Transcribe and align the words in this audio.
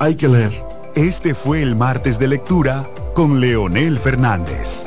hay 0.00 0.16
que 0.16 0.28
leer. 0.28 0.64
Este 0.94 1.34
fue 1.34 1.62
el 1.62 1.76
martes 1.76 2.18
de 2.18 2.26
lectura 2.26 2.88
con 3.14 3.38
Leonel 3.38 3.98
Fernández. 3.98 4.86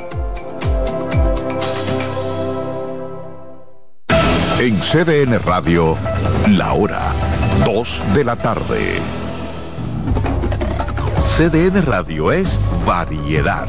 En 4.58 4.76
CDN 4.80 5.38
Radio, 5.44 5.96
la 6.48 6.72
hora 6.72 7.00
2 7.64 8.02
de 8.14 8.24
la 8.24 8.36
tarde. 8.36 8.98
CDN 11.36 11.82
Radio 11.82 12.32
es 12.32 12.60
variedad. 12.84 13.68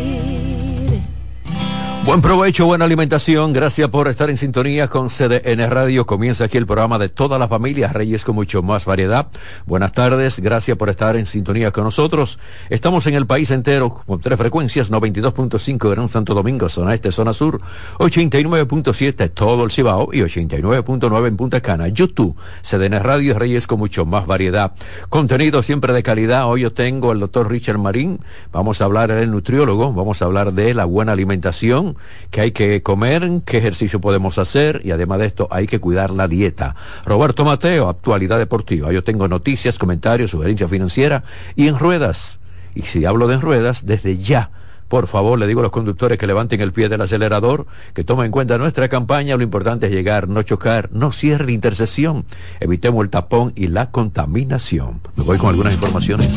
Buen 2.03 2.19
provecho, 2.19 2.65
buena 2.65 2.85
alimentación. 2.85 3.53
Gracias 3.53 3.87
por 3.89 4.07
estar 4.07 4.31
en 4.31 4.37
sintonía 4.37 4.87
con 4.87 5.09
CDN 5.09 5.69
Radio. 5.69 6.07
Comienza 6.07 6.45
aquí 6.45 6.57
el 6.57 6.65
programa 6.65 6.97
de 6.97 7.09
todas 7.09 7.39
las 7.39 7.47
familias 7.47 7.93
Reyes 7.93 8.25
con 8.25 8.33
mucho 8.33 8.63
más 8.63 8.85
variedad. 8.85 9.27
Buenas 9.67 9.93
tardes. 9.93 10.39
Gracias 10.39 10.75
por 10.77 10.89
estar 10.89 11.15
en 11.15 11.27
sintonía 11.27 11.69
con 11.69 11.83
nosotros. 11.83 12.39
Estamos 12.71 13.05
en 13.05 13.13
el 13.13 13.27
país 13.27 13.51
entero 13.51 14.01
con 14.07 14.19
tres 14.19 14.39
frecuencias, 14.39 14.91
92.5 14.91 15.91
Gran 15.91 16.07
Santo 16.07 16.33
Domingo, 16.33 16.69
zona 16.69 16.95
este, 16.95 17.11
zona 17.11 17.33
sur, 17.33 17.61
89.7 17.99 19.31
todo 19.31 19.63
el 19.63 19.71
Cibao 19.71 20.09
y 20.11 20.21
89.9 20.21 21.27
en 21.27 21.37
Punta 21.37 21.61
Cana. 21.61 21.87
YouTube, 21.87 22.35
CDN 22.63 22.99
Radio 22.99 23.37
Reyes 23.37 23.67
con 23.67 23.77
mucho 23.77 24.07
más 24.07 24.25
variedad. 24.25 24.73
Contenido 25.09 25.61
siempre 25.61 25.93
de 25.93 26.01
calidad. 26.01 26.47
Hoy 26.47 26.61
yo 26.61 26.73
tengo 26.73 27.11
al 27.11 27.19
doctor 27.19 27.49
Richard 27.49 27.77
Marín. 27.77 28.21
Vamos 28.51 28.81
a 28.81 28.85
hablar 28.85 29.13
del 29.13 29.29
nutriólogo. 29.29 29.93
Vamos 29.93 30.23
a 30.23 30.25
hablar 30.25 30.53
de 30.53 30.73
la 30.73 30.85
buena 30.85 31.11
alimentación 31.11 31.90
que 32.29 32.41
hay 32.41 32.51
que 32.51 32.81
comer, 32.81 33.29
qué 33.45 33.57
ejercicio 33.57 34.01
podemos 34.01 34.37
hacer 34.37 34.81
y 34.83 34.91
además 34.91 35.19
de 35.19 35.25
esto 35.27 35.47
hay 35.51 35.67
que 35.67 35.79
cuidar 35.79 36.11
la 36.11 36.27
dieta. 36.27 36.75
Roberto 37.05 37.45
Mateo, 37.45 37.89
actualidad 37.89 38.37
deportiva. 38.37 38.91
Yo 38.91 39.03
tengo 39.03 39.27
noticias, 39.27 39.77
comentarios, 39.77 40.31
sugerencia 40.31 40.67
financiera 40.67 41.23
y 41.55 41.67
en 41.67 41.77
ruedas. 41.77 42.39
Y 42.75 42.83
si 42.83 43.05
hablo 43.05 43.27
de 43.27 43.35
en 43.35 43.41
ruedas, 43.41 43.85
desde 43.85 44.17
ya. 44.17 44.51
Por 44.91 45.07
favor, 45.07 45.39
le 45.39 45.47
digo 45.47 45.61
a 45.61 45.63
los 45.63 45.71
conductores 45.71 46.17
que 46.17 46.27
levanten 46.27 46.59
el 46.59 46.73
pie 46.73 46.89
del 46.89 46.99
acelerador, 46.99 47.65
que 47.93 48.03
tomen 48.03 48.25
en 48.25 48.31
cuenta 48.33 48.57
nuestra 48.57 48.89
campaña. 48.89 49.37
Lo 49.37 49.43
importante 49.43 49.85
es 49.85 49.91
llegar, 49.93 50.27
no 50.27 50.43
chocar, 50.43 50.89
no 50.91 51.13
cierre 51.13 51.45
la 51.45 51.51
intersección. 51.53 52.25
Evitemos 52.59 53.01
el 53.01 53.09
tapón 53.09 53.53
y 53.55 53.67
la 53.67 53.89
contaminación. 53.89 54.99
Me 55.15 55.23
voy 55.23 55.37
con 55.37 55.49
algunas 55.49 55.75
informaciones. 55.75 56.29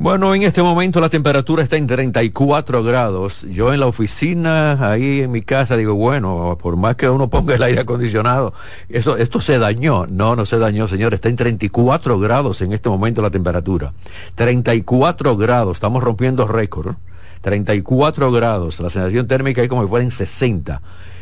Bueno, 0.00 0.32
en 0.32 0.44
este 0.44 0.62
momento 0.62 1.00
la 1.00 1.08
temperatura 1.08 1.64
está 1.64 1.76
en 1.76 1.88
34 1.88 2.84
grados. 2.84 3.44
Yo 3.50 3.74
en 3.74 3.80
la 3.80 3.88
oficina, 3.88 4.92
ahí 4.92 5.22
en 5.22 5.32
mi 5.32 5.42
casa, 5.42 5.76
digo, 5.76 5.96
bueno, 5.96 6.56
por 6.62 6.76
más 6.76 6.94
que 6.94 7.08
uno 7.08 7.28
ponga 7.28 7.56
el 7.56 7.62
aire 7.64 7.80
acondicionado, 7.80 8.54
eso, 8.88 9.16
esto 9.16 9.40
se 9.40 9.58
dañó. 9.58 10.06
No, 10.06 10.36
no 10.36 10.46
se 10.46 10.56
dañó, 10.60 10.86
señor. 10.86 11.14
Está 11.14 11.28
en 11.28 11.34
34 11.34 12.20
grados 12.20 12.62
en 12.62 12.72
este 12.72 12.88
momento 12.88 13.22
la 13.22 13.30
temperatura. 13.30 13.92
34 14.36 15.36
grados. 15.36 15.78
Estamos 15.78 16.04
rompiendo 16.04 16.46
récord. 16.46 16.94
34 17.40 18.30
grados. 18.30 18.78
La 18.78 18.90
sensación 18.90 19.26
térmica 19.26 19.62
es 19.62 19.68
como 19.68 19.82
si 19.82 19.88
fuera 19.88 20.04
en 20.04 20.12
60. 20.12 20.80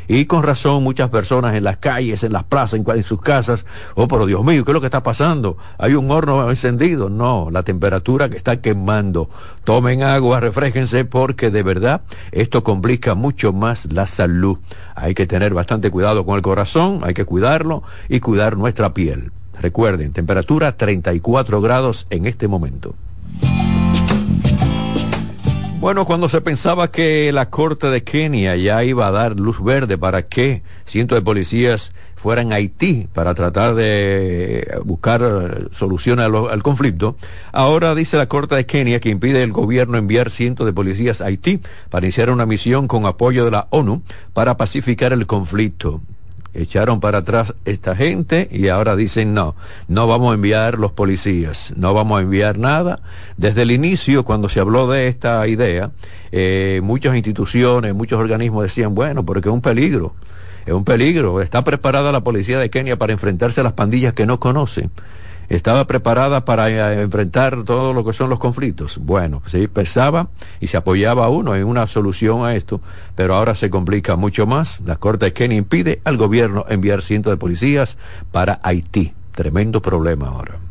Y 0.09 0.27
con 0.27 0.43
razón 0.43 0.83
muchas 0.83 1.11
personas 1.11 1.55
en 1.55 1.65
las 1.65 1.78
calles, 1.78 2.22
en 2.22 2.33
las 2.33 2.44
plazas, 2.44 2.81
en, 2.87 3.03
sus 3.03 3.21
casas, 3.21 3.67
oh, 3.94 4.09
pero 4.09 4.27
Dios 4.27 4.44
mío, 4.44 4.65
¿qué 4.65 4.71
es 4.71 4.75
lo 4.75 4.81
que 4.81 4.87
está 4.87 5.03
pasando? 5.03 5.56
Hay 5.78 5.94
un 5.94 6.11
horno 6.11 6.49
encendido. 6.49 7.09
No, 7.09 7.49
la 7.50 7.62
temperatura 7.62 8.28
que 8.28 8.37
está 8.37 8.61
quemando. 8.61 9.28
Tomen 9.65 10.03
agua, 10.03 10.41
refréjense 10.41 11.05
porque 11.05 11.50
de 11.50 11.62
verdad 11.62 12.03
esto 12.33 12.62
complica 12.62 13.15
mucho 13.15 13.53
más 13.53 13.93
la 13.93 14.06
salud. 14.06 14.59
Hay 14.94 15.15
que 15.15 15.27
tener 15.27 15.55
bastante 15.55 15.91
cuidado 15.91 16.25
con 16.25 16.37
el 16.37 16.43
corazón, 16.43 17.00
hay 17.03 17.15
que 17.15 17.25
cuidarlo 17.25 17.83
y 18.09 18.21
cuidar 18.21 18.56
nuestra 18.56 18.94
piel. 18.94 19.33
Recuerden, 19.61 20.12
temperatura 20.12 20.77
34 20.77 21.61
grados 21.61 22.06
en 22.11 22.27
este 22.27 22.47
momento. 22.47 22.94
Bueno, 25.87 26.05
cuando 26.05 26.29
se 26.29 26.41
pensaba 26.41 26.91
que 26.91 27.31
la 27.31 27.49
Corte 27.49 27.87
de 27.87 28.03
Kenia 28.03 28.57
ya 28.57 28.83
iba 28.83 29.07
a 29.07 29.13
dar 29.13 29.39
luz 29.39 29.63
verde 29.63 29.97
para 29.97 30.27
que 30.27 30.65
cientos 30.85 31.17
de 31.17 31.23
policías 31.23 31.93
fueran 32.17 32.53
a 32.53 32.57
Haití 32.57 33.07
para 33.15 33.37
tratar 33.37 33.77
de 33.77 34.67
buscar 34.85 35.69
soluciones 35.71 36.27
al, 36.27 36.63
conflicto, 36.65 37.17
ahora 37.53 37.95
dice 37.95 38.17
la 38.17 38.27
Corte 38.27 38.57
de 38.57 38.67
Kenia 38.67 38.99
que 38.99 39.11
impide 39.11 39.45
el 39.45 39.53
gobierno 39.53 39.97
enviar 39.97 40.33
cientos 40.33 40.67
de 40.67 40.73
policías 40.73 41.21
a 41.21 41.27
Haití 41.27 41.61
para 41.89 42.05
iniciar 42.05 42.31
una 42.31 42.47
misión 42.47 42.89
con 42.89 43.07
apoyo 43.07 43.45
de 43.45 43.53
la 43.53 43.69
ONU 43.71 44.03
para 44.33 44.57
pacificar 44.57 45.13
el 45.13 45.29
conflicto 45.29 46.01
echaron 46.56 47.00
para 47.00 47.19
atrás 47.19 47.55
esta 47.65 47.94
gente 47.94 48.49
y 48.50 48.69
ahora 48.69 48.97
dicen 48.97 49.34
no, 49.34 49.55
no 49.89 50.06
vamos 50.06 50.33
a 50.33 50.34
enviar 50.34 50.78
los 50.78 50.93
policías, 50.93 51.75
no 51.77 51.94
vamos 51.94 52.19
a 52.19 52.22
enviar 52.22 52.59
nada. 52.59 53.00
Desde 53.37 53.62
el 53.62 53.71
inicio, 53.71 54.25
cuando 54.25 54.49
se 54.49 54.61
habló 54.61 54.89
de 54.89 55.09
esta 55.09 55.47
idea, 55.47 55.91
eh, 56.33 56.81
muchas 56.83 57.15
instituciones, 57.17 57.94
muchos 57.94 58.19
organismos 58.19 58.62
decían, 58.62 58.94
bueno, 58.94 59.25
porque 59.25 59.49
es 59.49 59.55
un 59.55 59.61
peligro, 59.61 60.15
es 60.65 60.72
un 60.72 60.84
peligro. 60.84 61.41
Está 61.41 61.62
preparada 61.62 62.12
la 62.12 62.21
policía 62.21 62.59
de 62.59 62.71
Kenia 62.71 62.97
para 62.97 63.12
enfrentarse 63.12 63.61
a 63.61 63.65
las 63.65 63.75
pandillas 63.75 64.15
que 64.15 64.27
no 64.27 64.41
conocen 64.41 64.91
estaba 65.49 65.87
preparada 65.87 66.45
para 66.45 66.71
eh, 66.71 67.03
enfrentar 67.03 67.65
todo 67.65 67.93
lo 67.93 68.05
que 68.05 68.12
son 68.12 68.31
los 68.31 68.39
conflictos. 68.39 68.99
Bueno, 68.99 69.43
sí, 69.47 69.69
pensaba 69.69 70.29
y 70.61 70.67
se 70.67 70.77
apoyaba 70.77 71.29
uno 71.29 71.55
en 71.55 71.65
una 71.65 71.87
solución 71.87 72.45
a 72.45 72.55
esto, 72.55 72.81
pero 73.15 73.34
ahora 73.34 73.55
se 73.55 73.71
complica 73.71 74.17
mucho 74.17 74.47
más. 74.47 74.83
La 74.87 74.97
Corte 74.97 75.27
de 75.27 75.33
Kenia 75.33 75.59
impide 75.59 76.01
al 76.05 76.17
gobierno 76.17 76.65
enviar 76.69 77.03
cientos 77.03 77.33
de 77.33 77.37
policías 77.37 77.99
para 78.33 78.61
Haití. 78.62 79.15
Tremendo 79.33 79.83
problema 79.83 80.29
ahora. 80.29 80.66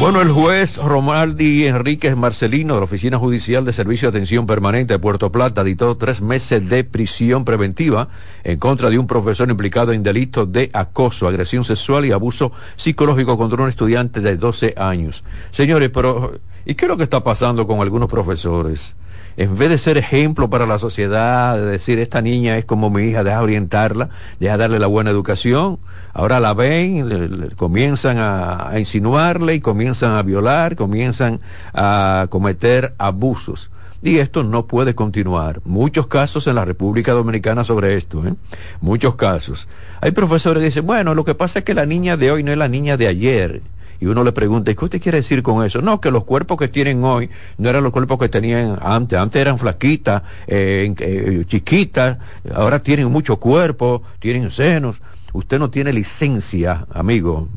Bueno, 0.00 0.20
el 0.20 0.30
juez 0.30 0.76
Romaldi 0.76 1.66
Enríquez 1.66 2.16
Marcelino 2.16 2.74
de 2.74 2.80
la 2.80 2.84
Oficina 2.84 3.18
Judicial 3.18 3.64
de 3.64 3.72
Servicio 3.72 4.10
de 4.10 4.16
Atención 4.16 4.46
Permanente 4.46 4.94
de 4.94 4.98
Puerto 5.00 5.32
Plata 5.32 5.64
dictó 5.64 5.96
tres 5.96 6.22
meses 6.22 6.68
de 6.68 6.84
prisión 6.84 7.44
preventiva 7.44 8.08
en 8.44 8.60
contra 8.60 8.90
de 8.90 8.98
un 8.98 9.08
profesor 9.08 9.50
implicado 9.50 9.92
en 9.92 10.04
delitos 10.04 10.52
de 10.52 10.70
acoso, 10.72 11.26
agresión 11.26 11.64
sexual 11.64 12.04
y 12.04 12.12
abuso 12.12 12.52
psicológico 12.76 13.36
contra 13.36 13.60
un 13.60 13.68
estudiante 13.68 14.20
de 14.20 14.36
12 14.36 14.74
años. 14.76 15.24
Señores, 15.50 15.90
pero 15.90 16.38
¿y 16.64 16.76
qué 16.76 16.84
es 16.84 16.88
lo 16.88 16.96
que 16.96 17.02
está 17.02 17.24
pasando 17.24 17.66
con 17.66 17.80
algunos 17.80 18.08
profesores? 18.08 18.94
En 19.38 19.54
vez 19.54 19.70
de 19.70 19.78
ser 19.78 19.96
ejemplo 19.98 20.50
para 20.50 20.66
la 20.66 20.80
sociedad, 20.80 21.56
de 21.56 21.64
decir, 21.64 22.00
esta 22.00 22.20
niña 22.20 22.58
es 22.58 22.64
como 22.64 22.90
mi 22.90 23.04
hija, 23.04 23.22
deja 23.22 23.40
orientarla, 23.40 24.08
deja 24.40 24.56
darle 24.56 24.80
la 24.80 24.88
buena 24.88 25.10
educación, 25.10 25.78
ahora 26.12 26.40
la 26.40 26.54
ven, 26.54 27.52
comienzan 27.54 28.16
a, 28.18 28.72
insinuarle 28.76 29.54
y 29.54 29.60
comienzan 29.60 30.16
a 30.16 30.22
violar, 30.22 30.74
comienzan 30.74 31.38
a 31.72 32.26
cometer 32.30 32.94
abusos. 32.98 33.70
Y 34.02 34.18
esto 34.18 34.42
no 34.42 34.66
puede 34.66 34.96
continuar. 34.96 35.60
Muchos 35.64 36.08
casos 36.08 36.48
en 36.48 36.56
la 36.56 36.64
República 36.64 37.12
Dominicana 37.12 37.62
sobre 37.62 37.96
esto, 37.96 38.26
¿eh? 38.26 38.34
Muchos 38.80 39.14
casos. 39.14 39.68
Hay 40.00 40.10
profesores 40.10 40.60
que 40.60 40.66
dicen, 40.66 40.86
bueno, 40.86 41.14
lo 41.14 41.24
que 41.24 41.36
pasa 41.36 41.60
es 41.60 41.64
que 41.64 41.74
la 41.74 41.86
niña 41.86 42.16
de 42.16 42.32
hoy 42.32 42.42
no 42.42 42.50
es 42.50 42.58
la 42.58 42.68
niña 42.68 42.96
de 42.96 43.06
ayer 43.06 43.62
y 44.00 44.06
uno 44.06 44.22
le 44.22 44.32
pregunta, 44.32 44.70
¿y 44.70 44.74
qué 44.74 44.84
usted 44.84 45.02
quiere 45.02 45.18
decir 45.18 45.42
con 45.42 45.64
eso? 45.64 45.82
No, 45.82 46.00
que 46.00 46.10
los 46.10 46.24
cuerpos 46.24 46.58
que 46.58 46.68
tienen 46.68 47.02
hoy 47.04 47.28
no 47.56 47.68
eran 47.68 47.82
los 47.82 47.92
cuerpos 47.92 48.18
que 48.18 48.28
tenían 48.28 48.78
antes. 48.80 49.18
Antes 49.18 49.40
eran 49.40 49.58
flaquitas, 49.58 50.22
eh, 50.46 50.92
eh, 50.98 51.44
chiquitas, 51.46 52.18
ahora 52.54 52.78
tienen 52.80 53.10
mucho 53.10 53.36
cuerpo, 53.36 54.02
tienen 54.20 54.50
senos. 54.50 55.00
Usted 55.32 55.58
no 55.58 55.70
tiene 55.70 55.92
licencia, 55.92 56.86
amigo, 56.92 57.48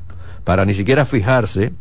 para 0.44 0.66
ni 0.66 0.74
siquiera 0.74 1.06
fijarse 1.06 1.74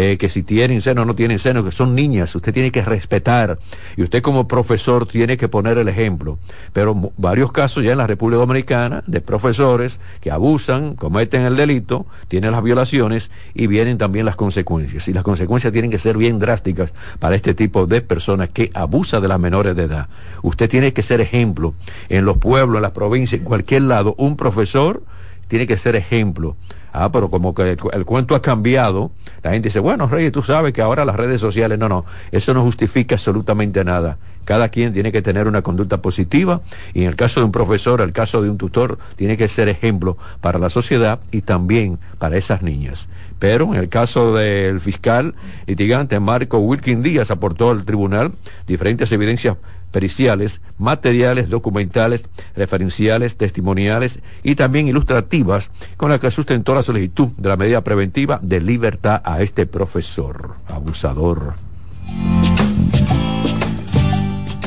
eh, 0.00 0.16
que 0.16 0.28
si 0.28 0.44
tienen 0.44 0.80
seno 0.80 1.02
o 1.02 1.04
no 1.04 1.16
tienen 1.16 1.40
seno, 1.40 1.64
que 1.64 1.72
son 1.72 1.96
niñas, 1.96 2.32
usted 2.32 2.54
tiene 2.54 2.70
que 2.70 2.82
respetar 2.82 3.58
y 3.96 4.04
usted 4.04 4.22
como 4.22 4.46
profesor 4.46 5.08
tiene 5.08 5.36
que 5.36 5.48
poner 5.48 5.76
el 5.76 5.88
ejemplo. 5.88 6.38
Pero 6.72 7.10
varios 7.16 7.50
casos 7.50 7.82
ya 7.82 7.90
en 7.90 7.98
la 7.98 8.06
República 8.06 8.38
Dominicana 8.38 9.02
de 9.08 9.20
profesores 9.20 9.98
que 10.20 10.30
abusan, 10.30 10.94
cometen 10.94 11.42
el 11.42 11.56
delito, 11.56 12.06
tienen 12.28 12.52
las 12.52 12.62
violaciones 12.62 13.32
y 13.54 13.66
vienen 13.66 13.98
también 13.98 14.24
las 14.24 14.36
consecuencias. 14.36 15.08
Y 15.08 15.12
las 15.12 15.24
consecuencias 15.24 15.72
tienen 15.72 15.90
que 15.90 15.98
ser 15.98 16.16
bien 16.16 16.38
drásticas 16.38 16.92
para 17.18 17.34
este 17.34 17.54
tipo 17.54 17.88
de 17.88 18.00
personas 18.00 18.50
que 18.50 18.70
abusa 18.74 19.18
de 19.20 19.26
las 19.26 19.40
menores 19.40 19.74
de 19.74 19.82
edad. 19.82 20.06
Usted 20.42 20.70
tiene 20.70 20.92
que 20.92 21.02
ser 21.02 21.20
ejemplo 21.20 21.74
en 22.08 22.24
los 22.24 22.38
pueblos, 22.38 22.76
en 22.76 22.82
las 22.82 22.92
provincias, 22.92 23.40
en 23.40 23.44
cualquier 23.44 23.82
lado. 23.82 24.14
Un 24.16 24.36
profesor 24.36 25.02
tiene 25.48 25.66
que 25.66 25.76
ser 25.76 25.96
ejemplo. 25.96 26.56
Ah, 26.92 27.12
pero 27.12 27.30
como 27.30 27.54
que 27.54 27.72
el, 27.92 28.04
cuento 28.04 28.34
ha 28.34 28.42
cambiado, 28.42 29.10
la 29.42 29.50
gente 29.50 29.68
dice, 29.68 29.78
bueno, 29.78 30.08
Rey, 30.08 30.30
tú 30.30 30.42
sabes 30.42 30.72
que 30.72 30.80
ahora 30.82 31.04
las 31.04 31.16
redes 31.16 31.40
sociales, 31.40 31.78
no, 31.78 31.88
no, 31.88 32.04
eso 32.32 32.54
no 32.54 32.62
justifica 32.62 33.16
absolutamente 33.16 33.84
nada. 33.84 34.16
Cada 34.44 34.70
quien 34.70 34.94
tiene 34.94 35.12
que 35.12 35.20
tener 35.20 35.46
una 35.46 35.60
conducta 35.60 35.98
positiva 35.98 36.62
y 36.94 37.02
en 37.02 37.08
el 37.08 37.16
caso 37.16 37.40
de 37.40 37.44
un 37.44 37.52
profesor, 37.52 38.00
el 38.00 38.12
caso 38.12 38.40
de 38.40 38.48
un 38.48 38.56
tutor, 38.56 38.98
tiene 39.16 39.36
que 39.36 39.46
ser 39.46 39.68
ejemplo 39.68 40.16
para 40.40 40.58
la 40.58 40.70
sociedad 40.70 41.20
y 41.30 41.42
también 41.42 41.98
para 42.18 42.38
esas 42.38 42.62
niñas. 42.62 43.08
Pero 43.38 43.74
en 43.74 43.74
el 43.74 43.90
caso 43.90 44.34
del 44.34 44.80
fiscal 44.80 45.34
litigante 45.66 46.18
Marco 46.18 46.58
Wilkin 46.58 47.02
Díaz 47.02 47.30
aportó 47.30 47.70
al 47.70 47.84
tribunal 47.84 48.32
diferentes 48.66 49.12
evidencias 49.12 49.58
periciales, 49.90 50.60
materiales, 50.78 51.48
documentales, 51.48 52.26
referenciales, 52.54 53.36
testimoniales 53.36 54.20
y 54.42 54.54
también 54.54 54.88
ilustrativas 54.88 55.70
con 55.96 56.10
las 56.10 56.20
que 56.20 56.30
sustentó 56.30 56.74
la 56.74 56.82
solicitud 56.82 57.28
de 57.36 57.48
la 57.48 57.56
medida 57.56 57.82
preventiva 57.82 58.38
de 58.42 58.60
libertad 58.60 59.22
a 59.24 59.42
este 59.42 59.66
profesor 59.66 60.56
abusador. 60.68 61.54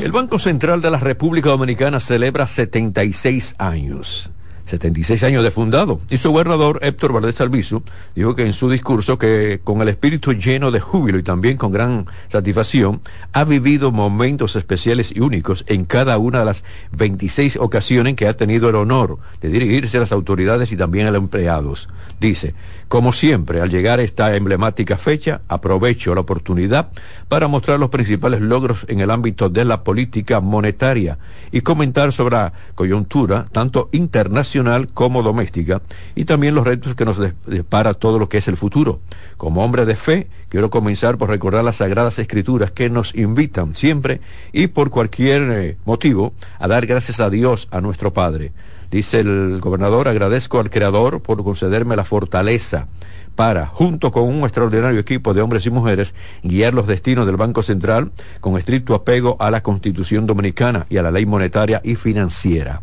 El 0.02 0.10
Banco 0.10 0.40
Central 0.40 0.82
de 0.82 0.90
la 0.90 0.98
República 0.98 1.50
Dominicana 1.50 2.00
celebra 2.00 2.48
76 2.48 3.54
años. 3.58 4.31
76 4.72 5.22
años 5.24 5.44
de 5.44 5.50
fundado. 5.50 6.00
Y 6.08 6.16
su 6.16 6.30
gobernador 6.30 6.78
Héctor 6.82 7.12
Valdés 7.12 7.40
Albizu 7.42 7.82
dijo 8.14 8.34
que 8.34 8.46
en 8.46 8.54
su 8.54 8.70
discurso 8.70 9.18
que 9.18 9.60
con 9.62 9.82
el 9.82 9.88
espíritu 9.88 10.32
lleno 10.32 10.70
de 10.70 10.80
júbilo 10.80 11.18
y 11.18 11.22
también 11.22 11.58
con 11.58 11.72
gran 11.72 12.06
satisfacción 12.28 13.02
ha 13.32 13.44
vivido 13.44 13.92
momentos 13.92 14.56
especiales 14.56 15.12
y 15.14 15.20
únicos 15.20 15.64
en 15.66 15.84
cada 15.84 16.16
una 16.16 16.38
de 16.38 16.44
las 16.46 16.64
26 16.92 17.56
ocasiones 17.56 18.14
que 18.14 18.26
ha 18.26 18.36
tenido 18.36 18.70
el 18.70 18.76
honor 18.76 19.18
de 19.42 19.50
dirigirse 19.50 19.98
a 19.98 20.00
las 20.00 20.12
autoridades 20.12 20.72
y 20.72 20.76
también 20.76 21.06
a 21.06 21.10
los 21.10 21.20
empleados. 21.20 21.90
Dice, 22.18 22.54
como 22.92 23.14
siempre, 23.14 23.62
al 23.62 23.70
llegar 23.70 24.00
a 24.00 24.02
esta 24.02 24.36
emblemática 24.36 24.98
fecha, 24.98 25.40
aprovecho 25.48 26.14
la 26.14 26.20
oportunidad 26.20 26.90
para 27.30 27.48
mostrar 27.48 27.80
los 27.80 27.88
principales 27.88 28.42
logros 28.42 28.84
en 28.86 29.00
el 29.00 29.10
ámbito 29.10 29.48
de 29.48 29.64
la 29.64 29.82
política 29.82 30.42
monetaria 30.42 31.16
y 31.52 31.62
comentar 31.62 32.12
sobre 32.12 32.36
la 32.36 32.52
coyuntura, 32.74 33.46
tanto 33.50 33.88
internacional 33.92 34.88
como 34.92 35.22
doméstica, 35.22 35.80
y 36.14 36.26
también 36.26 36.54
los 36.54 36.66
retos 36.66 36.94
que 36.94 37.06
nos 37.06 37.16
depara 37.46 37.94
todo 37.94 38.18
lo 38.18 38.28
que 38.28 38.36
es 38.36 38.48
el 38.48 38.58
futuro. 38.58 39.00
Como 39.38 39.64
hombre 39.64 39.86
de 39.86 39.96
fe, 39.96 40.26
quiero 40.50 40.68
comenzar 40.68 41.16
por 41.16 41.30
recordar 41.30 41.64
las 41.64 41.76
sagradas 41.76 42.18
escrituras 42.18 42.72
que 42.72 42.90
nos 42.90 43.14
invitan 43.14 43.74
siempre 43.74 44.20
y 44.52 44.66
por 44.66 44.90
cualquier 44.90 45.50
eh, 45.50 45.76
motivo 45.86 46.34
a 46.58 46.68
dar 46.68 46.84
gracias 46.84 47.20
a 47.20 47.30
Dios, 47.30 47.68
a 47.70 47.80
nuestro 47.80 48.12
Padre 48.12 48.52
Dice 48.92 49.20
el 49.20 49.58
gobernador, 49.62 50.06
agradezco 50.06 50.60
al 50.60 50.68
Creador 50.68 51.22
por 51.22 51.42
concederme 51.42 51.96
la 51.96 52.04
fortaleza 52.04 52.88
para, 53.34 53.66
junto 53.66 54.12
con 54.12 54.24
un 54.24 54.42
extraordinario 54.42 55.00
equipo 55.00 55.34
de 55.34 55.42
hombres 55.42 55.66
y 55.66 55.70
mujeres, 55.70 56.14
guiar 56.42 56.74
los 56.74 56.86
destinos 56.86 57.26
del 57.26 57.36
Banco 57.36 57.62
Central 57.62 58.12
con 58.40 58.58
estricto 58.58 58.94
apego 58.94 59.36
a 59.40 59.50
la 59.50 59.62
Constitución 59.62 60.26
Dominicana 60.26 60.86
y 60.90 60.98
a 60.98 61.02
la 61.02 61.10
ley 61.10 61.26
monetaria 61.26 61.80
y 61.84 61.96
financiera. 61.96 62.82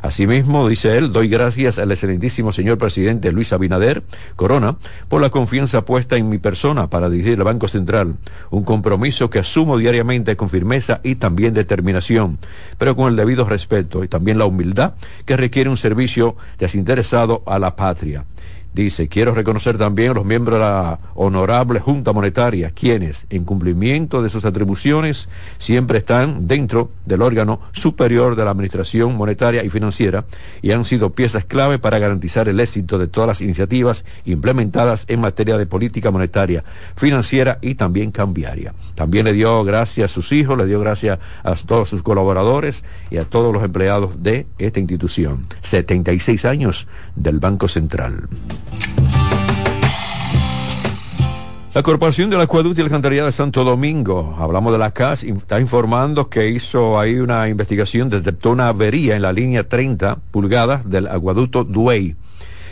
Asimismo, 0.00 0.68
dice 0.68 0.96
él, 0.96 1.12
doy 1.12 1.28
gracias 1.28 1.78
al 1.78 1.90
excelentísimo 1.90 2.52
señor 2.52 2.78
presidente 2.78 3.32
Luis 3.32 3.52
Abinader 3.52 4.02
Corona 4.36 4.76
por 5.08 5.20
la 5.20 5.30
confianza 5.30 5.84
puesta 5.84 6.16
en 6.16 6.28
mi 6.28 6.38
persona 6.38 6.88
para 6.88 7.10
dirigir 7.10 7.34
el 7.34 7.44
Banco 7.44 7.66
Central, 7.66 8.14
un 8.50 8.62
compromiso 8.62 9.28
que 9.28 9.40
asumo 9.40 9.76
diariamente 9.76 10.36
con 10.36 10.50
firmeza 10.50 11.00
y 11.02 11.16
también 11.16 11.52
determinación, 11.52 12.38
pero 12.78 12.94
con 12.94 13.08
el 13.08 13.16
debido 13.16 13.44
respeto 13.44 14.04
y 14.04 14.08
también 14.08 14.38
la 14.38 14.46
humildad 14.46 14.94
que 15.26 15.36
requiere 15.36 15.68
un 15.68 15.76
servicio 15.76 16.36
desinteresado 16.58 17.42
a 17.46 17.58
la 17.58 17.74
patria. 17.74 18.24
Dice, 18.72 19.08
quiero 19.08 19.34
reconocer 19.34 19.78
también 19.78 20.10
a 20.10 20.14
los 20.14 20.24
miembros 20.24 20.58
de 20.58 20.64
la 20.64 20.98
honorable 21.14 21.80
Junta 21.80 22.12
Monetaria, 22.12 22.70
quienes, 22.70 23.26
en 23.30 23.44
cumplimiento 23.44 24.22
de 24.22 24.30
sus 24.30 24.44
atribuciones, 24.44 25.28
siempre 25.58 25.98
están 25.98 26.46
dentro 26.46 26.90
del 27.04 27.22
órgano 27.22 27.60
superior 27.72 28.36
de 28.36 28.44
la 28.44 28.50
Administración 28.50 29.16
Monetaria 29.16 29.64
y 29.64 29.70
Financiera 29.70 30.26
y 30.62 30.72
han 30.72 30.84
sido 30.84 31.10
piezas 31.10 31.44
clave 31.44 31.78
para 31.78 31.98
garantizar 31.98 32.48
el 32.48 32.60
éxito 32.60 32.98
de 32.98 33.08
todas 33.08 33.28
las 33.28 33.40
iniciativas 33.40 34.04
implementadas 34.24 35.06
en 35.08 35.20
materia 35.20 35.58
de 35.58 35.66
política 35.66 36.10
monetaria, 36.10 36.62
financiera 36.96 37.58
y 37.60 37.74
también 37.74 38.12
cambiaria. 38.12 38.74
También 38.94 39.24
le 39.24 39.32
dio 39.32 39.64
gracias 39.64 40.10
a 40.10 40.14
sus 40.14 40.30
hijos, 40.32 40.58
le 40.58 40.66
dio 40.66 40.78
gracias 40.78 41.18
a 41.42 41.54
todos 41.54 41.88
sus 41.88 42.02
colaboradores 42.02 42.84
y 43.10 43.16
a 43.16 43.24
todos 43.24 43.52
los 43.52 43.64
empleados 43.64 44.22
de 44.22 44.46
esta 44.58 44.78
institución. 44.78 45.46
76 45.62 46.44
años 46.44 46.86
del 47.16 47.40
Banco 47.40 47.66
Central. 47.66 48.28
La 51.78 51.84
Corporación 51.84 52.28
del 52.28 52.40
Acueducto 52.40 52.80
y 52.80 52.84
Alcantarillado 52.84 53.26
de 53.26 53.32
Santo 53.32 53.62
Domingo, 53.62 54.34
hablamos 54.36 54.72
de 54.72 54.80
la 54.80 54.90
CAS, 54.90 55.22
está 55.22 55.60
informando 55.60 56.28
que 56.28 56.48
hizo 56.48 56.98
ahí 56.98 57.20
una 57.20 57.48
investigación, 57.48 58.08
detectó 58.08 58.50
una 58.50 58.66
avería 58.66 59.14
en 59.14 59.22
la 59.22 59.32
línea 59.32 59.68
30 59.68 60.18
pulgadas 60.32 60.90
del 60.90 61.06
acueducto 61.06 61.62
Duey, 61.62 62.16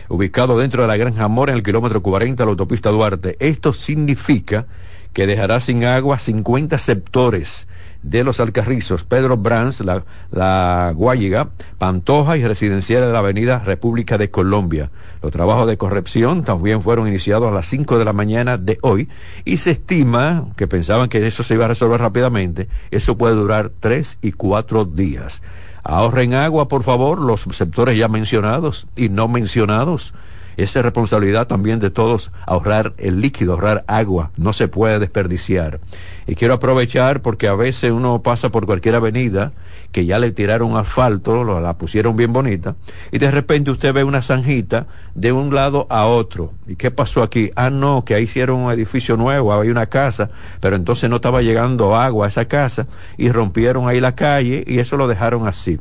ubicado 0.09 0.59
dentro 0.59 0.83
de 0.83 0.89
la 0.89 0.97
Granja 0.97 1.29
Mora 1.29 1.53
en 1.53 1.59
el 1.59 1.63
kilómetro 1.63 2.03
40 2.03 2.43
de 2.43 2.47
la 2.47 2.51
autopista 2.51 2.91
Duarte. 2.91 3.37
Esto 3.39 3.73
significa 3.73 4.67
que 5.13 5.29
dejará 5.29 5.61
sin 5.61 5.85
agua 5.85 6.19
50 6.19 6.77
sectores 6.79 7.69
de 8.09 8.23
los 8.23 8.39
Alcarrizos, 8.39 9.05
Pedro 9.05 9.37
Brands, 9.37 9.81
la, 9.81 10.05
la 10.31 10.93
Guayiga, 10.95 11.49
Pantoja 11.79 12.37
y 12.37 12.45
residencial 12.45 13.03
de 13.03 13.13
la 13.13 13.19
Avenida 13.19 13.59
República 13.59 14.17
de 14.17 14.31
Colombia. 14.31 14.91
Los 15.23 15.33
trabajos 15.33 15.67
de 15.67 15.77
corrección 15.77 16.45
también 16.45 16.83
fueron 16.83 17.09
iniciados 17.09 17.49
a 17.49 17.55
las 17.55 17.67
5 17.67 17.99
de 17.99 18.05
la 18.05 18.13
mañana 18.13 18.59
de 18.59 18.79
hoy 18.83 19.09
y 19.45 19.57
se 19.57 19.73
estima 19.73 20.47
que 20.57 20.69
pensaban 20.69 21.09
que 21.09 21.27
eso 21.27 21.43
se 21.43 21.55
iba 21.55 21.65
a 21.65 21.69
resolver 21.69 22.01
rápidamente. 22.01 22.69
Eso 22.93 23.19
puede 23.19 23.35
durar 23.35 23.73
tres 23.81 24.19
y 24.23 24.33
cuatro 24.33 24.85
días. 24.85 25.43
Ahorren 25.83 26.35
agua, 26.35 26.69
por 26.69 26.83
favor, 26.83 27.21
los 27.21 27.43
sectores 27.53 27.97
ya 27.97 28.09
mencionados 28.09 28.87
y 28.97 29.09
no 29.09 29.29
mencionados. 29.29 30.15
Esa 30.57 30.79
es 30.79 30.85
responsabilidad 30.85 31.47
también 31.47 31.81
de 31.81 31.91
todos 31.91 32.33
ahorrar 32.47 32.95
el 32.99 33.21
líquido, 33.21 33.53
ahorrar 33.53 33.85
agua, 33.87 34.31
no 34.37 34.53
se 34.53 34.69
puede 34.69 34.99
desperdiciar. 34.99 35.81
Y 36.27 36.35
quiero 36.35 36.55
aprovechar 36.55 37.23
porque 37.23 37.49
a 37.49 37.55
veces 37.55 37.93
uno 37.93 38.23
pasa 38.23 38.49
por 38.49 38.67
cualquier 38.67 38.95
avenida 38.95 39.53
que 39.93 40.07
ya 40.07 40.19
le 40.19 40.33
tiraron 40.33 40.77
asfalto, 40.77 41.45
la 41.61 41.79
pusieron 41.79 42.17
bien 42.17 42.33
bonita, 42.33 42.75
y 43.13 43.19
de 43.19 43.31
repente 43.31 43.71
usted 43.71 43.95
ve 43.95 44.05
una 44.05 44.23
zanjita 44.23 44.87
de 45.15 45.33
un 45.33 45.55
lado 45.55 45.87
a 45.91 46.07
otro. 46.07 46.53
¿Y 46.67 46.77
qué 46.77 46.91
pasó 46.91 47.23
aquí? 47.23 47.51
Ah, 47.55 47.71
no, 47.71 48.05
que 48.05 48.15
ahí 48.15 48.25
hicieron 48.25 48.61
un 48.61 48.73
edificio 48.73 49.17
nuevo, 49.17 49.59
hay 49.59 49.71
una 49.71 49.87
casa, 49.87 50.31
pero 50.61 50.77
entonces 50.77 51.09
no 51.09 51.17
estaba 51.17 51.43
llegando 51.43 51.97
agua 51.97 52.27
a 52.27 52.29
esa 52.29 52.47
casa 52.47 52.87
y 53.17 53.31
rompieron 53.31 53.89
ahí 53.89 54.01
la 54.01 54.15
calle 54.15 54.65
y 54.67 54.79
eso 54.79 54.97
lo 54.97 55.09
dejaron 55.09 55.47
así. 55.47 55.79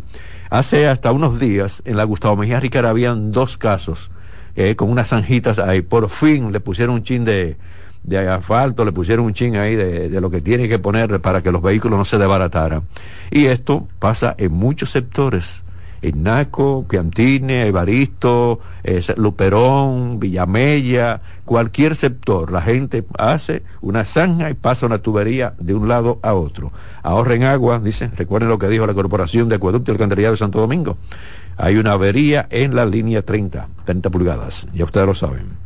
Hace 0.50 0.88
hasta 0.88 1.12
unos 1.12 1.40
días 1.40 1.82
en 1.86 1.98
la 1.98 2.04
Gustavo 2.04 2.38
Mejía 2.38 2.60
Ricara 2.60 2.90
habían 2.90 3.32
dos 3.32 3.58
casos 3.58 4.12
eh, 4.56 4.76
con 4.76 4.90
unas 4.90 5.10
zanjitas 5.10 5.60
ahí. 5.60 5.82
Por 5.82 6.10
fin 6.10 6.52
le 6.52 6.60
pusieron 6.60 6.96
un 6.96 7.04
chin 7.04 7.26
de, 7.26 7.58
de 8.04 8.18
asfalto, 8.30 8.86
le 8.86 8.92
pusieron 8.92 9.26
un 9.26 9.34
chin 9.34 9.56
ahí 9.56 9.76
de, 9.76 10.10
de, 10.10 10.22
lo 10.22 10.30
que 10.30 10.42
tiene 10.42 10.70
que 10.70 10.80
poner 10.80 11.20
para 11.22 11.42
que 11.42 11.52
los 11.52 11.62
vehículos 11.62 11.98
no 11.98 12.06
se 12.06 12.18
desbarataran. 12.18 12.84
Y 13.32 13.46
esto 13.46 13.88
pasa 14.00 14.36
en 14.38 14.54
muchos 14.54 14.92
sectores. 14.92 15.64
En 16.02 16.22
Naco, 16.22 16.86
Piantine, 16.88 17.66
Evaristo, 17.66 18.60
eh, 18.84 19.02
Luperón, 19.18 20.20
Villamella, 20.20 21.20
cualquier 21.46 21.96
sector. 21.96 22.52
La 22.52 22.62
gente 22.62 23.06
hace 23.18 23.64
una 23.82 24.06
zanja 24.06 24.52
y 24.52 24.54
pasa 24.54 24.86
una 24.86 25.00
tubería 25.00 25.56
de 25.58 25.74
un 25.74 25.88
lado 25.88 26.20
a 26.22 26.36
otro. 26.36 26.72
Ahorren 27.02 27.44
agua, 27.44 27.80
dicen, 27.80 28.12
recuerden 28.16 28.50
lo 28.50 28.60
que 28.60 28.70
dijo 28.70 28.86
la 28.86 28.94
Corporación 28.94 29.50
de 29.50 29.56
Acueducto 29.56 29.92
y 29.92 29.94
Alcantarillado 29.94 30.34
de 30.34 30.38
Santo 30.38 30.60
Domingo 30.60 30.98
hay 31.58 31.78
una 31.78 31.94
avería 31.94 32.48
en 32.50 32.76
la 32.76 32.86
línea 32.86 33.22
30, 33.22 33.68
30 33.86 34.10
pulgadas, 34.10 34.68
ya 34.74 34.86
ustedes 34.86 35.08
lo 35.08 35.16
saben. 35.16 35.65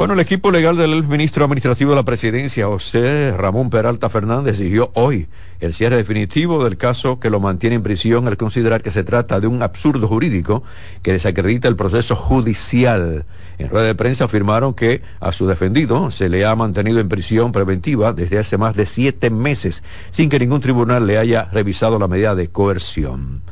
Bueno, 0.00 0.14
el 0.14 0.20
equipo 0.20 0.50
legal 0.50 0.78
del 0.78 1.04
ministro 1.04 1.44
administrativo 1.44 1.90
de 1.90 1.96
la 1.96 2.04
presidencia, 2.04 2.66
José 2.66 3.34
Ramón 3.36 3.68
Peralta 3.68 4.08
Fernández, 4.08 4.58
exigió 4.58 4.90
hoy 4.94 5.28
el 5.60 5.74
cierre 5.74 5.96
definitivo 5.96 6.64
del 6.64 6.78
caso 6.78 7.20
que 7.20 7.28
lo 7.28 7.38
mantiene 7.38 7.76
en 7.76 7.82
prisión 7.82 8.26
al 8.26 8.38
considerar 8.38 8.82
que 8.82 8.92
se 8.92 9.04
trata 9.04 9.40
de 9.40 9.46
un 9.46 9.62
absurdo 9.62 10.08
jurídico 10.08 10.62
que 11.02 11.12
desacredita 11.12 11.68
el 11.68 11.76
proceso 11.76 12.16
judicial. 12.16 13.26
En 13.58 13.68
rueda 13.68 13.88
de 13.88 13.94
prensa 13.94 14.24
afirmaron 14.24 14.72
que 14.72 15.02
a 15.20 15.32
su 15.32 15.46
defendido 15.46 16.10
se 16.10 16.30
le 16.30 16.46
ha 16.46 16.56
mantenido 16.56 16.98
en 16.98 17.10
prisión 17.10 17.52
preventiva 17.52 18.14
desde 18.14 18.38
hace 18.38 18.56
más 18.56 18.74
de 18.74 18.86
siete 18.86 19.28
meses 19.28 19.82
sin 20.12 20.30
que 20.30 20.38
ningún 20.38 20.62
tribunal 20.62 21.06
le 21.06 21.18
haya 21.18 21.50
revisado 21.52 21.98
la 21.98 22.08
medida 22.08 22.34
de 22.34 22.48
coerción. 22.48 23.42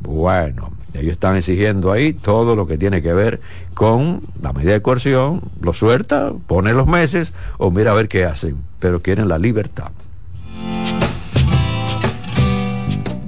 Bueno, 0.00 0.72
ellos 0.98 1.12
están 1.12 1.36
exigiendo 1.36 1.92
ahí 1.92 2.12
todo 2.12 2.56
lo 2.56 2.66
que 2.66 2.78
tiene 2.78 3.02
que 3.02 3.12
ver 3.12 3.40
con 3.74 4.22
la 4.42 4.52
medida 4.52 4.72
de 4.72 4.82
coerción, 4.82 5.42
lo 5.60 5.72
suelta, 5.72 6.32
pone 6.46 6.72
los 6.72 6.86
meses 6.86 7.32
o 7.58 7.70
mira 7.70 7.92
a 7.92 7.94
ver 7.94 8.08
qué 8.08 8.24
hacen, 8.24 8.56
pero 8.78 9.00
quieren 9.00 9.28
la 9.28 9.38
libertad. 9.38 9.90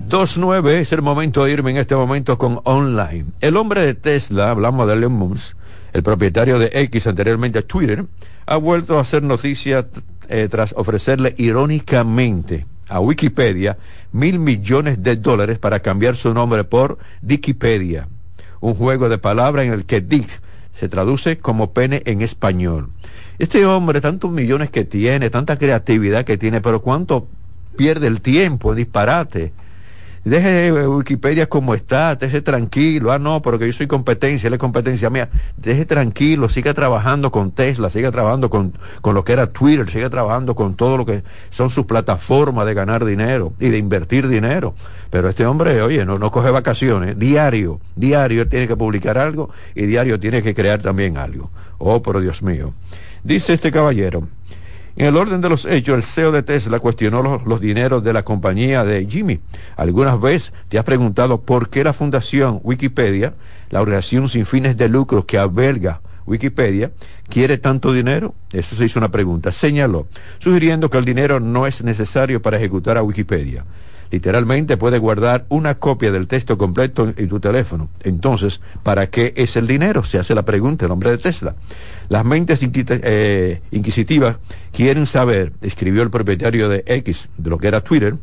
2.9 0.08 0.70
es 0.70 0.92
el 0.92 1.02
momento 1.02 1.44
de 1.44 1.52
irme 1.52 1.70
en 1.70 1.76
este 1.76 1.94
momento 1.94 2.36
con 2.36 2.60
online. 2.64 3.26
El 3.40 3.56
hombre 3.56 3.82
de 3.82 3.94
Tesla, 3.94 4.50
hablamos 4.50 4.88
de 4.88 4.94
Elon 4.94 5.12
Musk, 5.12 5.56
el 5.92 6.02
propietario 6.02 6.58
de 6.58 6.70
X 6.72 7.06
anteriormente 7.06 7.60
a 7.60 7.62
Twitter, 7.62 8.04
ha 8.46 8.56
vuelto 8.56 8.98
a 8.98 9.02
hacer 9.02 9.22
noticia 9.22 9.86
eh, 10.28 10.48
tras 10.50 10.74
ofrecerle 10.76 11.34
irónicamente 11.38 12.66
a 12.90 13.00
Wikipedia 13.00 13.78
mil 14.12 14.38
millones 14.38 15.02
de 15.02 15.16
dólares 15.16 15.58
para 15.58 15.80
cambiar 15.80 16.16
su 16.16 16.34
nombre 16.34 16.64
por 16.64 16.98
Wikipedia, 17.22 18.08
un 18.60 18.74
juego 18.74 19.08
de 19.08 19.18
palabras 19.18 19.66
en 19.66 19.72
el 19.72 19.84
que 19.84 20.00
Dick 20.00 20.40
se 20.74 20.88
traduce 20.88 21.38
como 21.38 21.72
pene 21.72 22.02
en 22.04 22.20
español. 22.20 22.90
Este 23.38 23.64
hombre, 23.64 24.00
tantos 24.00 24.30
millones 24.30 24.70
que 24.70 24.84
tiene, 24.84 25.30
tanta 25.30 25.56
creatividad 25.56 26.24
que 26.24 26.36
tiene, 26.36 26.60
pero 26.60 26.82
cuánto 26.82 27.28
pierde 27.76 28.06
el 28.06 28.20
tiempo, 28.20 28.74
disparate 28.74 29.52
deje 30.24 30.72
Wikipedia 30.72 31.48
como 31.48 31.74
está, 31.74 32.14
deje 32.14 32.42
tranquilo, 32.42 33.12
ah 33.12 33.18
no, 33.18 33.40
porque 33.42 33.66
yo 33.66 33.72
soy 33.72 33.86
competencia, 33.86 34.48
él 34.48 34.54
es 34.54 34.58
competencia 34.58 35.10
mía, 35.10 35.28
deje 35.56 35.86
tranquilo, 35.86 36.48
siga 36.48 36.74
trabajando 36.74 37.30
con 37.30 37.50
Tesla, 37.52 37.90
siga 37.90 38.10
trabajando 38.10 38.50
con, 38.50 38.74
con 39.00 39.14
lo 39.14 39.24
que 39.24 39.32
era 39.32 39.46
Twitter, 39.48 39.90
siga 39.90 40.10
trabajando 40.10 40.54
con 40.54 40.74
todo 40.74 40.96
lo 40.96 41.06
que 41.06 41.22
son 41.50 41.70
sus 41.70 41.86
plataformas 41.86 42.66
de 42.66 42.74
ganar 42.74 43.04
dinero 43.04 43.52
y 43.58 43.70
de 43.70 43.78
invertir 43.78 44.28
dinero. 44.28 44.74
Pero 45.10 45.28
este 45.28 45.46
hombre, 45.46 45.82
oye, 45.82 46.04
no, 46.04 46.18
no 46.18 46.30
coge 46.30 46.50
vacaciones, 46.50 47.18
diario, 47.18 47.80
diario 47.96 48.42
él 48.42 48.48
tiene 48.48 48.68
que 48.68 48.76
publicar 48.76 49.18
algo 49.18 49.50
y 49.74 49.86
diario 49.86 50.20
tiene 50.20 50.42
que 50.42 50.54
crear 50.54 50.80
también 50.80 51.16
algo. 51.16 51.50
Oh, 51.78 52.02
por 52.02 52.20
Dios 52.20 52.42
mío. 52.42 52.74
Dice 53.22 53.52
este 53.52 53.70
caballero, 53.70 54.28
en 55.00 55.06
el 55.06 55.16
orden 55.16 55.40
de 55.40 55.48
los 55.48 55.64
hechos, 55.64 55.96
el 55.96 56.02
CEO 56.02 56.30
de 56.30 56.42
Tesla 56.42 56.78
cuestionó 56.78 57.42
los, 57.42 57.58
dineros 57.58 58.04
de 58.04 58.12
la 58.12 58.22
compañía 58.22 58.84
de 58.84 59.06
Jimmy. 59.06 59.40
¿Algunas 59.78 60.20
veces 60.20 60.52
te 60.68 60.78
has 60.78 60.84
preguntado 60.84 61.40
por 61.40 61.70
qué 61.70 61.82
la 61.82 61.94
fundación 61.94 62.60
Wikipedia, 62.62 63.32
la 63.70 63.80
organización 63.80 64.28
sin 64.28 64.44
fines 64.44 64.76
de 64.76 64.90
lucro 64.90 65.24
que 65.24 65.38
alberga 65.38 66.02
Wikipedia, 66.26 66.92
quiere 67.30 67.56
tanto 67.56 67.94
dinero? 67.94 68.34
Eso 68.52 68.76
se 68.76 68.84
hizo 68.84 68.98
una 68.98 69.10
pregunta. 69.10 69.52
Señaló, 69.52 70.06
sugiriendo 70.38 70.90
que 70.90 70.98
el 70.98 71.06
dinero 71.06 71.40
no 71.40 71.66
es 71.66 71.82
necesario 71.82 72.42
para 72.42 72.58
ejecutar 72.58 72.98
a 72.98 73.02
Wikipedia. 73.02 73.64
Literalmente 74.10 74.76
puede 74.76 74.98
guardar 74.98 75.46
una 75.48 75.76
copia 75.76 76.10
del 76.10 76.26
texto 76.26 76.58
completo 76.58 77.12
en 77.16 77.28
tu 77.28 77.38
teléfono. 77.38 77.90
Entonces, 78.02 78.60
¿para 78.82 79.08
qué 79.08 79.32
es 79.36 79.56
el 79.56 79.66
dinero? 79.66 80.02
Se 80.02 80.18
hace 80.18 80.34
la 80.34 80.44
pregunta 80.44 80.86
el 80.86 80.90
hombre 80.90 81.10
de 81.10 81.18
Tesla. 81.18 81.54
Las 82.08 82.24
mentes 82.24 82.60
eh, 82.62 83.60
inquisitivas 83.70 84.36
quieren 84.72 85.06
saber, 85.06 85.52
escribió 85.62 86.02
el 86.02 86.10
propietario 86.10 86.68
de 86.68 86.82
X, 86.86 87.28
de 87.38 87.50
lo 87.50 87.58
que 87.58 87.68
era 87.68 87.82
Twitter, 87.82 88.16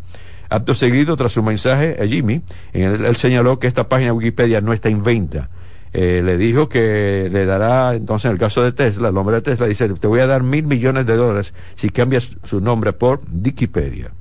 acto 0.49 0.75
seguido 0.75 1.15
tras 1.15 1.31
su 1.31 1.41
mensaje 1.41 1.97
a 2.01 2.05
Jimmy, 2.05 2.41
en 2.73 3.05
él, 3.05 3.15
señaló 3.15 3.59
que 3.59 3.67
esta 3.67 3.87
página 3.87 4.13
Wikipedia 4.13 4.59
no 4.59 4.73
está 4.73 4.89
en 4.89 5.03
venta. 5.03 5.49
Eh, 5.93 6.21
le 6.23 6.37
dijo 6.37 6.67
que 6.67 7.29
le 7.31 7.45
dará, 7.45 7.95
entonces 7.95 8.25
en 8.25 8.33
el 8.33 8.37
caso 8.37 8.61
de 8.61 8.73
Tesla, 8.73 9.07
el 9.07 9.17
hombre 9.17 9.37
de 9.37 9.41
Tesla 9.41 9.67
dice, 9.67 9.87
te 9.87 10.07
voy 10.07 10.19
a 10.19 10.27
dar 10.27 10.43
mil 10.43 10.65
millones 10.65 11.05
de 11.05 11.15
dólares 11.15 11.53
si 11.75 11.89
cambias 11.89 12.35
su 12.43 12.59
nombre 12.59 12.91
por 12.91 13.21
Wikipedia. 13.31 14.11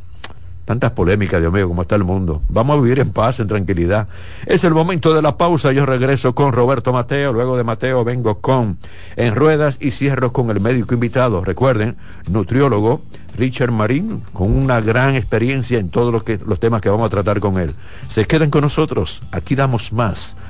Tantas 0.66 0.90
polémicas, 0.90 1.40
Dios 1.40 1.52
mío, 1.52 1.68
como 1.68 1.82
está 1.82 1.94
el 1.94 2.02
mundo. 2.02 2.42
Vamos 2.48 2.76
a 2.76 2.82
vivir 2.82 2.98
en 2.98 3.10
paz, 3.10 3.38
en 3.38 3.46
tranquilidad. 3.46 4.08
Es 4.46 4.64
el 4.64 4.74
momento 4.74 5.14
de 5.14 5.22
la 5.22 5.38
pausa. 5.38 5.70
Yo 5.70 5.86
regreso 5.86 6.34
con 6.34 6.52
Roberto 6.52 6.92
Mateo. 6.92 7.32
Luego 7.32 7.56
de 7.56 7.62
Mateo 7.62 8.02
vengo 8.02 8.40
con 8.40 8.76
En 9.14 9.36
Ruedas 9.36 9.78
y 9.80 9.92
cierro 9.92 10.32
con 10.32 10.50
el 10.50 10.60
médico 10.60 10.92
invitado. 10.92 11.44
Recuerden, 11.44 11.96
nutriólogo 12.28 13.00
Richard 13.38 13.70
Marín, 13.70 14.22
con 14.32 14.50
una 14.50 14.80
gran 14.80 15.14
experiencia 15.14 15.78
en 15.78 15.90
todos 15.90 16.12
los, 16.12 16.24
los 16.44 16.58
temas 16.58 16.80
que 16.80 16.88
vamos 16.88 17.06
a 17.06 17.10
tratar 17.10 17.38
con 17.38 17.58
él. 17.60 17.72
Se 18.08 18.26
quedan 18.26 18.50
con 18.50 18.62
nosotros. 18.62 19.22
Aquí 19.30 19.54
damos 19.54 19.92
más 19.92 20.36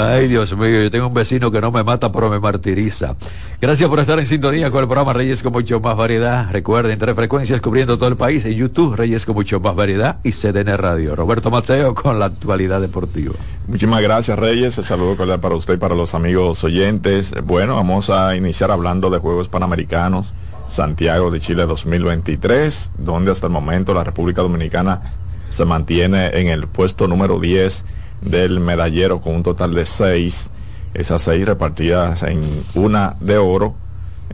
Ay, 0.00 0.28
Dios 0.28 0.56
mío, 0.56 0.82
yo 0.82 0.90
tengo 0.90 1.08
un 1.08 1.14
vecino 1.14 1.50
que 1.50 1.60
no 1.60 1.70
me 1.70 1.84
mata, 1.84 2.10
pero 2.10 2.30
me 2.30 2.40
martiriza. 2.40 3.16
Gracias 3.60 3.88
por 3.88 3.98
estar 3.98 4.18
en 4.18 4.26
sintonía 4.26 4.70
con 4.70 4.80
el 4.80 4.86
programa 4.86 5.12
Reyes 5.12 5.42
con 5.42 5.52
mucho 5.52 5.78
más 5.78 5.94
variedad. 5.94 6.50
Recuerden, 6.50 6.98
tres 6.98 7.14
frecuencias 7.14 7.60
cubriendo 7.60 7.98
todo 7.98 8.08
el 8.08 8.16
país 8.16 8.44
en 8.46 8.54
YouTube, 8.54 8.96
Reyes 8.96 9.26
con 9.26 9.34
mucho 9.34 9.60
más 9.60 9.76
variedad 9.76 10.16
y 10.24 10.32
CDN 10.32 10.78
Radio. 10.78 11.14
Roberto 11.14 11.50
Mateo 11.50 11.94
con 11.94 12.18
la 12.18 12.26
actualidad 12.26 12.80
deportiva. 12.80 13.34
Muchísimas 13.66 14.02
gracias, 14.02 14.38
Reyes. 14.38 14.78
El 14.78 14.84
saludo 14.84 15.16
cordial 15.16 15.40
para 15.40 15.54
usted 15.54 15.74
y 15.74 15.76
para 15.76 15.94
los 15.94 16.14
amigos 16.14 16.64
oyentes. 16.64 17.34
Bueno, 17.44 17.76
vamos 17.76 18.08
a 18.08 18.34
iniciar 18.34 18.70
hablando 18.70 19.10
de 19.10 19.18
Juegos 19.18 19.48
Panamericanos 19.48 20.32
Santiago 20.70 21.30
de 21.30 21.40
Chile 21.40 21.66
2023, 21.66 22.92
donde 22.98 23.32
hasta 23.32 23.46
el 23.46 23.52
momento 23.52 23.92
la 23.92 24.04
República 24.04 24.40
Dominicana 24.40 25.02
se 25.50 25.64
mantiene 25.64 26.28
en 26.40 26.48
el 26.48 26.68
puesto 26.68 27.08
número 27.08 27.40
10 27.40 27.84
del 28.20 28.60
medallero 28.60 29.20
con 29.20 29.36
un 29.36 29.42
total 29.42 29.74
de 29.74 29.84
6, 29.84 30.50
esas 30.94 31.22
6 31.22 31.46
repartidas 31.46 32.22
en 32.22 32.64
una 32.74 33.16
de 33.20 33.38
oro, 33.38 33.74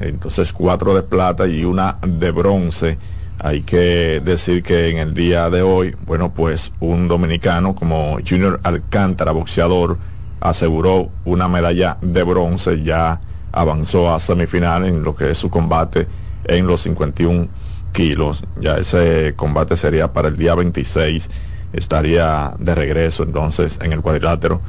entonces 0.00 0.52
4 0.52 0.94
de 0.94 1.02
plata 1.02 1.46
y 1.46 1.64
una 1.64 1.98
de 2.06 2.30
bronce. 2.30 2.98
Hay 3.38 3.62
que 3.62 4.20
decir 4.24 4.62
que 4.62 4.88
en 4.88 4.98
el 4.98 5.14
día 5.14 5.50
de 5.50 5.62
hoy, 5.62 5.94
bueno, 6.06 6.32
pues 6.32 6.72
un 6.80 7.06
dominicano 7.06 7.74
como 7.74 8.18
Junior 8.26 8.60
Alcántara, 8.62 9.32
boxeador, 9.32 9.98
aseguró 10.40 11.10
una 11.24 11.48
medalla 11.48 11.98
de 12.00 12.22
bronce, 12.22 12.82
ya 12.82 13.20
avanzó 13.52 14.14
a 14.14 14.20
semifinal 14.20 14.84
en 14.86 15.02
lo 15.02 15.14
que 15.14 15.30
es 15.30 15.38
su 15.38 15.50
combate 15.50 16.06
en 16.44 16.66
los 16.66 16.82
51 16.82 17.48
kilos. 17.92 18.44
Ya 18.60 18.76
ese 18.76 19.34
combate 19.36 19.76
sería 19.76 20.12
para 20.12 20.28
el 20.28 20.36
día 20.36 20.54
26. 20.54 21.30
Estaría 21.76 22.54
de 22.58 22.74
regreso 22.74 23.22
entonces 23.22 23.78
en 23.82 23.92
el 23.92 24.00
cuadrilátero 24.00 24.60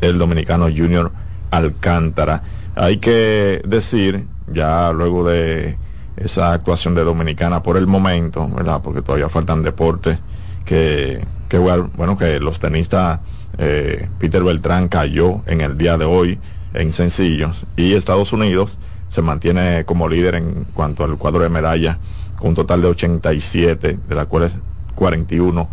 el 0.00 0.18
dominicano 0.18 0.64
Junior 0.64 1.12
Alcántara. 1.50 2.42
Hay 2.74 2.96
que 2.96 3.62
decir, 3.64 4.26
ya 4.48 4.92
luego 4.92 5.28
de 5.28 5.76
esa 6.16 6.52
actuación 6.52 6.94
de 6.94 7.04
Dominicana 7.04 7.62
por 7.62 7.76
el 7.76 7.86
momento, 7.86 8.48
¿verdad? 8.48 8.80
Porque 8.82 9.02
todavía 9.02 9.28
faltan 9.28 9.62
deportes 9.62 10.18
que, 10.64 11.24
que 11.48 11.58
bueno, 11.58 12.18
que 12.18 12.40
los 12.40 12.60
tenistas 12.60 13.20
eh, 13.58 14.08
Peter 14.18 14.42
Beltrán 14.42 14.88
cayó 14.88 15.42
en 15.46 15.60
el 15.60 15.76
día 15.76 15.96
de 15.96 16.04
hoy 16.04 16.38
en 16.72 16.92
sencillos 16.92 17.64
y 17.76 17.94
Estados 17.94 18.32
Unidos 18.32 18.78
se 19.08 19.22
mantiene 19.22 19.84
como 19.84 20.08
líder 20.08 20.34
en 20.34 20.66
cuanto 20.74 21.04
al 21.04 21.16
cuadro 21.18 21.42
de 21.42 21.48
medallas, 21.48 21.98
con 22.36 22.48
un 22.48 22.54
total 22.56 22.82
de 22.82 22.88
87, 22.88 23.98
de 24.08 24.14
las 24.14 24.26
cuales 24.26 24.52
41 24.96 25.68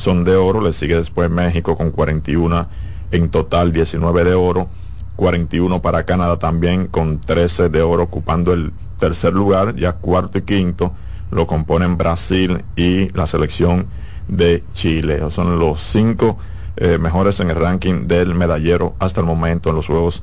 son 0.00 0.24
de 0.24 0.34
oro, 0.34 0.62
le 0.62 0.72
sigue 0.72 0.96
después 0.96 1.28
México 1.28 1.76
con 1.76 1.90
41, 1.90 2.66
en 3.10 3.28
total 3.28 3.70
19 3.70 4.24
de 4.24 4.32
oro, 4.32 4.70
41 5.16 5.82
para 5.82 6.06
Canadá 6.06 6.38
también 6.38 6.86
con 6.86 7.20
13 7.20 7.68
de 7.68 7.82
oro 7.82 8.04
ocupando 8.04 8.54
el 8.54 8.72
tercer 8.98 9.34
lugar, 9.34 9.76
ya 9.76 9.92
cuarto 9.92 10.38
y 10.38 10.42
quinto 10.42 10.94
lo 11.30 11.46
componen 11.46 11.98
Brasil 11.98 12.64
y 12.76 13.10
la 13.10 13.26
selección 13.26 13.88
de 14.26 14.64
Chile. 14.72 15.20
Son 15.28 15.58
los 15.58 15.82
cinco 15.82 16.38
eh, 16.78 16.96
mejores 16.96 17.38
en 17.40 17.50
el 17.50 17.56
ranking 17.56 18.08
del 18.08 18.34
medallero 18.34 18.94
hasta 19.00 19.20
el 19.20 19.26
momento 19.26 19.68
en 19.68 19.76
los 19.76 19.86
Juegos 19.86 20.22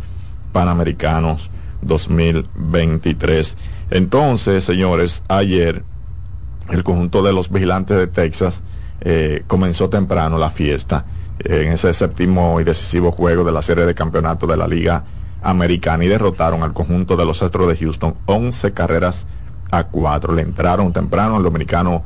Panamericanos 0.54 1.52
2023. 1.84 3.58
Entonces, 3.92 4.64
señores, 4.64 5.22
ayer 5.28 5.84
el 6.72 6.84
conjunto 6.84 7.22
de 7.22 7.32
los 7.32 7.52
vigilantes 7.52 7.96
de 7.96 8.08
Texas 8.08 8.64
eh, 9.02 9.44
comenzó 9.48 9.90
temprano 9.90 10.38
la 10.38 10.50
fiesta 10.50 11.06
en 11.40 11.72
ese 11.72 11.94
séptimo 11.94 12.60
y 12.60 12.64
decisivo 12.64 13.12
juego 13.12 13.44
de 13.44 13.52
la 13.52 13.62
serie 13.62 13.86
de 13.86 13.94
campeonato 13.94 14.48
de 14.48 14.58
la 14.58 14.68
Liga 14.68 15.04
Americana 15.42 16.04
y 16.04 16.08
derrotaron 16.08 16.64
al 16.64 16.74
conjunto 16.74 17.16
de 17.16 17.26
los 17.26 17.44
Astros 17.44 17.68
de 17.68 17.78
Houston 17.78 18.16
11 18.26 18.74
carreras 18.74 19.28
a 19.72 19.86
4. 19.86 20.34
Le 20.34 20.42
entraron 20.42 20.94
temprano 20.94 21.36
al 21.36 21.44
dominicano 21.44 22.04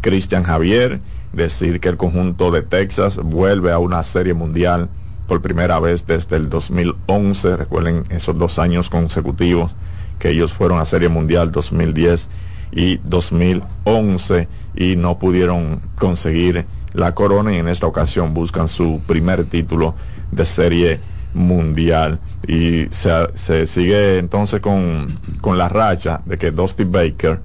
Cristian 0.00 0.44
Javier, 0.44 1.00
decir 1.32 1.80
que 1.80 1.88
el 1.88 1.96
conjunto 1.96 2.50
de 2.50 2.62
Texas 2.62 3.18
vuelve 3.22 3.72
a 3.72 3.78
una 3.78 4.02
serie 4.04 4.34
mundial 4.34 4.88
por 5.26 5.42
primera 5.42 5.80
vez 5.80 6.06
desde 6.06 6.36
el 6.36 6.48
2011. 6.48 7.56
Recuerden 7.56 8.04
esos 8.10 8.38
dos 8.38 8.58
años 8.58 8.88
consecutivos 8.88 9.72
que 10.18 10.30
ellos 10.30 10.52
fueron 10.52 10.80
a 10.80 10.84
Serie 10.84 11.08
Mundial 11.08 11.52
2010 11.52 12.28
y 12.72 12.98
2011 13.04 14.48
y 14.76 14.96
no 14.96 15.18
pudieron 15.18 15.80
conseguir 15.96 16.66
la 16.92 17.14
corona 17.14 17.52
y 17.52 17.58
en 17.58 17.68
esta 17.68 17.86
ocasión 17.86 18.34
buscan 18.34 18.68
su 18.68 19.00
primer 19.06 19.44
título 19.44 19.94
de 20.30 20.44
Serie 20.44 21.00
Mundial. 21.34 22.20
Y 22.46 22.86
se, 22.90 23.66
sigue 23.66 24.18
entonces 24.18 24.60
con, 24.60 25.18
con 25.40 25.58
la 25.58 25.68
racha 25.68 26.22
de 26.24 26.38
que 26.38 26.50
Dusty 26.50 26.84
Baker 26.84 27.40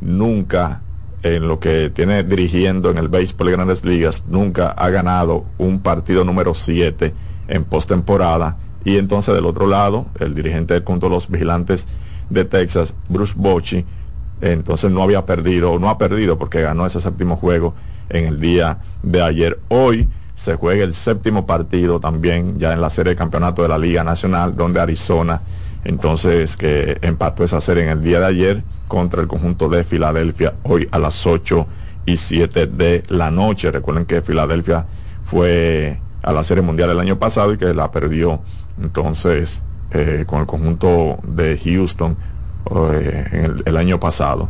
nunca 0.00 0.82
en 1.22 1.48
lo 1.48 1.58
que 1.58 1.90
tiene 1.90 2.22
dirigiendo 2.22 2.90
en 2.90 2.98
el 2.98 3.08
béisbol 3.08 3.48
de 3.48 3.52
grandes 3.52 3.84
ligas, 3.84 4.24
nunca 4.28 4.70
ha 4.70 4.88
ganado 4.90 5.44
un 5.58 5.80
partido 5.80 6.24
número 6.24 6.54
7 6.54 7.12
en 7.48 7.64
postemporada. 7.64 8.56
Y 8.84 8.96
entonces 8.98 9.34
del 9.34 9.46
otro 9.46 9.66
lado, 9.66 10.06
el 10.20 10.34
dirigente 10.34 10.74
del 10.74 10.84
conjunto 10.84 11.08
los 11.08 11.28
vigilantes 11.28 11.88
de 12.30 12.44
Texas, 12.44 12.94
Bruce 13.08 13.34
Bochy, 13.36 13.84
entonces 14.40 14.90
no 14.90 15.02
había 15.02 15.26
perdido, 15.26 15.78
no 15.78 15.90
ha 15.90 15.98
perdido 15.98 16.38
porque 16.38 16.62
ganó 16.62 16.86
ese 16.86 17.00
séptimo 17.00 17.36
juego 17.36 17.74
en 18.08 18.26
el 18.26 18.40
día 18.40 18.78
de 19.02 19.22
ayer. 19.22 19.58
Hoy 19.68 20.08
se 20.34 20.54
juega 20.54 20.84
el 20.84 20.94
séptimo 20.94 21.46
partido 21.46 21.98
también 21.98 22.58
ya 22.58 22.72
en 22.72 22.80
la 22.80 22.90
serie 22.90 23.10
de 23.10 23.16
campeonato 23.16 23.62
de 23.62 23.68
la 23.68 23.78
Liga 23.78 24.04
Nacional, 24.04 24.56
donde 24.56 24.80
Arizona, 24.80 25.42
entonces 25.84 26.56
que 26.56 26.98
empató 27.02 27.44
esa 27.44 27.60
serie 27.60 27.82
en 27.84 27.90
el 27.90 28.02
día 28.02 28.20
de 28.20 28.26
ayer 28.26 28.62
contra 28.86 29.20
el 29.20 29.26
conjunto 29.26 29.68
de 29.68 29.82
Filadelfia, 29.82 30.54
hoy 30.62 30.88
a 30.92 30.98
las 30.98 31.26
8 31.26 31.66
y 32.06 32.16
7 32.16 32.66
de 32.66 33.02
la 33.08 33.30
noche. 33.30 33.70
Recuerden 33.70 34.06
que 34.06 34.22
Filadelfia 34.22 34.86
fue 35.24 36.00
a 36.22 36.32
la 36.32 36.44
Serie 36.44 36.62
Mundial 36.62 36.90
el 36.90 37.00
año 37.00 37.18
pasado 37.18 37.52
y 37.52 37.58
que 37.58 37.74
la 37.74 37.90
perdió 37.90 38.40
entonces 38.80 39.62
eh, 39.90 40.24
con 40.26 40.40
el 40.40 40.46
conjunto 40.46 41.18
de 41.22 41.58
Houston 41.58 42.16
eh, 42.92 43.50
el, 43.64 43.76
año 43.76 44.00
pasado. 44.00 44.48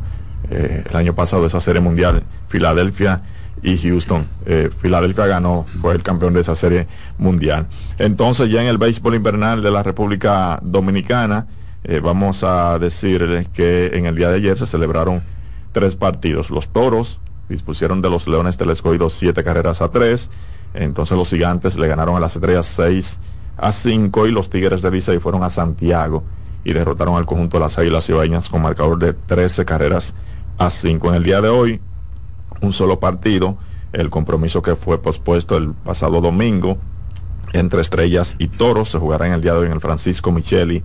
Eh, 0.50 0.84
el 0.88 0.96
año 0.96 1.14
pasado 1.14 1.46
esa 1.46 1.60
Serie 1.60 1.80
Mundial, 1.80 2.22
Filadelfia 2.48 3.22
y 3.62 3.76
Houston. 3.76 4.26
Filadelfia 4.80 5.26
ganó, 5.26 5.66
fue 5.80 5.94
el 5.94 6.02
campeón 6.02 6.32
de 6.32 6.42
esa 6.42 6.54
Serie 6.54 6.86
Mundial. 7.18 7.66
Entonces 7.98 8.50
ya 8.50 8.62
en 8.62 8.68
el 8.68 8.78
béisbol 8.78 9.16
invernal 9.16 9.62
de 9.62 9.70
la 9.72 9.82
República 9.82 10.60
Dominicana, 10.62 11.48
vamos 12.02 12.44
a 12.44 12.78
decir 12.78 13.48
que 13.52 13.90
en 13.94 14.06
el 14.06 14.14
día 14.14 14.28
de 14.28 14.36
ayer 14.36 14.56
se 14.56 14.66
celebraron 14.68 15.22
tres 15.72 15.96
partidos. 15.96 16.50
Los 16.50 16.68
Toros 16.68 17.18
dispusieron 17.48 18.00
de 18.00 18.10
los 18.10 18.28
Leones 18.28 18.58
del 18.58 18.76
siete 19.10 19.42
carreras 19.42 19.82
a 19.82 19.88
tres. 19.90 20.30
Entonces 20.74 21.16
los 21.16 21.30
gigantes 21.30 21.76
le 21.76 21.88
ganaron 21.88 22.16
a 22.16 22.20
las 22.20 22.36
estrellas 22.36 22.66
6 22.66 23.18
a 23.56 23.72
5 23.72 24.26
y 24.26 24.32
los 24.32 24.50
Tigres 24.50 24.82
de 24.82 24.90
Licey 24.90 25.18
fueron 25.18 25.42
a 25.42 25.50
Santiago 25.50 26.22
y 26.64 26.72
derrotaron 26.72 27.16
al 27.16 27.26
conjunto 27.26 27.56
de 27.56 27.64
las 27.64 27.78
Águilas 27.78 28.08
Ibaeñas 28.08 28.48
con 28.48 28.62
marcador 28.62 28.98
de 28.98 29.12
13 29.12 29.64
carreras 29.64 30.14
a 30.58 30.70
5. 30.70 31.08
En 31.08 31.14
el 31.14 31.22
día 31.22 31.40
de 31.40 31.48
hoy, 31.48 31.80
un 32.60 32.72
solo 32.72 33.00
partido, 33.00 33.56
el 33.92 34.10
compromiso 34.10 34.62
que 34.62 34.76
fue 34.76 35.00
pospuesto 35.00 35.56
el 35.56 35.72
pasado 35.72 36.20
domingo 36.20 36.78
entre 37.52 37.80
Estrellas 37.80 38.36
y 38.38 38.48
Toros 38.48 38.90
se 38.90 38.98
jugará 38.98 39.26
en 39.26 39.32
el 39.32 39.40
día 39.40 39.54
de 39.54 39.60
hoy 39.60 39.66
en 39.66 39.72
el 39.72 39.80
Francisco 39.80 40.32
Micheli 40.32 40.82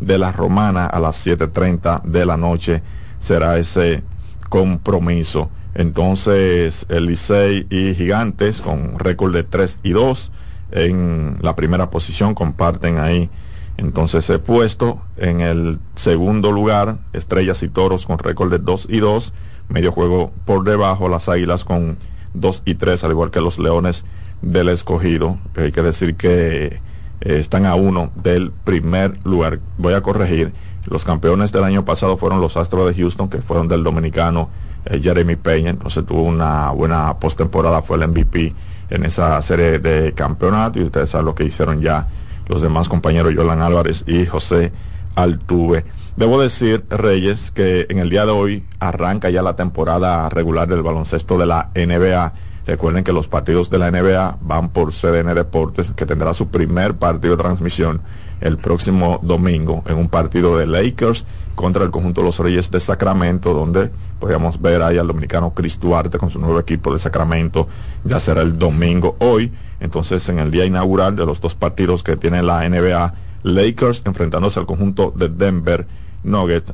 de 0.00 0.18
la 0.18 0.32
Romana 0.32 0.86
a 0.86 1.00
las 1.00 1.26
7.30 1.26 2.02
de 2.02 2.26
la 2.26 2.36
noche. 2.36 2.82
Será 3.20 3.58
ese 3.58 4.02
compromiso. 4.48 5.50
Entonces, 5.74 6.86
el 6.88 7.10
y 7.10 7.94
Gigantes, 7.94 8.60
con 8.60 8.98
récord 8.98 9.34
de 9.34 9.42
3 9.42 9.80
y 9.82 9.90
2, 9.90 10.30
en 10.70 11.38
la 11.40 11.56
primera 11.56 11.90
posición, 11.90 12.34
comparten 12.34 12.98
ahí 12.98 13.28
entonces 13.76 14.24
ese 14.24 14.38
puesto. 14.38 15.00
En 15.16 15.40
el 15.40 15.78
segundo 15.94 16.52
lugar, 16.52 16.98
Estrellas 17.12 17.62
y 17.62 17.68
Toros 17.68 18.06
con 18.06 18.18
récord 18.18 18.50
de 18.50 18.58
2 18.58 18.88
y 18.90 19.00
2, 19.00 19.32
medio 19.68 19.92
juego 19.92 20.32
por 20.44 20.64
debajo, 20.64 21.08
las 21.08 21.28
Águilas 21.28 21.64
con 21.64 21.98
2 22.34 22.62
y 22.64 22.74
3, 22.76 23.02
al 23.04 23.12
igual 23.12 23.30
que 23.30 23.40
los 23.40 23.58
Leones 23.58 24.04
del 24.42 24.68
Escogido. 24.68 25.38
Hay 25.56 25.72
que 25.72 25.82
decir 25.82 26.16
que 26.16 26.80
eh, 27.20 27.38
están 27.38 27.66
a 27.66 27.74
uno 27.74 28.10
del 28.14 28.52
primer 28.52 29.24
lugar. 29.24 29.60
Voy 29.78 29.94
a 29.94 30.02
corregir, 30.02 30.52
los 30.86 31.04
campeones 31.04 31.52
del 31.52 31.64
año 31.64 31.84
pasado 31.84 32.16
fueron 32.16 32.40
los 32.40 32.56
Astros 32.56 32.86
de 32.86 33.00
Houston, 33.00 33.28
que 33.28 33.38
fueron 33.38 33.68
del 33.68 33.82
dominicano 33.82 34.50
eh, 34.84 35.00
Jeremy 35.02 35.36
Peña, 35.36 35.70
entonces 35.70 36.04
tuvo 36.04 36.22
una 36.22 36.70
buena 36.70 37.18
postemporada, 37.18 37.82
fue 37.82 37.96
el 37.96 38.08
MVP 38.08 38.54
en 38.90 39.04
esa 39.04 39.40
serie 39.40 39.78
de 39.78 40.12
campeonato 40.12 40.78
y 40.78 40.82
ustedes 40.82 41.10
saben 41.10 41.26
lo 41.26 41.34
que 41.34 41.44
hicieron 41.44 41.80
ya 41.80 42.06
los 42.46 42.62
demás 42.62 42.88
compañeros 42.88 43.34
Yolan 43.34 43.62
Álvarez 43.62 44.04
y 44.06 44.26
José 44.26 44.72
Altuve. 45.14 45.84
Debo 46.16 46.40
decir, 46.40 46.84
Reyes, 46.90 47.50
que 47.50 47.86
en 47.88 47.98
el 47.98 48.10
día 48.10 48.24
de 48.24 48.32
hoy 48.32 48.64
arranca 48.78 49.30
ya 49.30 49.42
la 49.42 49.56
temporada 49.56 50.28
regular 50.28 50.68
del 50.68 50.82
baloncesto 50.82 51.38
de 51.38 51.46
la 51.46 51.70
NBA. 51.74 52.32
Recuerden 52.66 53.04
que 53.04 53.12
los 53.12 53.28
partidos 53.28 53.68
de 53.68 53.78
la 53.78 53.90
NBA 53.90 54.38
van 54.40 54.70
por 54.70 54.92
CDN 54.92 55.34
Deportes, 55.34 55.92
que 55.96 56.06
tendrá 56.06 56.32
su 56.32 56.48
primer 56.48 56.94
partido 56.94 57.36
de 57.36 57.42
transmisión 57.42 58.00
el 58.44 58.58
próximo 58.58 59.18
domingo 59.22 59.82
en 59.86 59.96
un 59.96 60.08
partido 60.08 60.58
de 60.58 60.66
Lakers 60.66 61.24
contra 61.54 61.82
el 61.82 61.90
conjunto 61.90 62.20
de 62.20 62.26
los 62.26 62.38
Reyes 62.38 62.70
de 62.70 62.78
Sacramento, 62.78 63.54
donde 63.54 63.90
podríamos 64.20 64.60
ver 64.60 64.82
ahí 64.82 64.98
al 64.98 65.06
dominicano 65.06 65.54
Chris 65.54 65.80
Duarte 65.80 66.18
con 66.18 66.28
su 66.28 66.38
nuevo 66.38 66.60
equipo 66.60 66.92
de 66.92 66.98
Sacramento. 66.98 67.66
Ya 68.04 68.20
será 68.20 68.42
el 68.42 68.58
domingo 68.58 69.16
hoy. 69.18 69.50
Entonces, 69.80 70.28
en 70.28 70.38
el 70.38 70.50
día 70.50 70.66
inaugural 70.66 71.16
de 71.16 71.24
los 71.24 71.40
dos 71.40 71.54
partidos 71.54 72.02
que 72.02 72.16
tiene 72.16 72.42
la 72.42 72.68
NBA, 72.68 73.14
Lakers 73.44 74.02
enfrentándose 74.04 74.60
al 74.60 74.66
conjunto 74.66 75.12
de 75.16 75.30
Denver 75.30 75.86
Nuggets, 76.22 76.72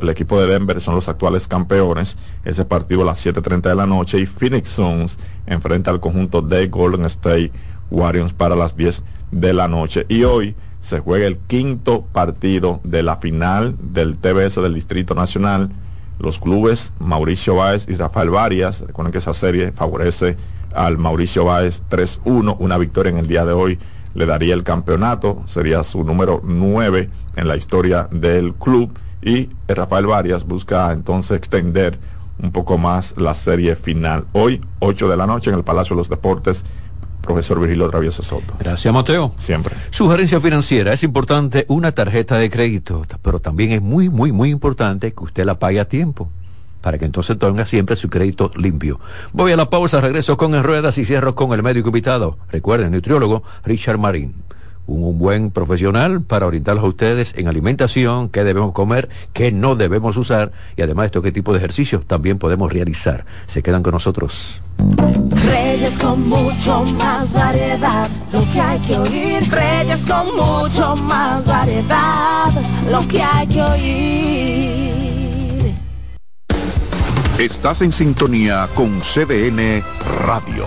el 0.00 0.08
equipo 0.08 0.40
de 0.40 0.48
Denver 0.48 0.80
son 0.80 0.96
los 0.96 1.08
actuales 1.08 1.46
campeones. 1.46 2.16
Ese 2.44 2.64
partido 2.64 3.02
a 3.02 3.06
las 3.06 3.24
7.30 3.24 3.62
de 3.62 3.74
la 3.76 3.86
noche 3.86 4.18
y 4.18 4.26
Phoenix 4.26 4.70
Suns 4.70 5.16
enfrenta 5.46 5.92
al 5.92 6.00
conjunto 6.00 6.42
de 6.42 6.66
Golden 6.66 7.04
State 7.04 7.52
Warriors 7.90 8.32
para 8.32 8.56
las 8.56 8.76
10 8.76 9.04
de 9.30 9.52
la 9.52 9.68
noche. 9.68 10.06
Y 10.08 10.24
hoy 10.24 10.56
se 10.82 10.98
juega 10.98 11.26
el 11.26 11.38
quinto 11.38 12.02
partido 12.02 12.80
de 12.84 13.02
la 13.02 13.16
final 13.16 13.76
del 13.80 14.18
TBS 14.18 14.56
del 14.56 14.74
Distrito 14.74 15.14
Nacional. 15.14 15.70
Los 16.18 16.38
clubes 16.38 16.92
Mauricio 16.98 17.54
Báez 17.54 17.86
y 17.88 17.94
Rafael 17.94 18.30
Varias, 18.30 18.80
recuerden 18.80 19.12
que 19.12 19.18
esa 19.18 19.32
serie 19.32 19.72
favorece 19.72 20.36
al 20.74 20.98
Mauricio 20.98 21.44
Báez 21.44 21.82
3-1, 21.88 22.56
una 22.58 22.78
victoria 22.78 23.10
en 23.10 23.18
el 23.18 23.26
día 23.26 23.44
de 23.44 23.52
hoy 23.52 23.78
le 24.14 24.26
daría 24.26 24.54
el 24.54 24.62
campeonato, 24.62 25.42
sería 25.46 25.82
su 25.84 26.04
número 26.04 26.40
9 26.44 27.08
en 27.36 27.48
la 27.48 27.56
historia 27.56 28.08
del 28.10 28.52
club 28.54 28.92
y 29.22 29.50
Rafael 29.68 30.06
Varias 30.06 30.44
busca 30.44 30.92
entonces 30.92 31.36
extender 31.36 31.98
un 32.42 32.50
poco 32.50 32.76
más 32.76 33.14
la 33.16 33.34
serie 33.34 33.76
final. 33.76 34.26
Hoy, 34.32 34.60
8 34.80 35.08
de 35.08 35.16
la 35.16 35.26
noche 35.26 35.50
en 35.50 35.56
el 35.56 35.64
Palacio 35.64 35.94
de 35.94 36.00
los 36.00 36.08
Deportes, 36.08 36.64
profesor 37.22 37.58
Virgilio 37.58 37.88
Travieso 37.88 38.22
Soto. 38.22 38.54
Gracias, 38.58 38.92
Mateo. 38.92 39.32
Siempre. 39.38 39.74
Sugerencia 39.90 40.40
financiera. 40.40 40.92
Es 40.92 41.02
importante 41.02 41.64
una 41.68 41.92
tarjeta 41.92 42.36
de 42.36 42.50
crédito, 42.50 43.06
pero 43.22 43.40
también 43.40 43.72
es 43.72 43.80
muy, 43.80 44.10
muy, 44.10 44.32
muy 44.32 44.50
importante 44.50 45.12
que 45.12 45.24
usted 45.24 45.44
la 45.44 45.58
pague 45.58 45.80
a 45.80 45.86
tiempo 45.86 46.28
para 46.82 46.98
que 46.98 47.04
entonces 47.04 47.38
tenga 47.38 47.64
siempre 47.64 47.96
su 47.96 48.10
crédito 48.10 48.50
limpio. 48.56 49.00
Voy 49.32 49.52
a 49.52 49.56
la 49.56 49.70
pausa, 49.70 50.00
regreso 50.00 50.36
con 50.36 50.54
en 50.54 50.64
ruedas 50.64 50.98
y 50.98 51.04
cierro 51.04 51.34
con 51.34 51.52
el 51.52 51.62
médico 51.62 51.88
invitado. 51.88 52.36
Recuerden, 52.50 52.92
nutriólogo 52.92 53.44
Richard 53.64 53.98
Marín. 53.98 54.34
Un, 54.86 55.18
buen 55.18 55.50
profesional 55.50 56.22
para 56.22 56.46
orientarlos 56.46 56.84
a 56.84 56.88
ustedes 56.88 57.34
en 57.36 57.48
alimentación, 57.48 58.28
qué 58.28 58.44
debemos 58.44 58.72
comer, 58.72 59.08
qué 59.32 59.52
no 59.52 59.74
debemos 59.76 60.16
usar 60.16 60.52
y 60.76 60.82
además 60.82 61.06
esto 61.06 61.22
qué 61.22 61.32
tipo 61.32 61.52
de 61.52 61.58
ejercicios 61.58 62.04
también 62.06 62.38
podemos 62.38 62.72
realizar. 62.72 63.24
Se 63.46 63.62
quedan 63.62 63.82
con 63.82 63.92
nosotros. 63.92 64.60
Reyes 65.46 65.98
con 65.98 66.28
mucho 66.28 66.84
más 66.98 67.32
variedad, 67.32 68.08
lo 68.32 68.40
que 68.52 68.60
hay 68.60 68.78
que 68.80 68.98
oír. 68.98 69.50
Reyes 69.50 70.04
con 70.06 70.26
mucho 70.34 70.96
más 70.96 71.46
variedad, 71.46 72.50
lo 72.90 73.06
que 73.06 73.22
hay 73.22 73.46
que 73.46 73.62
oír. 73.62 75.02
Estás 77.38 77.82
en 77.82 77.92
sintonía 77.92 78.68
con 78.74 79.00
CDN 79.00 79.82
Radio. 80.26 80.66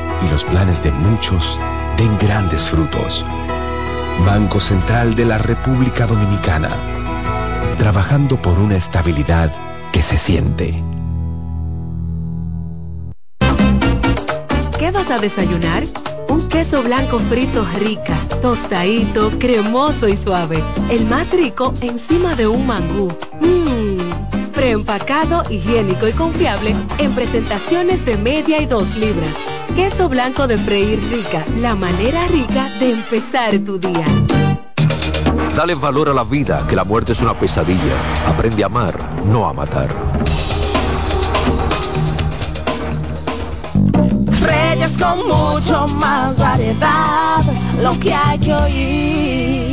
y 0.23 0.29
los 0.29 0.43
planes 0.45 0.83
de 0.83 0.91
muchos 0.91 1.59
den 1.97 2.17
grandes 2.17 2.63
frutos. 2.63 3.25
Banco 4.25 4.59
Central 4.59 5.15
de 5.15 5.25
la 5.25 5.37
República 5.37 6.05
Dominicana. 6.05 6.69
Trabajando 7.77 8.41
por 8.41 8.59
una 8.59 8.75
estabilidad 8.75 9.51
que 9.91 10.01
se 10.01 10.17
siente. 10.17 10.83
¿Qué 14.77 14.91
vas 14.91 15.09
a 15.11 15.19
desayunar? 15.19 15.83
Un 16.29 16.47
queso 16.49 16.81
blanco 16.83 17.19
frito 17.19 17.65
rica, 17.79 18.17
tostadito, 18.41 19.31
cremoso 19.39 20.07
y 20.07 20.15
suave. 20.15 20.63
El 20.89 21.05
más 21.05 21.31
rico 21.33 21.73
encima 21.81 22.35
de 22.35 22.47
un 22.47 22.65
mangú. 22.67 23.09
Mmm, 23.41 24.51
preempacado, 24.53 25.43
higiénico 25.49 26.07
y 26.07 26.13
confiable 26.13 26.75
en 26.99 27.13
presentaciones 27.13 28.05
de 28.05 28.17
media 28.17 28.61
y 28.61 28.65
dos 28.65 28.95
libras. 28.95 29.50
Queso 29.75 30.09
blanco 30.09 30.47
de 30.47 30.57
freír 30.57 30.99
rica, 31.09 31.43
la 31.57 31.75
manera 31.75 32.27
rica 32.27 32.69
de 32.79 32.91
empezar 32.91 33.57
tu 33.59 33.79
día. 33.79 34.05
Dale 35.55 35.75
valor 35.75 36.09
a 36.09 36.13
la 36.13 36.23
vida, 36.23 36.65
que 36.67 36.75
la 36.75 36.83
muerte 36.83 37.13
es 37.13 37.21
una 37.21 37.33
pesadilla. 37.33 37.95
Aprende 38.27 38.63
a 38.63 38.65
amar, 38.67 38.93
no 39.25 39.47
a 39.47 39.53
matar. 39.53 39.89
Reyes 44.41 44.97
con 44.97 45.27
mucho 45.27 45.87
más 45.95 46.37
variedad, 46.37 47.43
lo 47.81 47.99
que 47.99 48.13
hay 48.13 48.39
que 48.39 48.53
oír. 48.53 49.70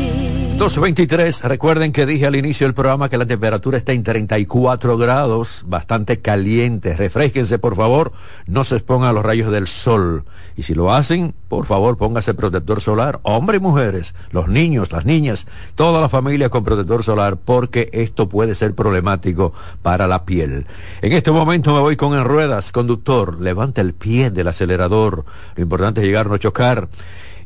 223, 0.58 1.44
recuerden 1.44 1.92
que 1.92 2.04
dije 2.04 2.26
al 2.26 2.34
inicio 2.34 2.66
del 2.66 2.74
programa 2.74 3.08
que 3.08 3.16
la 3.16 3.26
temperatura 3.26 3.78
está 3.78 3.92
en 3.92 4.02
34 4.02 4.98
grados, 4.98 5.62
bastante 5.68 6.18
caliente. 6.18 6.96
Refresquense, 6.96 7.60
por 7.60 7.76
favor, 7.76 8.10
no 8.48 8.64
se 8.64 8.74
expongan 8.74 9.10
a 9.10 9.12
los 9.12 9.24
rayos 9.24 9.52
del 9.52 9.68
sol. 9.68 10.24
Y 10.56 10.64
si 10.64 10.74
lo 10.74 10.92
hacen, 10.92 11.32
por 11.46 11.64
favor, 11.66 11.96
póngase 11.96 12.34
protector 12.34 12.80
solar, 12.80 13.20
hombres 13.22 13.60
y 13.60 13.62
mujeres, 13.62 14.16
los 14.32 14.48
niños, 14.48 14.90
las 14.90 15.04
niñas, 15.04 15.46
toda 15.76 16.00
la 16.00 16.08
familia 16.08 16.48
con 16.48 16.64
protector 16.64 17.04
solar, 17.04 17.36
porque 17.36 17.88
esto 17.92 18.28
puede 18.28 18.56
ser 18.56 18.74
problemático 18.74 19.52
para 19.82 20.08
la 20.08 20.24
piel. 20.24 20.66
En 21.02 21.12
este 21.12 21.30
momento 21.30 21.72
me 21.72 21.80
voy 21.80 21.94
con 21.94 22.18
en 22.18 22.24
ruedas, 22.24 22.72
conductor, 22.72 23.40
levanta 23.40 23.80
el 23.80 23.94
pie 23.94 24.32
del 24.32 24.48
acelerador. 24.48 25.24
Lo 25.54 25.62
importante 25.62 26.00
es 26.00 26.06
llegar, 26.08 26.26
no 26.26 26.36
chocar. 26.36 26.88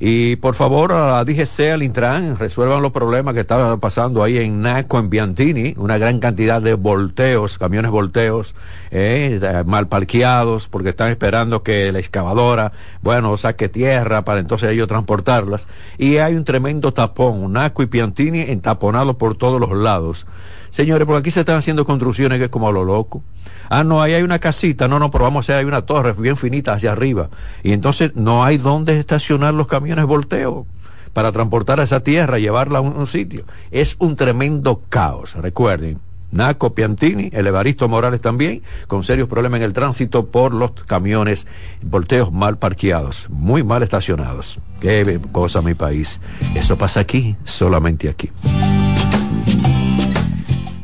Y 0.04 0.34
por 0.34 0.56
favor, 0.56 0.90
a 0.90 1.12
la 1.12 1.24
DGC, 1.24 1.70
al 1.74 1.84
Intran, 1.84 2.36
resuelvan 2.36 2.82
los 2.82 2.90
problemas 2.90 3.34
que 3.34 3.40
estaban 3.40 3.78
pasando 3.78 4.24
ahí 4.24 4.36
en 4.36 4.60
Naco, 4.60 4.98
en 4.98 5.08
Biantini, 5.08 5.74
una 5.76 5.96
gran 5.96 6.18
cantidad 6.18 6.60
de 6.60 6.74
volteos, 6.74 7.56
camiones 7.56 7.92
volteos, 7.92 8.56
eh, 8.90 9.62
mal 9.64 9.86
parqueados, 9.86 10.66
porque 10.66 10.88
están 10.88 11.10
esperando 11.10 11.62
que 11.62 11.92
la 11.92 12.00
excavadora, 12.00 12.72
bueno, 13.00 13.36
saque 13.36 13.68
tierra 13.68 14.24
para 14.24 14.40
entonces 14.40 14.72
ellos 14.72 14.88
transportarlas. 14.88 15.68
Y 15.98 16.16
hay 16.16 16.34
un 16.34 16.42
tremendo 16.42 16.92
tapón, 16.92 17.52
Naco 17.52 17.84
y 17.84 17.86
Piantini 17.86 18.40
entaponados 18.40 19.14
por 19.14 19.36
todos 19.36 19.60
los 19.60 19.70
lados. 19.70 20.26
Señores, 20.72 21.06
porque 21.06 21.20
aquí 21.20 21.30
se 21.30 21.40
están 21.40 21.58
haciendo 21.58 21.84
construcciones 21.84 22.38
que 22.38 22.46
es 22.46 22.50
como 22.50 22.66
a 22.66 22.72
lo 22.72 22.82
loco. 22.82 23.22
Ah, 23.68 23.84
no, 23.84 24.00
ahí 24.00 24.14
hay 24.14 24.22
una 24.22 24.38
casita, 24.38 24.88
no, 24.88 24.98
no, 24.98 25.10
pero 25.10 25.24
vamos 25.24 25.40
a 25.40 25.52
hacer, 25.52 25.56
hay 25.56 25.66
una 25.66 25.82
torre 25.82 26.14
bien 26.14 26.36
finita 26.38 26.72
hacia 26.72 26.92
arriba. 26.92 27.28
Y 27.62 27.72
entonces 27.72 28.16
no 28.16 28.42
hay 28.42 28.56
dónde 28.56 28.98
estacionar 28.98 29.52
los 29.52 29.66
camiones 29.66 30.06
volteo 30.06 30.66
para 31.12 31.30
transportar 31.30 31.78
a 31.78 31.82
esa 31.82 32.00
tierra, 32.00 32.38
llevarla 32.38 32.78
a 32.78 32.80
un, 32.80 33.06
sitio. 33.06 33.44
Es 33.70 33.96
un 33.98 34.16
tremendo 34.16 34.80
caos, 34.88 35.34
recuerden. 35.34 36.00
Naco 36.30 36.72
Piantini, 36.72 37.28
el 37.34 37.46
Evaristo 37.46 37.86
Morales 37.86 38.22
también, 38.22 38.62
con 38.86 39.04
serios 39.04 39.28
problemas 39.28 39.58
en 39.58 39.64
el 39.64 39.74
tránsito 39.74 40.28
por 40.28 40.54
los 40.54 40.70
camiones, 40.70 41.46
volteos 41.82 42.32
mal 42.32 42.56
parqueados, 42.56 43.28
muy 43.28 43.62
mal 43.62 43.82
estacionados. 43.82 44.58
Qué 44.80 45.20
cosa 45.32 45.60
mi 45.60 45.74
país. 45.74 46.22
Eso 46.54 46.78
pasa 46.78 47.00
aquí, 47.00 47.36
solamente 47.44 48.08
aquí. 48.08 48.30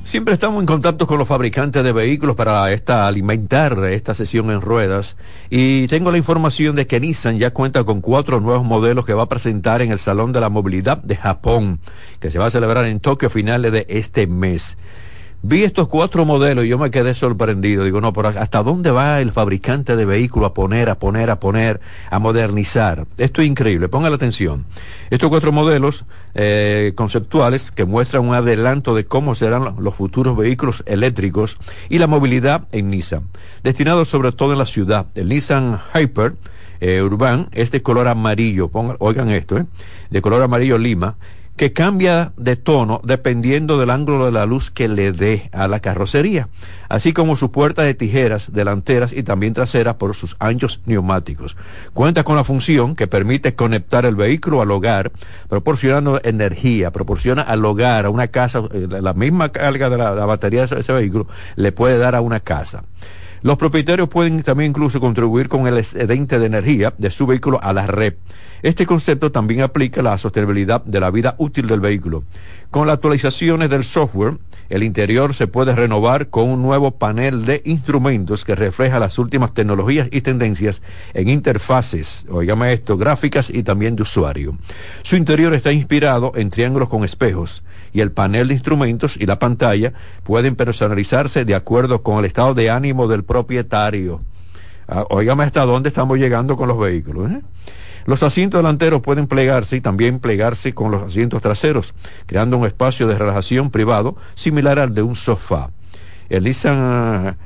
Siempre 0.09 0.33
estamos 0.33 0.61
en 0.61 0.67
contacto 0.67 1.07
con 1.07 1.19
los 1.19 1.29
fabricantes 1.29 1.85
de 1.85 1.93
vehículos 1.93 2.35
para 2.35 2.73
esta 2.73 3.07
alimentar 3.07 3.79
esta 3.85 4.15
sesión 4.15 4.51
en 4.51 4.63
ruedas 4.63 5.19
y 5.51 5.87
tengo 5.89 6.11
la 6.11 6.17
información 6.17 6.77
de 6.77 6.87
que 6.87 6.99
Nissan 6.99 7.39
ya 7.39 7.51
cuenta 7.51 7.85
con 7.85 8.01
cuatro 8.01 8.41
nuevos 8.41 8.65
modelos 8.65 9.05
que 9.05 9.13
va 9.13 9.25
a 9.25 9.29
presentar 9.29 9.83
en 9.83 9.93
el 9.93 9.99
Salón 9.99 10.33
de 10.33 10.41
la 10.41 10.49
Movilidad 10.49 10.97
de 10.97 11.15
Japón, 11.15 11.79
que 12.21 12.31
se 12.31 12.39
va 12.39 12.47
a 12.47 12.51
celebrar 12.51 12.87
en 12.87 13.01
Tokio 13.01 13.29
a 13.29 13.31
finales 13.31 13.71
de 13.71 13.85
este 13.91 14.27
mes. 14.27 14.79
Vi 15.41 15.63
estos 15.63 15.87
cuatro 15.87 16.25
modelos 16.25 16.65
y 16.65 16.69
yo 16.69 16.79
me 16.79 16.91
quedé 16.91 17.15
sorprendido. 17.15 17.85
Digo, 17.85 18.01
no, 18.01 18.13
pero 18.13 18.29
¿hasta 18.29 18.61
dónde 18.65 18.91
va 18.91 19.21
el 19.21 19.31
fabricante 19.31 19.95
de 19.95 20.05
vehículo 20.05 20.47
a 20.47 20.53
poner, 20.53 20.91
a 20.91 20.99
poner, 20.99 21.31
a 21.31 21.39
poner, 21.39 21.81
a 22.11 22.19
modernizar? 22.19 23.07
Esto 23.19 23.41
es 23.41 23.47
increíble, 23.47 23.89
ponga 23.89 24.11
la 24.11 24.17
atención. 24.17 24.65
Estos 25.11 25.29
cuatro 25.29 25.53
modelos 25.53 26.05
eh, 26.35 26.93
conceptuales 26.97 27.71
que 27.71 27.85
muestran 27.85 28.29
un 28.29 28.35
adelanto 28.35 28.97
de 28.97 29.05
cómo 29.05 29.37
serán 29.37 29.77
los 29.79 29.95
futuros 29.95 30.37
vehículos 30.37 30.83
eléctricos 30.87 31.57
y 31.89 31.99
la 31.99 32.09
movilidad 32.09 32.67
en 32.73 32.91
Nissan, 32.91 33.23
destinados 33.63 34.09
sobre 34.09 34.33
todo 34.33 34.53
en 34.53 34.59
la 34.59 34.67
ciudad. 34.67 35.07
El 35.15 35.29
Nissan 35.29 35.81
Hyper 35.95 36.35
eh, 36.81 37.01
Urban 37.01 37.49
es 37.53 37.71
de 37.71 37.81
color 37.81 38.09
amarillo, 38.09 38.71
oigan 38.99 39.31
esto, 39.31 39.57
eh, 39.57 39.67
de 40.11 40.21
color 40.21 40.43
amarillo 40.43 40.79
lima, 40.79 41.17
que 41.59 41.73
cambia 41.73 42.33
de 42.37 42.57
tono 42.57 43.01
dependiendo 43.03 43.79
del 43.79 43.91
ángulo 43.91 44.25
de 44.25 44.33
la 44.33 44.47
luz 44.47 44.71
que 44.71 44.89
le 44.89 45.13
dé 45.13 45.51
a 45.53 45.67
la 45.67 45.81
carrocería, 45.81 46.49
así 46.89 47.13
como 47.13 47.37
su 47.37 47.51
puerta 47.51 47.83
de 47.83 47.95
tijeras 47.95 48.53
delanteras 48.53 49.13
y 49.13 49.25
también 49.25 49.55
traseras 49.55 49.97
por 49.97 50.15
sus 50.15 50.37
anchos 50.39 50.81
neumáticos. 50.87 51.57
Cuenta 51.93 52.23
con 52.23 52.37
la 52.37 52.45
función 52.45 52.95
que 52.95 53.09
permite 53.09 53.57
conectar 53.57 54.07
el 54.07 54.15
vehículo 54.15 54.63
al 54.63 54.71
hogar, 54.71 55.11
proporcionando 55.49 56.21
energía, 56.23 56.93
proporciona 56.93 57.43
al 57.43 57.65
hogar, 57.65 58.07
a 58.07 58.11
una 58.11 58.29
casa, 58.29 58.63
eh, 58.73 58.87
la 58.89 59.13
misma 59.13 59.51
carga 59.51 59.91
de 59.91 59.99
la, 59.99 60.13
batería 60.13 60.65
de 60.65 60.79
ese 60.79 60.93
vehículo 60.93 61.27
le 61.57 61.73
puede 61.73 61.99
dar 61.99 62.15
a 62.15 62.21
una 62.21 62.39
casa. 62.39 62.85
Los 63.43 63.57
propietarios 63.57 64.09
pueden 64.09 64.43
también 64.43 64.71
incluso 64.71 65.01
contribuir 65.01 65.49
con 65.49 65.67
el 65.67 65.79
excedente 65.79 66.39
de 66.39 66.47
energía 66.47 66.95
de 66.99 67.11
su 67.11 67.27
vehículo 67.27 67.61
a 67.63 67.73
la 67.73 67.87
red. 67.87 68.15
Este 68.63 68.87
concepto 68.87 69.31
también 69.31 69.61
aplica 69.61 70.01
a 70.01 70.05
la 70.05 70.19
sostenibilidad 70.19 70.83
de 70.85 71.01
la 71.01 71.11
vida 71.11 71.37
útil 71.39 71.69
del 71.69 71.81
vehículo. 71.81 72.25
Con 72.71 72.87
las 72.87 72.97
actualizaciones 72.97 73.71
del 73.71 73.83
software, 73.83 74.37
el 74.69 74.83
interior 74.83 75.33
se 75.33 75.47
puede 75.47 75.75
renovar 75.75 76.29
con 76.29 76.51
un 76.51 76.61
nuevo 76.61 76.91
panel 76.91 77.47
de 77.47 77.63
instrumentos 77.65 78.45
que 78.45 78.55
refleja 78.55 78.99
las 78.99 79.19
últimas 79.19 79.55
tecnologías 79.55 80.09
y 80.11 80.21
tendencias 80.21 80.83
en 81.15 81.29
interfaces, 81.29 82.27
oígame 82.29 82.75
esto, 82.75 82.99
gráficas 82.99 83.49
y 83.49 83.63
también 83.63 83.97
de 83.97 84.03
usuario. 84.03 84.59
Su 85.03 85.17
interior 85.17 85.55
está 85.55 85.73
inspirado 85.73 86.33
en 86.35 86.51
triángulos 86.51 86.91
con 86.91 87.05
espejos 87.05 87.63
y 87.95 88.01
el 88.03 88.13
panel 88.13 88.49
de 88.49 88.55
instrumentos 88.55 89.17
y 89.19 89.25
la 89.25 89.39
pantalla 89.39 89.95
pueden 90.23 90.55
personalizarse 90.55 91.47
de 91.47 91.55
acuerdo 91.55 92.03
con 92.03 92.19
el 92.19 92.27
estado 92.27 92.53
de 92.53 92.69
ánimo 92.69 93.09
del 93.09 93.25
propietario. 93.25 94.21
Ah, 94.87 95.07
hasta 95.39 95.65
dónde 95.65 95.89
estamos 95.89 96.19
llegando 96.19 96.59
con 96.59 96.69
los 96.69 96.79
vehículos. 96.79 97.31
¿eh? 97.31 97.41
Los 98.07 98.23
asientos 98.23 98.59
delanteros 98.59 99.03
pueden 99.03 99.27
plegarse 99.27 99.77
y 99.77 99.81
también 99.81 100.21
plegarse 100.21 100.75
con 100.75 100.91
los 100.91 101.03
asientos 101.03 101.43
traseros, 101.43 101.95
creando 102.27 102.57
un 102.57 102.67
espacio 102.67 103.07
de 103.07 103.19
relajación 103.19 103.71
privado 103.71 104.17
similar 104.35 104.79
al 104.79 104.95
de 104.95 105.03
un 105.03 105.15
sofá. 105.15 105.71
El 106.29 106.45
Nissan 106.45 107.37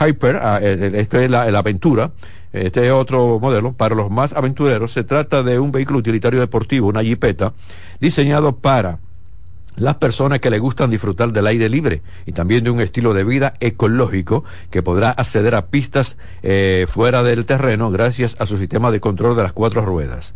Hyper, 0.00 0.36
ah, 0.42 0.60
este 0.62 1.24
es 1.24 1.30
la, 1.30 1.50
la 1.50 1.58
aventura, 1.58 2.12
este 2.52 2.86
es 2.86 2.92
otro 2.92 3.38
modelo. 3.40 3.72
Para 3.72 3.94
los 3.94 4.10
más 4.10 4.32
aventureros, 4.32 4.92
se 4.92 5.04
trata 5.04 5.42
de 5.42 5.58
un 5.58 5.72
vehículo 5.72 5.98
utilitario 5.98 6.40
deportivo, 6.40 6.88
una 6.88 7.02
jipeta, 7.02 7.52
diseñado 8.00 8.56
para 8.56 8.98
las 9.76 9.96
personas 9.96 10.40
que 10.40 10.50
le 10.50 10.58
gustan 10.58 10.90
disfrutar 10.90 11.32
del 11.32 11.46
aire 11.46 11.68
libre 11.68 12.02
y 12.26 12.32
también 12.32 12.64
de 12.64 12.70
un 12.70 12.80
estilo 12.80 13.14
de 13.14 13.24
vida 13.24 13.54
ecológico 13.60 14.44
que 14.70 14.82
podrá 14.82 15.10
acceder 15.10 15.54
a 15.54 15.66
pistas 15.66 16.16
eh, 16.42 16.86
fuera 16.88 17.22
del 17.22 17.46
terreno 17.46 17.90
gracias 17.90 18.36
a 18.38 18.46
su 18.46 18.58
sistema 18.58 18.90
de 18.90 19.00
control 19.00 19.36
de 19.36 19.42
las 19.42 19.52
cuatro 19.52 19.84
ruedas. 19.84 20.34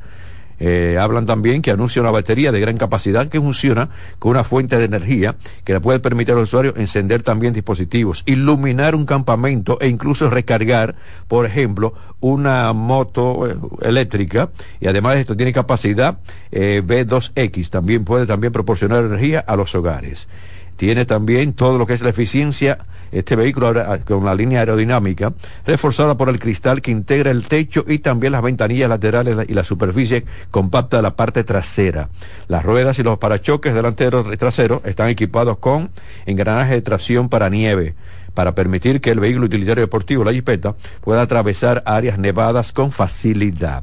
Eh, 0.60 0.96
hablan 1.00 1.26
también 1.26 1.62
que 1.62 1.70
anuncia 1.70 2.02
una 2.02 2.10
batería 2.10 2.50
de 2.50 2.60
gran 2.60 2.76
capacidad 2.76 3.28
que 3.28 3.40
funciona 3.40 3.90
con 4.18 4.32
una 4.32 4.44
fuente 4.44 4.76
de 4.76 4.84
energía 4.84 5.36
que 5.64 5.74
le 5.74 5.80
puede 5.80 6.00
permitir 6.00 6.34
al 6.34 6.40
usuario 6.40 6.74
encender 6.76 7.22
también 7.22 7.52
dispositivos, 7.52 8.22
iluminar 8.26 8.94
un 8.94 9.06
campamento 9.06 9.78
e 9.80 9.88
incluso 9.88 10.30
recargar, 10.30 10.96
por 11.28 11.46
ejemplo, 11.46 11.94
una 12.20 12.72
moto 12.72 13.48
eh, 13.48 13.56
eléctrica 13.82 14.50
y 14.80 14.88
además 14.88 15.14
de 15.14 15.20
esto 15.20 15.36
tiene 15.36 15.52
capacidad 15.52 16.18
eh, 16.50 16.82
B2X, 16.84 17.70
también 17.70 18.04
puede 18.04 18.26
también 18.26 18.52
proporcionar 18.52 19.04
energía 19.04 19.40
a 19.40 19.56
los 19.56 19.74
hogares. 19.74 20.28
Tiene 20.76 21.04
también 21.04 21.54
todo 21.54 21.76
lo 21.76 21.86
que 21.86 21.94
es 21.94 22.02
la 22.02 22.10
eficiencia, 22.10 22.78
este 23.12 23.36
vehículo 23.36 23.74
con 24.04 24.24
la 24.24 24.34
línea 24.34 24.60
aerodinámica, 24.60 25.32
reforzada 25.66 26.16
por 26.16 26.28
el 26.28 26.38
cristal 26.38 26.82
que 26.82 26.90
integra 26.90 27.30
el 27.30 27.46
techo 27.46 27.84
y 27.86 27.98
también 28.00 28.32
las 28.32 28.42
ventanillas 28.42 28.88
laterales 28.88 29.36
y 29.48 29.54
la 29.54 29.64
superficie 29.64 30.24
compacta 30.50 30.98
de 30.98 31.02
la 31.02 31.16
parte 31.16 31.44
trasera. 31.44 32.08
Las 32.48 32.64
ruedas 32.64 32.98
y 32.98 33.02
los 33.02 33.18
parachoques 33.18 33.74
delanteros 33.74 34.26
y 34.32 34.36
traseros 34.36 34.82
están 34.84 35.08
equipados 35.08 35.58
con 35.58 35.90
engranaje 36.26 36.74
de 36.74 36.82
tracción 36.82 37.28
para 37.28 37.48
nieve 37.48 37.94
para 38.34 38.54
permitir 38.54 39.00
que 39.00 39.10
el 39.10 39.18
vehículo 39.18 39.46
utilitario 39.46 39.82
deportivo, 39.82 40.22
la 40.22 40.32
jipeta, 40.32 40.76
pueda 41.00 41.22
atravesar 41.22 41.82
áreas 41.84 42.18
nevadas 42.18 42.70
con 42.70 42.92
facilidad. 42.92 43.82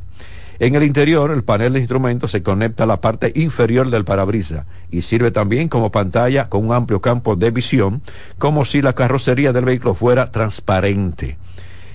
En 0.59 0.75
el 0.75 0.83
interior, 0.83 1.31
el 1.31 1.43
panel 1.43 1.73
de 1.73 1.79
instrumentos 1.79 2.31
se 2.31 2.41
conecta 2.41 2.85
a 2.85 2.87
la 2.87 3.01
parte 3.01 3.33
inferior 3.35 3.89
del 3.89 4.05
parabrisa 4.05 4.65
y 4.95 5.01
sirve 5.01 5.31
también 5.31 5.67
como 5.67 5.91
pantalla 5.91 6.47
con 6.47 6.65
un 6.65 6.73
amplio 6.73 7.01
campo 7.01 7.35
de 7.35 7.51
visión, 7.51 8.01
como 8.37 8.63
si 8.63 8.81
la 8.81 8.93
carrocería 8.93 9.51
del 9.51 9.65
vehículo 9.65 9.93
fuera 9.93 10.31
transparente. 10.31 11.37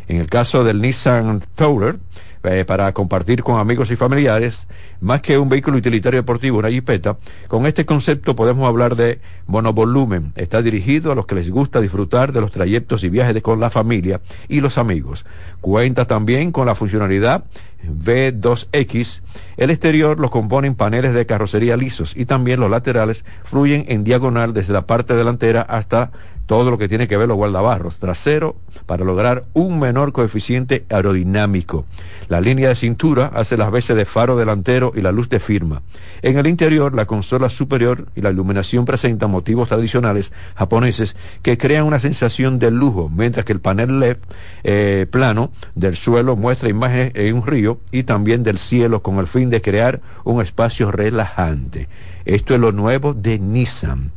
En 0.06 0.18
el 0.18 0.26
caso 0.26 0.64
del 0.64 0.82
Nissan 0.82 1.42
Tourer, 1.54 1.98
eh, 2.42 2.64
para 2.64 2.92
compartir 2.92 3.42
con 3.42 3.58
amigos 3.58 3.90
y 3.90 3.96
familiares, 3.96 4.66
más 5.00 5.20
que 5.20 5.38
un 5.38 5.48
vehículo 5.48 5.76
utilitario 5.76 6.20
deportivo, 6.20 6.58
una 6.58 6.70
jipeta, 6.70 7.18
con 7.48 7.66
este 7.66 7.84
concepto 7.84 8.34
podemos 8.34 8.66
hablar 8.66 8.96
de 8.96 9.20
monovolumen. 9.46 10.32
Está 10.36 10.62
dirigido 10.62 11.12
a 11.12 11.14
los 11.14 11.26
que 11.26 11.34
les 11.34 11.50
gusta 11.50 11.80
disfrutar 11.80 12.32
de 12.32 12.40
los 12.40 12.50
trayectos 12.50 13.04
y 13.04 13.10
viajes 13.10 13.42
con 13.42 13.60
la 13.60 13.70
familia 13.70 14.20
y 14.48 14.60
los 14.60 14.78
amigos. 14.78 15.26
Cuenta 15.60 16.04
también 16.06 16.52
con 16.52 16.66
la 16.66 16.74
funcionalidad 16.74 17.44
V2X. 17.86 19.20
El 19.56 19.70
exterior 19.70 20.18
lo 20.18 20.30
componen 20.30 20.74
paneles 20.74 21.14
de 21.14 21.26
carrocería 21.26 21.76
lisos 21.76 22.16
y 22.16 22.24
también 22.24 22.60
los 22.60 22.70
laterales 22.70 23.24
fluyen 23.44 23.84
en 23.88 24.04
diagonal 24.04 24.52
desde 24.52 24.72
la 24.72 24.86
parte 24.86 25.14
delantera 25.14 25.62
hasta 25.62 26.10
todo 26.50 26.68
lo 26.68 26.78
que 26.78 26.88
tiene 26.88 27.06
que 27.06 27.16
ver 27.16 27.28
los 27.28 27.36
guardabarros 27.36 27.98
trasero 28.00 28.56
para 28.86 29.04
lograr 29.04 29.44
un 29.52 29.78
menor 29.78 30.10
coeficiente 30.10 30.84
aerodinámico. 30.90 31.84
La 32.26 32.40
línea 32.40 32.70
de 32.70 32.74
cintura 32.74 33.30
hace 33.36 33.56
las 33.56 33.70
veces 33.70 33.94
de 33.96 34.04
faro 34.04 34.36
delantero 34.36 34.90
y 34.96 35.00
la 35.00 35.12
luz 35.12 35.28
de 35.28 35.38
firma. 35.38 35.82
En 36.22 36.38
el 36.38 36.48
interior, 36.48 36.92
la 36.92 37.06
consola 37.06 37.50
superior 37.50 38.08
y 38.16 38.20
la 38.20 38.30
iluminación 38.30 38.84
presentan 38.84 39.30
motivos 39.30 39.68
tradicionales 39.68 40.32
japoneses 40.56 41.14
que 41.42 41.56
crean 41.56 41.84
una 41.84 42.00
sensación 42.00 42.58
de 42.58 42.72
lujo, 42.72 43.08
mientras 43.14 43.44
que 43.46 43.52
el 43.52 43.60
panel 43.60 44.00
LED 44.00 44.16
eh, 44.64 45.06
plano 45.08 45.52
del 45.76 45.94
suelo 45.94 46.34
muestra 46.34 46.68
imágenes 46.68 47.12
en 47.14 47.36
un 47.36 47.46
río 47.46 47.78
y 47.92 48.02
también 48.02 48.42
del 48.42 48.58
cielo 48.58 49.02
con 49.02 49.20
el 49.20 49.28
fin 49.28 49.50
de 49.50 49.62
crear 49.62 50.00
un 50.24 50.42
espacio 50.42 50.90
relajante. 50.90 51.86
Esto 52.24 52.54
es 52.54 52.60
lo 52.60 52.72
nuevo 52.72 53.14
de 53.14 53.38
Nissan. 53.38 54.10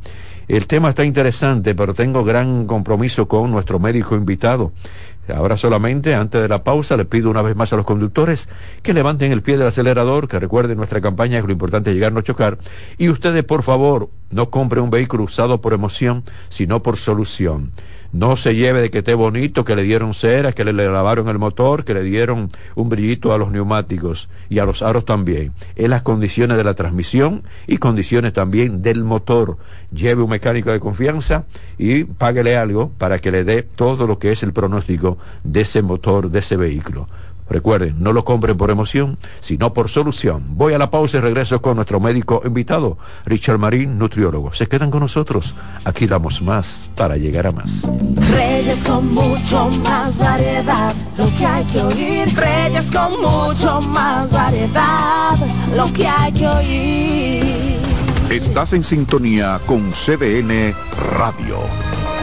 El 0.48 0.66
tema 0.66 0.90
está 0.90 1.04
interesante, 1.04 1.74
pero 1.74 1.94
tengo 1.94 2.24
gran 2.24 2.66
compromiso 2.66 3.26
con 3.26 3.50
nuestro 3.50 3.78
médico 3.78 4.14
invitado. 4.14 4.72
Ahora 5.32 5.56
solamente, 5.56 6.14
antes 6.14 6.42
de 6.42 6.48
la 6.48 6.62
pausa, 6.62 6.98
le 6.98 7.06
pido 7.06 7.30
una 7.30 7.40
vez 7.40 7.56
más 7.56 7.72
a 7.72 7.76
los 7.76 7.86
conductores 7.86 8.48
que 8.82 8.92
levanten 8.92 9.32
el 9.32 9.40
pie 9.40 9.56
del 9.56 9.68
acelerador, 9.68 10.28
que 10.28 10.38
recuerden 10.38 10.76
nuestra 10.76 11.00
campaña, 11.00 11.38
es 11.38 11.44
lo 11.44 11.52
importante 11.52 11.90
es 11.90 11.94
llegar 11.94 12.12
no 12.12 12.20
chocar. 12.20 12.58
Y 12.98 13.08
ustedes, 13.08 13.42
por 13.42 13.62
favor, 13.62 14.10
no 14.30 14.50
compren 14.50 14.84
un 14.84 14.90
vehículo 14.90 15.24
usado 15.24 15.62
por 15.62 15.72
emoción, 15.72 16.24
sino 16.50 16.82
por 16.82 16.98
solución. 16.98 17.70
No 18.14 18.36
se 18.36 18.54
lleve 18.54 18.80
de 18.80 18.90
que 18.92 18.98
esté 18.98 19.14
bonito, 19.14 19.64
que 19.64 19.74
le 19.74 19.82
dieron 19.82 20.14
cera, 20.14 20.52
que 20.52 20.64
le, 20.64 20.72
le, 20.72 20.86
lavaron 20.88 21.28
el 21.28 21.40
motor, 21.40 21.84
que 21.84 21.94
le 21.94 22.04
dieron 22.04 22.48
un 22.76 22.88
brillito 22.88 23.32
a 23.32 23.38
los 23.38 23.50
neumáticos 23.50 24.28
y 24.48 24.60
a 24.60 24.64
los 24.64 24.82
aros 24.82 25.04
también. 25.04 25.50
Es 25.74 25.88
las 25.88 26.02
condiciones 26.02 26.56
de 26.56 26.62
la 26.62 26.74
transmisión 26.74 27.42
y 27.66 27.78
condiciones 27.78 28.32
también 28.32 28.82
del 28.82 29.02
motor. 29.02 29.56
Lleve 29.92 30.22
un 30.22 30.30
mecánico 30.30 30.70
de 30.70 30.78
confianza 30.78 31.46
y 31.76 32.04
páguele 32.04 32.56
algo 32.56 32.92
para 32.98 33.18
que 33.18 33.32
le 33.32 33.42
dé 33.42 33.64
todo 33.64 34.06
lo 34.06 34.20
que 34.20 34.30
es 34.30 34.44
el 34.44 34.52
pronóstico 34.52 35.18
de 35.42 35.62
ese 35.62 35.82
motor, 35.82 36.30
de 36.30 36.38
ese 36.38 36.56
vehículo. 36.56 37.08
Recuerden, 37.48 37.96
no 37.98 38.12
lo 38.12 38.24
compren 38.24 38.56
por 38.56 38.70
emoción, 38.70 39.18
sino 39.40 39.74
por 39.74 39.90
solución. 39.90 40.44
Voy 40.50 40.72
a 40.72 40.78
la 40.78 40.90
pausa 40.90 41.18
y 41.18 41.20
regreso 41.20 41.60
con 41.60 41.76
nuestro 41.76 42.00
médico 42.00 42.42
invitado, 42.44 42.96
Richard 43.26 43.58
Marín, 43.58 43.98
nutriólogo. 43.98 44.52
Se 44.54 44.66
quedan 44.66 44.90
con 44.90 45.00
nosotros. 45.00 45.54
Aquí 45.84 46.06
damos 46.06 46.40
más 46.40 46.90
para 46.96 47.16
llegar 47.16 47.46
a 47.46 47.52
más. 47.52 47.82
Reyes 48.30 48.82
con 48.84 49.14
mucho 49.14 49.70
más 49.82 50.18
variedad, 50.18 50.94
lo 51.18 51.26
que 51.38 51.46
hay 51.46 51.64
que 51.66 51.82
oír. 51.82 52.34
Reyes 52.34 52.90
con 52.90 53.12
mucho 53.20 53.80
más 53.88 54.30
variedad, 54.32 55.36
lo 55.76 55.92
que 55.92 56.06
hay 56.06 56.32
que 56.32 56.48
oír. 56.48 57.74
Estás 58.30 58.72
en 58.72 58.82
sintonía 58.82 59.60
con 59.66 59.92
CDN 59.92 60.74
Radio. 61.16 61.58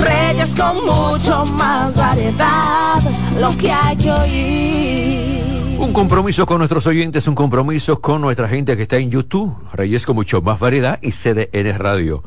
Reyes 0.00 0.54
con 0.56 0.84
mucho 0.84 1.44
más 1.46 1.94
variedad, 1.96 3.00
lo 3.38 3.56
que 3.56 3.70
hay 3.70 3.96
que 3.96 4.10
oír. 4.10 5.78
Un 5.78 5.92
compromiso 5.92 6.44
con 6.46 6.58
nuestros 6.58 6.86
oyentes, 6.86 7.26
un 7.26 7.34
compromiso 7.34 8.00
con 8.00 8.20
nuestra 8.20 8.48
gente 8.48 8.76
que 8.76 8.82
está 8.82 8.98
en 8.98 9.10
YouTube. 9.10 9.56
Reyes 9.72 10.04
con 10.04 10.14
mucho 10.14 10.42
más 10.42 10.58
variedad 10.58 10.98
y 11.02 11.12
CDN 11.12 11.78
Radio. 11.78 12.22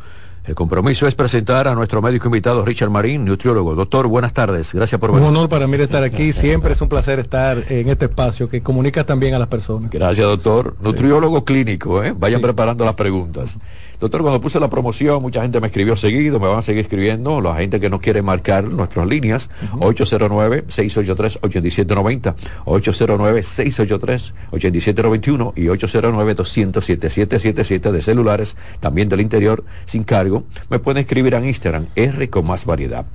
El 0.45 0.55
compromiso 0.55 1.07
es 1.07 1.15
presentar 1.15 1.69
a 1.69 1.75
nuestro 1.75 2.01
médico 2.01 2.27
invitado 2.27 2.65
Richard 2.65 2.89
Marín, 2.89 3.23
nutriólogo. 3.23 3.75
Doctor, 3.75 4.07
buenas 4.07 4.33
tardes. 4.33 4.73
Gracias 4.73 4.99
por 4.99 5.13
venir. 5.13 5.25
Un 5.25 5.37
honor 5.37 5.47
para 5.47 5.67
mí 5.67 5.77
estar 5.77 6.03
aquí. 6.03 6.33
Siempre 6.33 6.73
es 6.73 6.81
un 6.81 6.89
placer 6.89 7.19
estar 7.19 7.63
en 7.71 7.87
este 7.87 8.05
espacio 8.05 8.49
que 8.49 8.61
comunica 8.61 9.05
también 9.05 9.35
a 9.35 9.39
las 9.39 9.47
personas. 9.47 9.89
Gracias, 9.89 10.27
doctor. 10.27 10.75
Nutriólogo 10.81 11.45
clínico, 11.45 12.03
¿eh? 12.03 12.13
Vayan 12.17 12.41
sí. 12.41 12.43
preparando 12.43 12.83
las 12.83 12.95
preguntas. 12.95 13.57
Doctor, 14.03 14.21
cuando 14.21 14.41
puse 14.41 14.59
la 14.59 14.69
promoción, 14.69 15.21
mucha 15.21 15.43
gente 15.43 15.61
me 15.61 15.67
escribió 15.67 15.95
seguido, 15.95 16.37
me 16.37 16.49
van 16.49 16.59
a 16.59 16.61
seguir 16.61 16.81
escribiendo, 16.81 17.39
la 17.39 17.55
gente 17.55 17.79
que 17.79 17.89
no 17.89 18.01
quiere 18.01 18.21
marcar 18.21 18.65
nuestras 18.65 19.07
líneas, 19.07 19.49
uh 19.71 19.77
-huh. 19.77 20.67
809-683-8790, 20.67 22.35
809-683-8791 22.65 25.53
y 25.55 25.67
809-207-777 25.67 27.91
de 27.91 28.01
celulares, 28.01 28.57
también 28.81 29.07
del 29.07 29.21
interior, 29.21 29.63
sin 29.85 30.03
cargo. 30.03 30.43
Me 30.69 30.79
pueden 30.79 30.99
escribir 30.99 31.33
en 31.35 31.45
Instagram, 31.45 31.85
R 31.95 32.29
con 32.29 32.45
más 32.45 32.65
variedad. 32.65 33.05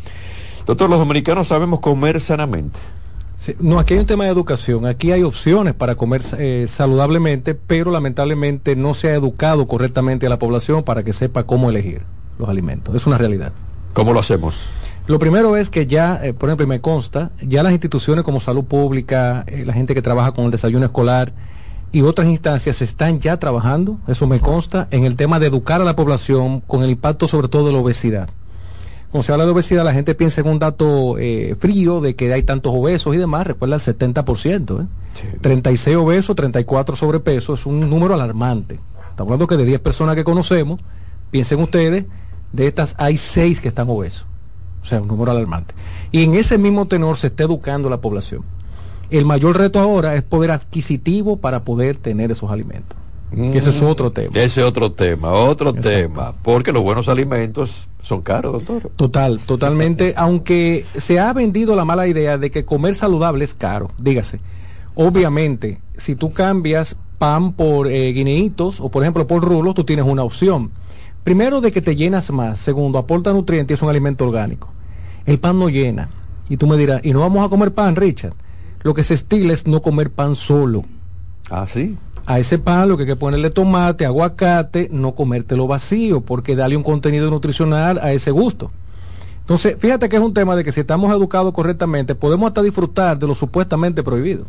Doctor, 0.65 0.89
los 0.89 0.99
dominicanos 0.99 1.49
sabemos 1.49 1.81
comer 1.81 2.19
sanamente. 2.19 2.79
Sí, 3.39 3.55
no, 3.61 3.79
aquí 3.79 3.95
hay 3.95 4.01
un 4.01 4.07
tema 4.07 4.25
de 4.25 4.31
educación. 4.31 4.85
Aquí 4.85 5.13
hay 5.13 5.23
opciones 5.23 5.73
para 5.73 5.95
comer 5.95 6.23
eh, 6.39 6.67
saludablemente, 6.69 7.55
pero 7.55 7.93
lamentablemente 7.93 8.75
no 8.75 8.95
se 8.95 9.11
ha 9.11 9.15
educado 9.15 9.69
correctamente 9.69 10.27
a 10.27 10.29
la 10.29 10.41
población 10.41 10.83
para 10.83 11.05
que 11.05 11.13
sepa 11.13 11.45
cómo 11.45 11.71
elegir 11.71 12.03
los 12.39 12.49
alimentos. 12.49 12.97
Es 12.97 13.07
una 13.07 13.17
realidad. 13.17 13.53
¿Cómo 13.95 14.13
lo 14.13 14.19
hacemos? 14.19 14.69
Lo 15.07 15.21
primero 15.21 15.57
es 15.57 15.71
que 15.71 15.87
ya, 15.87 16.21
eh, 16.23 16.35
por 16.35 16.49
ejemplo, 16.49 16.65
y 16.65 16.69
me 16.69 16.81
consta, 16.81 17.31
ya 17.41 17.63
las 17.63 17.73
instituciones 17.73 18.25
como 18.25 18.41
salud 18.41 18.65
pública, 18.65 19.45
eh, 19.47 19.65
la 19.65 19.73
gente 19.73 19.95
que 19.95 20.03
trabaja 20.03 20.33
con 20.33 20.47
el 20.47 20.51
desayuno 20.51 20.85
escolar 20.85 21.33
y 21.93 22.03
otras 22.03 22.27
instancias 22.27 22.83
están 22.83 23.21
ya 23.21 23.39
trabajando, 23.39 23.99
eso 24.09 24.27
me 24.27 24.41
consta, 24.41 24.89
en 24.91 25.05
el 25.05 25.15
tema 25.15 25.39
de 25.39 25.47
educar 25.47 25.81
a 25.81 25.85
la 25.85 25.97
población 25.97 26.61
con 26.61 26.83
el 26.83 26.91
impacto 26.91 27.29
sobre 27.29 27.49
todo 27.49 27.69
de 27.69 27.73
la 27.73 27.79
obesidad 27.79 28.29
cuando 29.11 29.23
se 29.23 29.33
habla 29.33 29.47
de 29.47 29.53
obesidad, 29.53 29.85
la 29.85 29.95
gente 29.95 30.15
piensa 30.15 30.43
en 30.43 30.49
un 30.49 30.59
dato 30.59 31.17
eh, 31.19 31.57
frío 31.59 32.01
de 32.01 32.15
que 32.15 32.33
hay 32.33 32.43
tantos 32.43 32.73
obesos 32.75 33.15
y 33.15 33.19
demás, 33.19 33.47
recuerda 33.47 33.77
el 33.77 33.83
70%, 33.83 34.83
¿eh? 34.83 34.87
Sí. 35.15 35.27
36 35.41 35.97
obesos, 35.97 36.37
34 36.37 36.95
sobrepeso, 36.95 37.55
es 37.55 37.65
un 37.65 37.89
número 37.89 38.15
alarmante. 38.15 38.79
Estamos 39.11 39.33
hablando 39.33 39.47
que 39.47 39.57
de 39.57 39.65
10 39.65 39.81
personas 39.81 40.15
que 40.15 40.25
conocemos, 40.25 40.81
piensen 41.31 41.61
ustedes, 41.61 42.05
de 42.53 42.67
estas 42.67 42.95
hay 42.99 43.17
6 43.17 43.61
que 43.61 43.69
están 43.69 43.89
obesos. 43.89 44.27
O 44.83 44.85
sea, 44.85 45.01
un 45.01 45.09
número 45.09 45.31
alarmante. 45.31 45.75
Y 46.13 46.23
en 46.23 46.35
ese 46.35 46.59
mismo 46.59 46.87
tenor 46.87 47.17
se 47.17 47.29
está 47.29 47.45
educando 47.45 47.89
la 47.89 48.01
población. 48.01 48.43
El 49.11 49.25
mayor 49.25 49.57
reto 49.57 49.81
ahora 49.81 50.15
es 50.15 50.23
poder 50.23 50.51
adquisitivo 50.51 51.39
para 51.39 51.65
poder 51.65 51.97
tener 51.97 52.31
esos 52.31 52.51
alimentos. 52.51 52.97
Mm, 53.31 53.53
ese 53.55 53.71
es 53.71 53.83
otro 53.83 54.11
tema. 54.11 54.31
Ese 54.35 54.63
otro 54.63 54.93
tema, 54.93 55.31
otro 55.33 55.71
Exacto. 55.71 55.89
tema. 55.89 56.35
Porque 56.43 56.73
los 56.73 56.83
buenos 56.83 57.09
alimentos 57.09 57.89
son 58.01 58.23
caros, 58.23 58.53
doctor. 58.53 58.91
Total, 58.97 59.41
totalmente. 59.41 60.15
aunque 60.17 60.87
se 60.97 61.19
ha 61.19 61.33
vendido 61.33 61.77
la 61.77 61.85
mala 61.85 62.07
idea 62.07 62.39
de 62.39 62.51
que 62.51 62.65
comer 62.65 62.95
saludable 62.95 63.45
es 63.45 63.55
caro, 63.55 63.91
dígase. 63.99 64.41
Obviamente, 64.95 65.81
si 65.97 66.17
tú 66.17 66.33
cambias 66.33 66.97
pan 67.19 67.53
por 67.53 67.89
eh, 67.89 68.13
guineitos 68.13 68.81
o 68.81 68.89
por 68.89 69.03
ejemplo 69.03 69.27
por 69.27 69.45
rulos, 69.45 69.75
tú 69.75 69.85
tienes 69.85 70.07
una 70.07 70.23
opción. 70.23 70.71
Primero 71.23 71.61
de 71.61 71.73
que 71.73 71.83
te 71.83 71.97
llenas 71.97 72.31
más. 72.31 72.59
Segundo, 72.59 72.99
aporta 72.99 73.33
nutrientes 73.33 73.75
y 73.75 73.77
es 73.77 73.83
un 73.83 73.91
alimento 73.91 74.27
orgánico. 74.27 74.71
El 75.27 75.39
pan 75.39 75.59
no 75.59 75.69
llena. 75.69 76.09
Y 76.49 76.57
tú 76.57 76.67
me 76.67 76.79
dirás, 76.79 77.03
¿y 77.05 77.13
no 77.13 77.21
vamos 77.21 77.45
a 77.45 77.51
comer 77.51 77.75
pan, 77.75 77.95
Richard? 77.95 78.33
Lo 78.83 78.95
que 78.95 79.03
se 79.03 79.13
estila 79.15 79.53
es 79.53 79.67
no 79.67 79.83
comer 79.83 80.11
pan 80.11 80.35
solo. 80.35 80.85
Ah, 81.51 81.67
sí 81.67 81.97
a 82.29 82.39
ese 82.39 82.59
pan 82.59 82.91
lo 82.91 82.99
que 82.99 83.05
hay 83.05 83.07
que 83.07 83.17
ponerle 83.17 83.49
tomate, 83.49 84.05
aguacate, 84.05 84.91
no 84.93 85.15
comértelo 85.15 85.67
vacío, 85.67 86.21
porque 86.21 86.55
dale 86.57 86.77
un 86.77 86.83
contenido 86.83 87.31
nutricional 87.31 87.99
a 88.03 88.13
ese 88.13 88.31
gusto. 88.31 88.71
Entonces, 89.41 89.77
fíjate 89.79 90.11
que 90.11 90.17
es 90.17 90.23
un 90.23 90.35
tema 90.35 90.55
de 90.55 90.63
que 90.63 90.71
si 90.71 90.81
estamos 90.81 91.11
educados 91.11 91.55
correctamente, 91.55 92.15
podemos 92.15 92.49
hasta 92.49 92.63
disfrutar 92.63 93.19
de 93.19 93.27
lo 93.27 93.35
supuestamente 93.35 94.03
prohibido. 94.03 94.45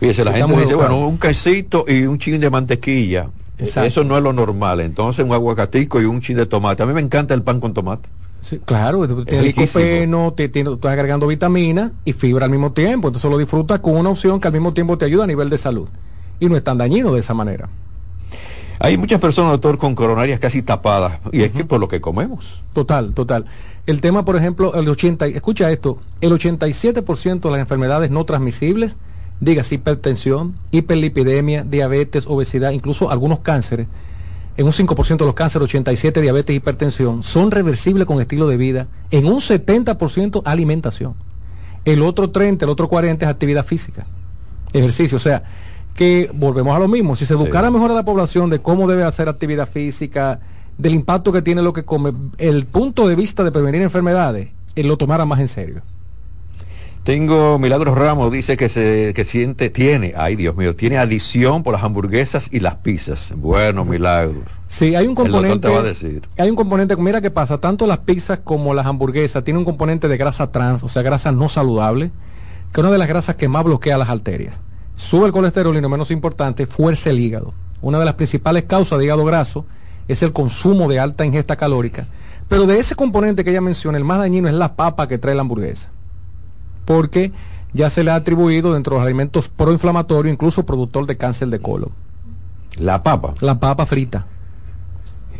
Fíjese, 0.00 0.22
la 0.22 0.32
si 0.34 0.38
gente 0.38 0.52
dice, 0.52 0.72
educados. 0.72 0.90
bueno, 0.90 1.08
un 1.08 1.16
quesito 1.16 1.86
y 1.88 2.02
un 2.02 2.18
chin 2.18 2.38
de 2.38 2.50
mantequilla. 2.50 3.30
Exacto. 3.56 3.88
Eso 3.88 4.04
no 4.04 4.18
es 4.18 4.22
lo 4.22 4.34
normal. 4.34 4.80
Entonces, 4.80 5.24
un 5.24 5.32
aguacatico 5.32 5.98
y 6.02 6.04
un 6.04 6.20
chin 6.20 6.36
de 6.36 6.44
tomate. 6.44 6.82
A 6.82 6.86
mí 6.86 6.92
me 6.92 7.00
encanta 7.00 7.32
el 7.32 7.40
pan 7.40 7.58
con 7.58 7.72
tomate. 7.72 8.10
Sí, 8.42 8.60
claro, 8.62 9.08
tiene 9.24 9.44
licopeno, 9.44 10.34
te, 10.36 10.50
te, 10.50 10.60
estás 10.60 10.92
agregando 10.92 11.26
vitamina 11.26 11.92
y 12.04 12.12
fibra 12.12 12.44
al 12.44 12.50
mismo 12.50 12.72
tiempo. 12.72 13.08
Entonces 13.08 13.30
lo 13.30 13.38
disfrutas 13.38 13.80
con 13.80 13.96
una 13.96 14.10
opción 14.10 14.40
que 14.40 14.48
al 14.48 14.52
mismo 14.52 14.74
tiempo 14.74 14.98
te 14.98 15.06
ayuda 15.06 15.24
a 15.24 15.26
nivel 15.26 15.48
de 15.48 15.56
salud 15.56 15.88
y 16.40 16.46
no 16.48 16.56
es 16.56 16.64
tan 16.64 16.78
dañino 16.78 17.12
de 17.12 17.20
esa 17.20 17.34
manera. 17.34 17.68
Hay 18.82 18.96
muchas 18.96 19.20
personas, 19.20 19.52
doctor, 19.52 19.76
con 19.76 19.94
coronarias 19.94 20.40
casi 20.40 20.62
tapadas, 20.62 21.20
y 21.32 21.42
es 21.42 21.52
que 21.52 21.66
por 21.66 21.78
lo 21.78 21.86
que 21.86 22.00
comemos. 22.00 22.60
Total, 22.72 23.12
total. 23.12 23.44
El 23.86 24.00
tema, 24.00 24.24
por 24.24 24.36
ejemplo, 24.36 24.74
el 24.74 24.88
80, 24.88 25.26
escucha 25.26 25.70
esto, 25.70 25.98
el 26.22 26.32
87% 26.32 27.40
de 27.40 27.50
las 27.50 27.60
enfermedades 27.60 28.10
no 28.10 28.24
transmisibles, 28.24 28.96
digas 29.38 29.70
hipertensión, 29.70 30.54
hiperlipidemia, 30.70 31.62
diabetes, 31.62 32.26
obesidad, 32.26 32.70
incluso 32.70 33.10
algunos 33.10 33.40
cánceres, 33.40 33.86
en 34.56 34.66
un 34.66 34.72
5% 34.72 35.18
de 35.18 35.24
los 35.26 35.34
cánceres, 35.34 35.64
87 35.64 36.20
diabetes, 36.22 36.56
hipertensión, 36.56 37.22
son 37.22 37.50
reversibles 37.50 38.06
con 38.06 38.18
estilo 38.20 38.48
de 38.48 38.56
vida, 38.56 38.88
en 39.10 39.26
un 39.26 39.40
70% 39.40 40.42
alimentación. 40.44 41.14
El 41.84 42.02
otro 42.02 42.30
30, 42.30 42.64
el 42.64 42.70
otro 42.70 42.88
40 42.88 43.26
es 43.26 43.30
actividad 43.30 43.66
física, 43.66 44.06
ejercicio, 44.72 45.16
o 45.16 45.20
sea, 45.20 45.42
que 45.94 46.30
volvemos 46.32 46.74
a 46.74 46.78
lo 46.78 46.88
mismo, 46.88 47.16
si 47.16 47.26
se 47.26 47.34
educara 47.34 47.70
mejor 47.70 47.90
a 47.90 47.94
la 47.94 48.04
población 48.04 48.50
de 48.50 48.60
cómo 48.60 48.88
debe 48.88 49.04
hacer 49.04 49.28
actividad 49.28 49.68
física, 49.68 50.40
del 50.78 50.94
impacto 50.94 51.32
que 51.32 51.42
tiene 51.42 51.62
lo 51.62 51.72
que 51.72 51.84
come, 51.84 52.12
el 52.38 52.66
punto 52.66 53.06
de 53.06 53.14
vista 53.14 53.44
de 53.44 53.52
prevenir 53.52 53.82
enfermedades, 53.82 54.48
él 54.76 54.86
lo 54.88 54.96
tomara 54.96 55.26
más 55.26 55.40
en 55.40 55.48
serio. 55.48 55.82
Tengo 57.04 57.58
Milagros 57.58 57.96
Ramos, 57.96 58.30
dice 58.30 58.58
que 58.58 58.68
se 58.68 59.12
que 59.14 59.24
siente, 59.24 59.70
tiene, 59.70 60.12
ay 60.16 60.36
Dios 60.36 60.54
mío, 60.54 60.76
tiene 60.76 60.98
adición 60.98 61.62
por 61.62 61.72
las 61.72 61.82
hamburguesas 61.82 62.50
y 62.52 62.60
las 62.60 62.76
pizzas. 62.76 63.32
Bueno, 63.36 63.86
Milagros. 63.86 64.44
Sí, 64.68 64.94
hay 64.94 65.06
un 65.06 65.14
componente. 65.14 65.66
te 65.66 65.74
va 65.74 65.80
a 65.80 65.82
decir. 65.82 66.22
Hay 66.36 66.50
un 66.50 66.56
componente, 66.56 66.94
mira 66.96 67.22
qué 67.22 67.30
pasa, 67.30 67.58
tanto 67.58 67.86
las 67.86 67.98
pizzas 67.98 68.40
como 68.44 68.74
las 68.74 68.84
hamburguesas 68.84 69.42
tienen 69.44 69.60
un 69.60 69.64
componente 69.64 70.08
de 70.08 70.16
grasa 70.18 70.52
trans, 70.52 70.82
o 70.82 70.88
sea, 70.88 71.00
grasa 71.00 71.32
no 71.32 71.48
saludable, 71.48 72.10
que 72.72 72.80
es 72.80 72.84
una 72.84 72.92
de 72.92 72.98
las 72.98 73.08
grasas 73.08 73.34
que 73.36 73.48
más 73.48 73.64
bloquea 73.64 73.96
las 73.96 74.10
arterias. 74.10 74.54
Sube 75.00 75.26
el 75.26 75.32
colesterol 75.32 75.76
y 75.76 75.80
no 75.80 75.88
menos 75.88 76.10
importante, 76.10 76.66
fuerza 76.66 77.10
el 77.10 77.20
hígado. 77.20 77.54
Una 77.80 77.98
de 77.98 78.04
las 78.04 78.14
principales 78.14 78.64
causas 78.64 78.98
de 78.98 79.06
hígado 79.06 79.24
graso 79.24 79.64
es 80.08 80.22
el 80.22 80.32
consumo 80.32 80.88
de 80.88 81.00
alta 81.00 81.24
ingesta 81.24 81.56
calórica. 81.56 82.06
Pero 82.48 82.66
de 82.66 82.78
ese 82.78 82.94
componente 82.94 83.44
que 83.44 83.50
ella 83.50 83.60
menciona, 83.60 83.96
el 83.96 84.04
más 84.04 84.18
dañino 84.18 84.48
es 84.48 84.54
la 84.54 84.74
papa 84.74 85.08
que 85.08 85.18
trae 85.18 85.34
la 85.34 85.40
hamburguesa 85.40 85.90
porque 86.90 87.30
ya 87.72 87.88
se 87.88 88.02
le 88.02 88.10
ha 88.10 88.16
atribuido 88.16 88.74
dentro 88.74 88.94
de 88.94 89.00
los 89.00 89.06
alimentos 89.06 89.48
proinflamatorios, 89.48 90.32
incluso 90.32 90.66
productor 90.66 91.06
de 91.06 91.16
cáncer 91.16 91.46
de 91.46 91.60
colon. 91.60 91.90
La 92.78 93.04
papa. 93.04 93.34
La 93.40 93.60
papa 93.60 93.86
frita. 93.86 94.26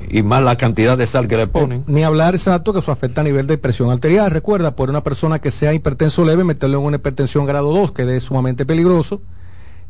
Y 0.08 0.22
más 0.22 0.44
la 0.44 0.56
cantidad 0.56 0.96
de 0.96 1.08
sal 1.08 1.26
que 1.26 1.36
le 1.36 1.48
ponen. 1.48 1.82
ni 1.88 2.04
hablar 2.04 2.36
exacto 2.36 2.72
que 2.72 2.78
eso 2.78 2.92
afecta 2.92 3.22
a 3.22 3.24
nivel 3.24 3.48
de 3.48 3.58
presión 3.58 3.90
arterial. 3.90 4.30
Recuerda, 4.30 4.76
por 4.76 4.90
una 4.90 5.02
persona 5.02 5.40
que 5.40 5.50
sea 5.50 5.74
hipertenso 5.74 6.24
leve, 6.24 6.44
meterlo 6.44 6.78
en 6.78 6.84
una 6.84 6.96
hipertensión 6.98 7.46
grado 7.46 7.72
2, 7.72 7.90
que 7.90 8.16
es 8.16 8.22
sumamente 8.22 8.64
peligroso. 8.64 9.20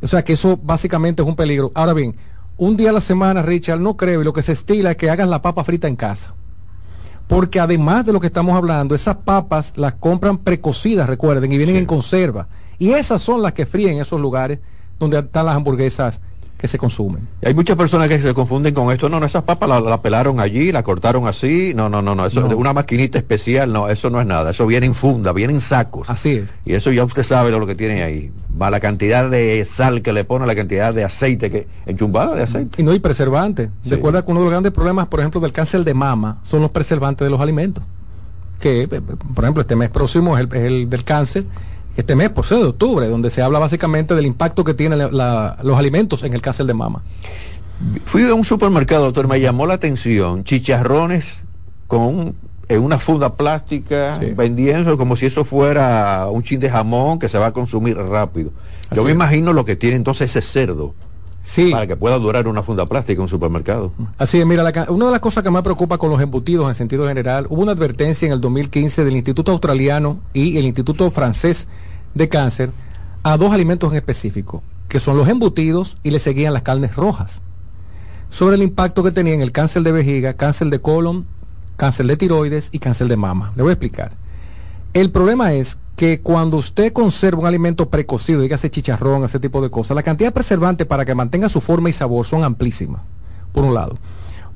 O 0.03 0.09
sea 0.09 0.25
que 0.25 0.35
eso 0.35 0.59
básicamente 0.63 1.23
es 1.23 1.29
un 1.29 1.37
peligro. 1.37 1.71
Ahora 1.75 1.93
bien, 1.93 2.17
un 2.57 2.77
día 2.77 2.91
a 2.91 2.95
la 2.95 3.01
semana, 3.01 3.43
Richard, 3.43 3.81
no 3.81 3.97
creo, 3.97 4.21
y 4.21 4.25
lo 4.25 4.33
que 4.33 4.43
se 4.43 4.53
estila 4.53 4.93
es 4.93 4.97
que 4.97 5.11
hagas 5.11 5.29
la 5.29 5.43
papa 5.43 5.65
frita 5.65 5.89
en 5.89 5.97
casa 5.97 6.35
porque 7.31 7.61
además 7.61 8.05
de 8.05 8.13
lo 8.13 8.19
que 8.19 8.27
estamos 8.27 8.57
hablando, 8.57 8.93
esas 8.93 9.15
papas 9.15 9.73
las 9.77 9.95
compran 9.95 10.39
precocidas, 10.39 11.09
recuerden, 11.09 11.53
y 11.53 11.59
vienen 11.59 11.77
en 11.77 11.87
conserva. 11.87 12.49
Y 12.77 12.91
esas 12.91 13.23
son 13.23 13.41
las 13.41 13.53
que 13.53 13.67
fríen 13.67 13.95
en 13.95 14.01
esos 14.01 14.21
lugares 14.21 14.59
donde 14.99 15.21
están 15.21 15.47
las 15.47 15.55
hamburguesas 15.55 16.19
que 16.61 16.69
se 16.69 16.79
consumen. 16.79 17.27
hay 17.43 17.55
muchas 17.55 17.77
personas 17.77 18.09
que 18.09 18.21
se 18.21 18.35
confunden 18.35 18.75
con 18.75 18.93
esto. 18.93 19.09
No, 19.09 19.19
no, 19.19 19.27
esas 19.27 19.45
papas 19.45 19.69
las 19.69 19.83
la 19.83 20.03
pelaron 20.03 20.41
allí, 20.41 20.73
la 20.73 20.83
cortaron 20.83 21.27
así. 21.27 21.73
No, 21.75 21.89
no, 21.89 22.03
no, 22.03 22.15
no. 22.15 22.27
Eso 22.27 22.47
es 22.47 22.55
una 22.55 22.73
maquinita 22.73 23.19
especial. 23.19 23.73
No, 23.73 23.89
eso 23.89 24.11
no 24.11 24.21
es 24.21 24.27
nada. 24.27 24.51
Eso 24.51 24.67
viene 24.67 24.87
en 24.87 24.95
funda, 24.95 25.33
viene 25.33 25.55
en 25.55 25.61
sacos. 25.61 26.11
Así 26.11 26.37
es. 26.37 26.55
Y 26.67 26.75
eso 26.75 26.93
ya 26.93 27.05
usted 27.05 27.23
sabe 27.23 27.51
lo 27.51 27.67
que 27.67 27.75
tiene 27.75 28.03
ahí. 28.03 28.31
Va 28.61 28.71
la 28.71 28.79
cantidad 28.79 29.31
de 29.31 29.65
sal 29.65 30.03
que 30.03 30.13
le 30.13 30.25
pone, 30.25 30.47
la 30.47 30.55
cantidad 30.55 30.93
de 30.93 31.03
aceite 31.03 31.51
que 31.51 31.67
enchumbada 31.87 32.35
de 32.35 32.43
aceite. 32.43 32.83
Y 32.83 32.85
no 32.85 32.91
hay 32.91 33.01
preservante. 33.01 33.71
Recuerda 33.87 34.23
que 34.23 34.31
uno 34.31 34.41
de 34.41 34.45
los 34.45 34.53
grandes 34.53 34.73
problemas, 34.73 35.07
por 35.07 35.21
ejemplo, 35.21 35.41
del 35.41 35.53
cáncer 35.53 35.83
de 35.83 35.95
mama 35.95 36.41
son 36.43 36.61
los 36.61 36.71
preservantes 36.71 37.25
de 37.25 37.31
los 37.31 37.41
alimentos. 37.41 37.83
Que, 38.59 38.83
eh, 38.83 38.89
por 38.89 39.45
ejemplo, 39.45 39.63
este 39.63 39.77
mes 39.77 39.89
próximo 39.89 40.37
es 40.37 40.47
el 40.53 40.91
del 40.91 41.05
cáncer 41.05 41.47
este 41.97 42.15
mes, 42.15 42.31
por 42.31 42.47
ser 42.47 42.59
de 42.59 42.67
octubre, 42.67 43.07
donde 43.09 43.31
se 43.31 43.43
habla 43.43 43.59
básicamente 43.59 44.15
del 44.15 44.27
impacto 44.27 44.65
que 44.65 44.75
tienen 44.75 44.99
los 44.99 45.79
alimentos 45.79 46.23
en 46.23 46.35
el 46.35 46.41
cáncer 46.41 46.67
de 46.67 46.75
mama. 46.75 47.03
Fui 48.05 48.29
a 48.29 48.35
un 48.35 48.45
supermercado, 48.45 49.05
doctor, 49.05 49.27
me 49.27 49.41
llamó 49.41 49.67
la 49.67 49.75
atención, 49.75 50.45
chicharrones 50.45 51.45
con 51.87 52.35
en 52.71 52.83
una 52.85 53.01
funda 53.01 53.35
plástica, 53.35 54.21
vendiendo 54.37 54.97
como 54.97 55.17
si 55.17 55.27
eso 55.27 55.45
fuera 55.45 56.29
un 56.31 56.45
chin 56.45 56.61
de 56.61 56.71
jamón 56.71 57.19
que 57.19 57.29
se 57.29 57.37
va 57.37 57.47
a 57.47 57.53
consumir 57.53 57.97
rápido. 57.97 58.53
Yo 58.95 59.05
me 59.05 59.11
imagino 59.11 59.53
lo 59.53 59.65
que 59.65 59.75
tiene 59.75 59.97
entonces 59.97 60.37
ese 60.37 60.41
cerdo. 60.41 60.95
Sí. 61.51 61.73
Para 61.73 61.85
que 61.89 61.97
pueda 61.97 62.17
durar 62.17 62.47
una 62.47 62.63
funda 62.63 62.87
plástica 62.87 63.15
en 63.15 63.23
un 63.23 63.29
supermercado. 63.29 63.91
Así 64.19 64.39
es, 64.39 64.47
mira, 64.47 64.63
una 64.89 65.07
de 65.07 65.11
las 65.11 65.19
cosas 65.19 65.43
que 65.43 65.51
más 65.51 65.65
preocupa 65.65 65.99
con 65.99 66.09
los 66.09 66.21
embutidos 66.23 66.69
en 66.69 66.77
sentido 66.77 67.09
general, 67.09 67.49
hubo 67.51 67.63
una 67.63 67.73
advertencia 67.73 68.27
en 68.27 68.33
el 68.33 68.41
2015 68.41 69.03
del 69.05 69.17
Instituto 69.17 69.51
Australiano 69.51 70.21
y 70.33 70.59
el 70.59 70.65
Instituto 70.65 71.11
Francés 71.11 71.67
de 72.15 72.29
Cáncer 72.29 72.71
a 73.25 73.37
dos 73.37 73.53
alimentos 73.53 73.91
en 73.91 73.99
específico, 73.99 74.63
que 74.87 75.01
son 75.01 75.19
los 75.19 75.27
embutidos 75.29 75.97
y 76.05 76.13
le 76.13 76.21
seguían 76.21 76.53
las 76.53 76.63
carnes 76.63 76.95
rojas, 76.95 77.43
sobre 78.29 78.55
el 78.55 78.63
impacto 78.63 79.03
que 79.03 79.11
tenían 79.11 79.41
el 79.41 79.51
cáncer 79.51 79.83
de 79.83 79.91
vejiga, 79.91 80.35
cáncer 80.35 80.69
de 80.69 80.81
colon, 80.81 81.27
cáncer 81.77 82.07
de 82.07 82.17
tiroides 82.17 82.69
y 82.71 82.79
cáncer 82.79 83.09
de 83.09 83.17
mama. 83.17 83.51
Le 83.57 83.65
voy 83.65 83.71
a 83.71 83.73
explicar. 83.73 84.13
El 84.93 85.13
problema 85.13 85.53
es 85.53 85.79
que 85.95 86.21
cuando 86.21 86.57
usted 86.57 86.93
conserva 86.93 87.41
un 87.41 87.47
alimento 87.47 87.89
precocido, 87.89 88.41
dígase 88.41 88.71
chicharrón, 88.71 89.23
ese 89.23 89.39
tipo 89.39 89.63
de 89.63 89.71
cosas, 89.71 89.95
la 89.95 90.03
cantidad 90.03 90.31
de 90.31 90.35
preservantes 90.35 90.85
para 90.85 91.05
que 91.05 91.15
mantenga 91.15 91.49
su 91.49 91.61
forma 91.61 91.89
y 91.91 91.93
sabor 91.93 92.27
son 92.27 92.43
amplísimas, 92.43 93.03
por 93.53 93.63
un 93.63 93.73
lado. 93.73 93.97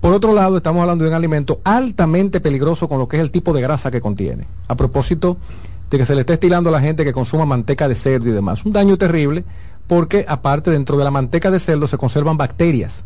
Por 0.00 0.12
otro 0.12 0.34
lado, 0.34 0.56
estamos 0.56 0.82
hablando 0.82 1.04
de 1.04 1.10
un 1.10 1.16
alimento 1.16 1.60
altamente 1.62 2.40
peligroso 2.40 2.88
con 2.88 2.98
lo 2.98 3.06
que 3.06 3.16
es 3.16 3.22
el 3.22 3.30
tipo 3.30 3.52
de 3.52 3.62
grasa 3.62 3.92
que 3.92 4.00
contiene. 4.00 4.48
A 4.66 4.74
propósito 4.74 5.36
de 5.88 5.98
que 5.98 6.04
se 6.04 6.16
le 6.16 6.22
está 6.22 6.32
estilando 6.32 6.68
a 6.68 6.72
la 6.72 6.80
gente 6.80 7.04
que 7.04 7.12
consuma 7.12 7.46
manteca 7.46 7.86
de 7.86 7.94
cerdo 7.94 8.28
y 8.28 8.32
demás. 8.32 8.64
Un 8.64 8.72
daño 8.72 8.98
terrible 8.98 9.44
porque 9.86 10.24
aparte 10.26 10.72
dentro 10.72 10.98
de 10.98 11.04
la 11.04 11.12
manteca 11.12 11.52
de 11.52 11.60
cerdo 11.60 11.86
se 11.86 11.96
conservan 11.96 12.36
bacterias 12.36 13.04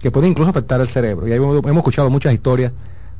que 0.00 0.10
pueden 0.10 0.30
incluso 0.30 0.50
afectar 0.50 0.80
el 0.80 0.88
cerebro. 0.88 1.28
Y 1.28 1.32
ahí 1.32 1.36
hemos 1.36 1.76
escuchado 1.76 2.08
muchas 2.08 2.32
historias 2.32 2.72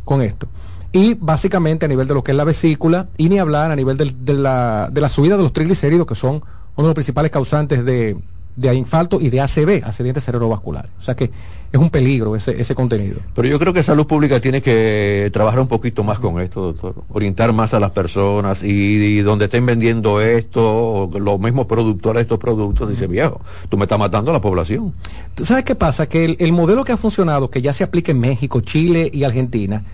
con 0.07 0.23
esto 0.23 0.49
y 0.93 1.15
básicamente 1.15 1.87
a 1.87 1.89
nivel 1.89 2.09
de 2.09 2.15
lo 2.15 2.25
que 2.25 2.33
es 2.33 2.37
la 2.37 2.45
vesícula 2.45 3.09
y 3.17 3.29
ni 3.29 3.39
hablar 3.39 3.71
a 3.71 3.77
nivel 3.77 3.97
de, 3.97 4.35
la, 4.35 4.89
de 4.91 5.01
la 5.01 5.09
subida 5.09 5.37
de 5.37 5.43
los 5.43 5.53
triglicéridos 5.53 6.07
que 6.07 6.15
son 6.15 6.37
uno 6.37 6.43
de 6.77 6.89
los 6.89 6.95
principales 6.95 7.31
causantes 7.31 7.85
de, 7.85 8.17
de 8.57 8.75
infarto 8.75 9.21
y 9.21 9.31
de 9.31 9.41
ACV, 9.41 9.83
accidente 9.85 10.21
cerebrovascular. 10.21 10.89
O 10.99 11.03
sea 11.03 11.15
que 11.15 11.31
es 11.73 11.81
un 11.81 11.91
peligro 11.91 12.35
ese, 12.35 12.61
ese 12.61 12.75
contenido. 12.75 13.21
Pero 13.35 13.47
yo 13.47 13.59
creo 13.59 13.73
que 13.73 13.83
salud 13.83 14.07
pública 14.07 14.41
tiene 14.41 14.61
que 14.61 15.31
trabajar 15.33 15.61
un 15.61 15.69
poquito 15.69 16.03
más 16.03 16.19
con 16.19 16.41
esto, 16.41 16.73
doctor. 16.73 16.95
Orientar 17.11 17.53
más 17.53 17.73
a 17.75 17.81
las 17.81 17.93
personas 17.93 18.63
y, 18.65 19.21
donde 19.21 19.45
estén 19.45 19.65
vendiendo 19.67 20.21
esto, 20.21 21.09
los 21.19 21.39
mismos 21.39 21.67
productores 21.67 22.17
de 22.17 22.23
estos 22.23 22.39
productos, 22.39 22.89
dice 22.89 23.07
viejo, 23.07 23.41
tú 23.69 23.77
me 23.77 23.85
estás 23.85 23.99
matando 23.99 24.31
a 24.31 24.35
la 24.35 24.41
población. 24.41 24.93
¿Sabes 25.43 25.65
qué 25.65 25.77
pasa? 25.77 26.09
Que 26.09 26.25
el, 26.25 26.37
el 26.41 26.53
modelo 26.53 26.85
que 26.85 26.93
ha 26.93 26.97
funcionado, 26.97 27.51
que 27.51 27.63
ya 27.63 27.73
se 27.73 27.85
aplica 27.85 28.11
en 28.11 28.19
México, 28.19 28.61
Chile 28.61 29.11
y 29.13 29.23
Argentina, 29.23 29.85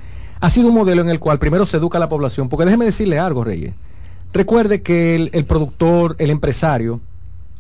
ha 0.40 0.50
sido 0.50 0.68
un 0.68 0.74
modelo 0.74 1.02
en 1.02 1.08
el 1.08 1.18
cual 1.18 1.38
primero 1.38 1.66
se 1.66 1.76
educa 1.76 1.98
a 1.98 2.00
la 2.00 2.08
población, 2.08 2.48
porque 2.48 2.64
déjeme 2.64 2.84
decirle 2.84 3.18
algo, 3.18 3.44
Reyes. 3.44 3.74
Recuerde 4.32 4.82
que 4.82 5.30
el, 5.32 5.44
productor, 5.46 6.16
el 6.18 6.30
empresario, 6.30 7.00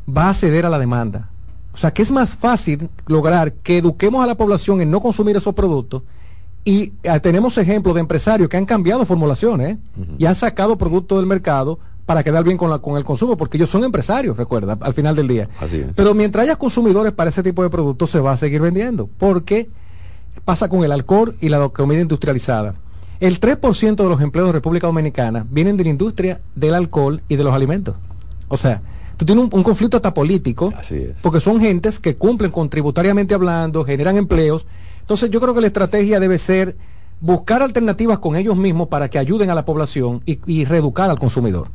va 0.08 0.28
a 0.28 0.34
ceder 0.34 0.66
a 0.66 0.70
la 0.70 0.78
demanda. 0.78 1.30
O 1.72 1.76
sea, 1.78 1.92
que 1.92 2.02
es 2.02 2.10
más 2.10 2.36
fácil 2.36 2.88
lograr 3.06 3.52
que 3.52 3.78
eduquemos 3.78 4.22
a 4.22 4.26
la 4.26 4.34
población 4.34 4.80
en 4.80 4.90
no 4.90 5.00
consumir 5.00 5.36
esos 5.36 5.54
productos. 5.54 6.02
Y 6.64 6.92
eh, 7.02 7.20
tenemos 7.20 7.56
ejemplos 7.58 7.94
de 7.94 8.00
empresarios 8.00 8.48
que 8.48 8.56
han 8.56 8.66
cambiado 8.66 9.04
formulaciones 9.06 9.76
¿eh? 9.76 9.78
y 10.18 10.26
han 10.26 10.34
sacado 10.34 10.76
productos 10.76 11.18
del 11.18 11.26
mercado 11.26 11.78
para 12.06 12.22
quedar 12.22 12.44
bien 12.44 12.56
con, 12.56 12.70
la, 12.70 12.78
con 12.78 12.96
el 12.96 13.04
consumo, 13.04 13.36
porque 13.36 13.56
ellos 13.56 13.68
son 13.68 13.84
empresarios, 13.84 14.36
recuerda, 14.36 14.78
al 14.80 14.94
final 14.94 15.16
del 15.16 15.28
día. 15.28 15.48
Pero 15.94 16.14
mientras 16.14 16.44
haya 16.44 16.56
consumidores 16.56 17.12
para 17.12 17.30
ese 17.30 17.42
tipo 17.42 17.62
de 17.62 17.70
productos, 17.70 18.10
se 18.10 18.20
va 18.20 18.32
a 18.32 18.36
seguir 18.36 18.60
vendiendo. 18.60 19.08
Porque 19.18 19.68
pasa 20.44 20.68
con 20.68 20.84
el 20.84 20.92
alcohol 20.92 21.36
y 21.40 21.48
la 21.48 21.68
comida 21.68 22.00
industrializada. 22.00 22.74
El 23.18 23.40
3% 23.40 23.96
de 23.96 24.08
los 24.08 24.20
empleos 24.20 24.48
de 24.48 24.52
República 24.52 24.86
Dominicana 24.86 25.46
vienen 25.50 25.76
de 25.76 25.84
la 25.84 25.90
industria 25.90 26.40
del 26.54 26.74
alcohol 26.74 27.22
y 27.28 27.36
de 27.36 27.44
los 27.44 27.54
alimentos. 27.54 27.94
O 28.48 28.56
sea, 28.56 28.82
tú 29.16 29.24
tienes 29.24 29.48
un, 29.50 29.62
conflicto 29.62 29.96
hasta 29.96 30.12
político, 30.12 30.72
porque 31.22 31.40
son 31.40 31.60
gentes 31.60 31.98
que 31.98 32.16
cumplen 32.16 32.50
contributariamente 32.50 33.34
hablando, 33.34 33.84
generan 33.84 34.16
empleos. 34.16 34.66
Entonces 35.00 35.30
yo 35.30 35.40
creo 35.40 35.54
que 35.54 35.62
la 35.62 35.66
estrategia 35.68 36.20
debe 36.20 36.36
ser 36.36 36.76
buscar 37.20 37.62
alternativas 37.62 38.18
con 38.18 38.36
ellos 38.36 38.56
mismos 38.56 38.88
para 38.88 39.08
que 39.08 39.18
ayuden 39.18 39.48
a 39.48 39.54
la 39.54 39.64
población 39.64 40.20
y, 40.26 40.38
y 40.46 40.64
reeducar 40.64 41.08
al 41.08 41.18
consumidor. 41.18 41.68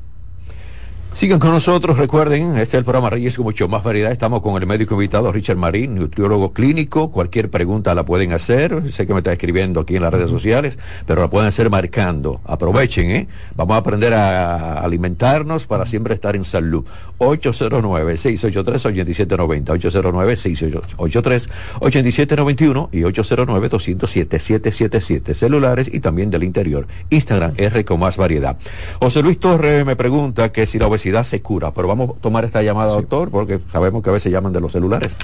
Sigan 1.13 1.39
con 1.39 1.51
nosotros, 1.51 1.97
recuerden, 1.97 2.55
este 2.55 2.77
es 2.77 2.79
el 2.79 2.85
programa 2.85 3.09
Reyes 3.09 3.35
con 3.35 3.43
mucho 3.43 3.67
más 3.67 3.83
variedad. 3.83 4.13
Estamos 4.13 4.41
con 4.41 4.55
el 4.61 4.65
médico 4.65 4.95
invitado 4.95 5.29
Richard 5.29 5.57
Marín, 5.57 5.95
nutriólogo 5.95 6.53
clínico. 6.53 7.11
Cualquier 7.11 7.49
pregunta 7.49 7.93
la 7.93 8.05
pueden 8.05 8.31
hacer. 8.31 8.93
Sé 8.93 9.05
que 9.05 9.13
me 9.13 9.19
está 9.19 9.33
escribiendo 9.33 9.81
aquí 9.81 9.97
en 9.97 10.03
las 10.03 10.13
redes 10.13 10.29
sociales, 10.29 10.79
pero 11.05 11.19
la 11.19 11.29
pueden 11.29 11.49
hacer 11.49 11.69
marcando. 11.69 12.39
Aprovechen, 12.45 13.11
¿eh? 13.11 13.27
Vamos 13.57 13.75
a 13.75 13.79
aprender 13.79 14.13
a 14.13 14.79
alimentarnos 14.79 15.67
para 15.67 15.85
siempre 15.85 16.13
estar 16.13 16.37
en 16.37 16.45
salud. 16.45 16.85
809-683-8790, 17.19 19.65
809-683-8791 21.81 22.87
y 22.93 23.01
809-207-777 23.01 25.33
celulares 25.33 25.89
y 25.91 25.99
también 25.99 26.31
del 26.31 26.43
interior. 26.43 26.87
Instagram 27.09 27.51
R 27.57 27.83
con 27.83 27.99
más 27.99 28.15
variedad. 28.15 28.55
José 28.99 29.21
Luis 29.21 29.37
Torres 29.39 29.85
me 29.85 29.97
pregunta 29.97 30.53
que 30.53 30.65
si 30.65 30.79
la 30.79 30.87
obesidad 30.87 31.00
se 31.23 31.41
cura, 31.41 31.73
pero 31.73 31.87
vamos 31.87 32.11
a 32.11 32.13
tomar 32.21 32.45
esta 32.45 32.61
llamada, 32.61 32.93
doctor, 32.93 33.29
porque 33.29 33.59
sabemos 33.71 34.03
que 34.03 34.09
a 34.09 34.13
veces 34.13 34.31
llaman 34.31 34.53
de 34.53 34.61
los 34.61 34.71
celulares. 34.71 35.15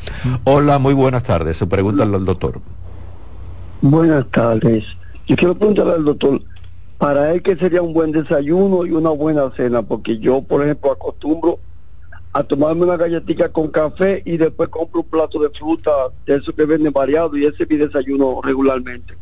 Hola, 0.44 0.80
muy 0.80 0.94
buenas 0.94 1.24
tardes. 1.24 1.58
Se 1.58 1.68
pregunta 1.68 2.04
al 2.04 2.26
doctor. 2.26 2.60
Buenas 3.82 4.26
tardes. 4.32 4.86
Yo 5.28 5.36
quiero 5.36 5.56
preguntarle 5.56 5.94
al 5.94 6.06
doctor, 6.06 6.42
para 6.98 7.32
él, 7.32 7.44
¿qué 7.44 7.56
sería 7.56 7.82
un 7.82 7.94
buen 7.94 8.12
desayuno 8.12 8.86
y 8.86 8.92
una 8.92 9.12
buena 9.12 9.52
cena? 9.56 9.84
Porque 9.84 10.18
yo, 10.18 10.42
por 10.42 10.64
ejemplo, 10.64 10.92
acostumbro 10.92 11.60
a 12.34 12.44
tomarme 12.44 12.84
una 12.84 12.98
galletita 12.98 13.50
con 13.50 13.68
café 13.70 14.22
y 14.26 14.38
después 14.38 14.70
compro 14.70 15.02
un 15.02 15.08
plato 15.08 15.40
de 15.40 15.50
fruta 15.50 15.92
de 16.26 16.36
eso 16.36 16.54
que 16.54 16.66
venden 16.66 16.94
variado 16.94 17.36
y 17.38 17.46
ese 17.46 17.64
es 17.64 17.70
mi 17.70 17.78
desayuno 17.78 18.42
regularmente. 18.44 19.16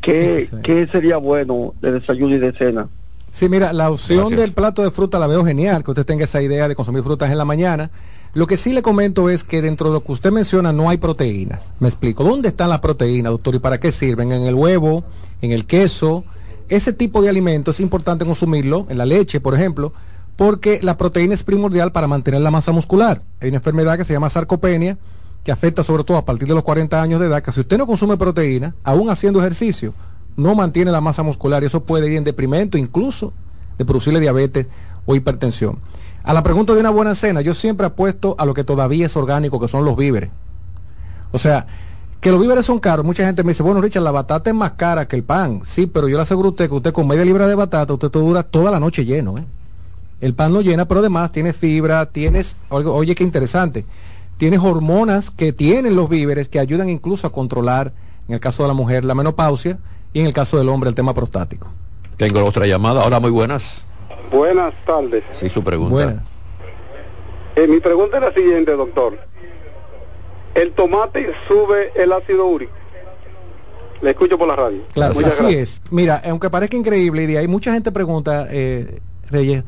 ¿Qué, 0.00 0.48
¿Qué 0.62 0.86
sería 0.88 1.16
bueno 1.16 1.74
de 1.80 1.92
desayuno 1.92 2.34
y 2.34 2.38
de 2.38 2.52
cena? 2.52 2.88
Sí, 3.34 3.48
mira, 3.48 3.72
la 3.72 3.90
opción 3.90 4.28
del 4.36 4.52
plato 4.52 4.84
de 4.84 4.92
fruta 4.92 5.18
la 5.18 5.26
veo 5.26 5.44
genial, 5.44 5.82
que 5.82 5.90
usted 5.90 6.06
tenga 6.06 6.22
esa 6.22 6.40
idea 6.40 6.68
de 6.68 6.76
consumir 6.76 7.02
frutas 7.02 7.32
en 7.32 7.36
la 7.36 7.44
mañana. 7.44 7.90
Lo 8.32 8.46
que 8.46 8.56
sí 8.56 8.72
le 8.72 8.80
comento 8.80 9.28
es 9.28 9.42
que 9.42 9.60
dentro 9.60 9.88
de 9.88 9.94
lo 9.94 10.04
que 10.04 10.12
usted 10.12 10.30
menciona 10.30 10.72
no 10.72 10.88
hay 10.88 10.98
proteínas. 10.98 11.72
Me 11.80 11.88
explico. 11.88 12.22
¿Dónde 12.22 12.50
están 12.50 12.68
las 12.68 12.78
proteínas, 12.78 13.32
doctor? 13.32 13.56
¿Y 13.56 13.58
para 13.58 13.80
qué 13.80 13.90
sirven? 13.90 14.30
En 14.30 14.44
el 14.44 14.54
huevo, 14.54 15.02
en 15.42 15.50
el 15.50 15.66
queso. 15.66 16.22
Ese 16.68 16.92
tipo 16.92 17.22
de 17.22 17.28
alimentos 17.28 17.74
es 17.74 17.80
importante 17.80 18.24
consumirlo, 18.24 18.86
en 18.88 18.98
la 18.98 19.04
leche, 19.04 19.40
por 19.40 19.54
ejemplo, 19.54 19.92
porque 20.36 20.78
la 20.80 20.96
proteína 20.96 21.34
es 21.34 21.42
primordial 21.42 21.90
para 21.90 22.06
mantener 22.06 22.40
la 22.40 22.52
masa 22.52 22.70
muscular. 22.70 23.22
Hay 23.40 23.48
una 23.48 23.56
enfermedad 23.56 23.98
que 23.98 24.04
se 24.04 24.12
llama 24.12 24.30
sarcopenia, 24.30 24.96
que 25.42 25.50
afecta 25.50 25.82
sobre 25.82 26.04
todo 26.04 26.18
a 26.18 26.24
partir 26.24 26.46
de 26.46 26.54
los 26.54 26.62
40 26.62 27.02
años 27.02 27.18
de 27.18 27.26
edad, 27.26 27.42
que 27.42 27.50
si 27.50 27.58
usted 27.58 27.78
no 27.78 27.86
consume 27.88 28.16
proteína, 28.16 28.76
aún 28.84 29.10
haciendo 29.10 29.40
ejercicio, 29.40 29.92
no 30.36 30.54
mantiene 30.54 30.90
la 30.90 31.00
masa 31.00 31.22
muscular 31.22 31.62
y 31.62 31.66
eso 31.66 31.84
puede 31.84 32.10
ir 32.10 32.16
en 32.16 32.24
deprimento, 32.24 32.78
incluso 32.78 33.32
de 33.78 33.84
producirle 33.84 34.20
diabetes 34.20 34.66
o 35.06 35.14
hipertensión. 35.14 35.78
A 36.22 36.32
la 36.32 36.42
pregunta 36.42 36.72
de 36.74 36.80
una 36.80 36.90
buena 36.90 37.14
cena, 37.14 37.40
yo 37.42 37.54
siempre 37.54 37.86
apuesto 37.86 38.34
a 38.38 38.46
lo 38.46 38.54
que 38.54 38.64
todavía 38.64 39.06
es 39.06 39.16
orgánico, 39.16 39.60
que 39.60 39.68
son 39.68 39.84
los 39.84 39.96
víveres. 39.96 40.30
O 41.32 41.38
sea, 41.38 41.66
que 42.20 42.30
los 42.30 42.40
víveres 42.40 42.64
son 42.64 42.80
caros. 42.80 43.04
Mucha 43.04 43.26
gente 43.26 43.42
me 43.42 43.50
dice, 43.50 43.62
bueno, 43.62 43.82
Richard, 43.82 44.02
la 44.02 44.10
batata 44.10 44.48
es 44.48 44.56
más 44.56 44.72
cara 44.72 45.06
que 45.06 45.16
el 45.16 45.22
pan. 45.22 45.60
Sí, 45.64 45.86
pero 45.86 46.08
yo 46.08 46.16
le 46.16 46.22
aseguro 46.22 46.48
a 46.48 46.50
usted 46.52 46.68
que 46.68 46.74
usted 46.74 46.92
con 46.92 47.06
media 47.06 47.24
libra 47.24 47.46
de 47.46 47.54
batata, 47.54 47.92
usted 47.92 48.10
dura 48.10 48.42
toda 48.42 48.70
la 48.70 48.80
noche 48.80 49.04
lleno. 49.04 49.36
¿eh? 49.36 49.44
El 50.22 50.32
pan 50.32 50.54
no 50.54 50.62
llena, 50.62 50.86
pero 50.86 51.00
además 51.00 51.32
tiene 51.32 51.52
fibra, 51.52 52.06
tienes, 52.06 52.56
oye, 52.70 53.14
qué 53.14 53.24
interesante, 53.24 53.84
tienes 54.38 54.60
hormonas 54.60 55.30
que 55.30 55.52
tienen 55.52 55.96
los 55.96 56.08
víveres 56.08 56.48
que 56.48 56.58
ayudan 56.58 56.88
incluso 56.88 57.26
a 57.26 57.32
controlar, 57.32 57.92
en 58.26 58.32
el 58.32 58.40
caso 58.40 58.62
de 58.62 58.68
la 58.68 58.74
mujer, 58.74 59.04
la 59.04 59.14
menopausia 59.14 59.78
y 60.14 60.20
en 60.20 60.26
el 60.26 60.32
caso 60.32 60.56
del 60.56 60.68
hombre 60.70 60.88
el 60.88 60.94
tema 60.94 61.12
prostático. 61.12 61.68
Tengo 62.16 62.42
otra 62.44 62.66
llamada. 62.66 63.04
Hola, 63.04 63.20
muy 63.20 63.30
buenas. 63.30 63.86
Buenas 64.30 64.72
tardes. 64.86 65.24
Sí, 65.32 65.50
su 65.50 65.62
pregunta. 65.62 66.22
Eh, 67.56 67.66
mi 67.66 67.80
pregunta 67.80 68.16
es 68.18 68.22
la 68.22 68.32
siguiente, 68.32 68.72
doctor. 68.72 69.18
¿El 70.54 70.72
tomate 70.72 71.32
sube 71.48 71.92
el 71.96 72.12
ácido 72.12 72.46
úrico? 72.46 72.72
Le 74.00 74.10
escucho 74.10 74.38
por 74.38 74.46
la 74.46 74.56
radio. 74.56 74.82
Claro, 74.92 75.14
así 75.26 75.46
es. 75.46 75.82
Mira, 75.90 76.22
aunque 76.24 76.48
parezca 76.48 76.76
increíble, 76.76 77.24
y 77.24 77.36
hay 77.36 77.48
mucha 77.48 77.72
gente 77.72 77.90
pregunta, 77.90 78.46
eh, 78.50 79.00
Reyes, 79.30 79.64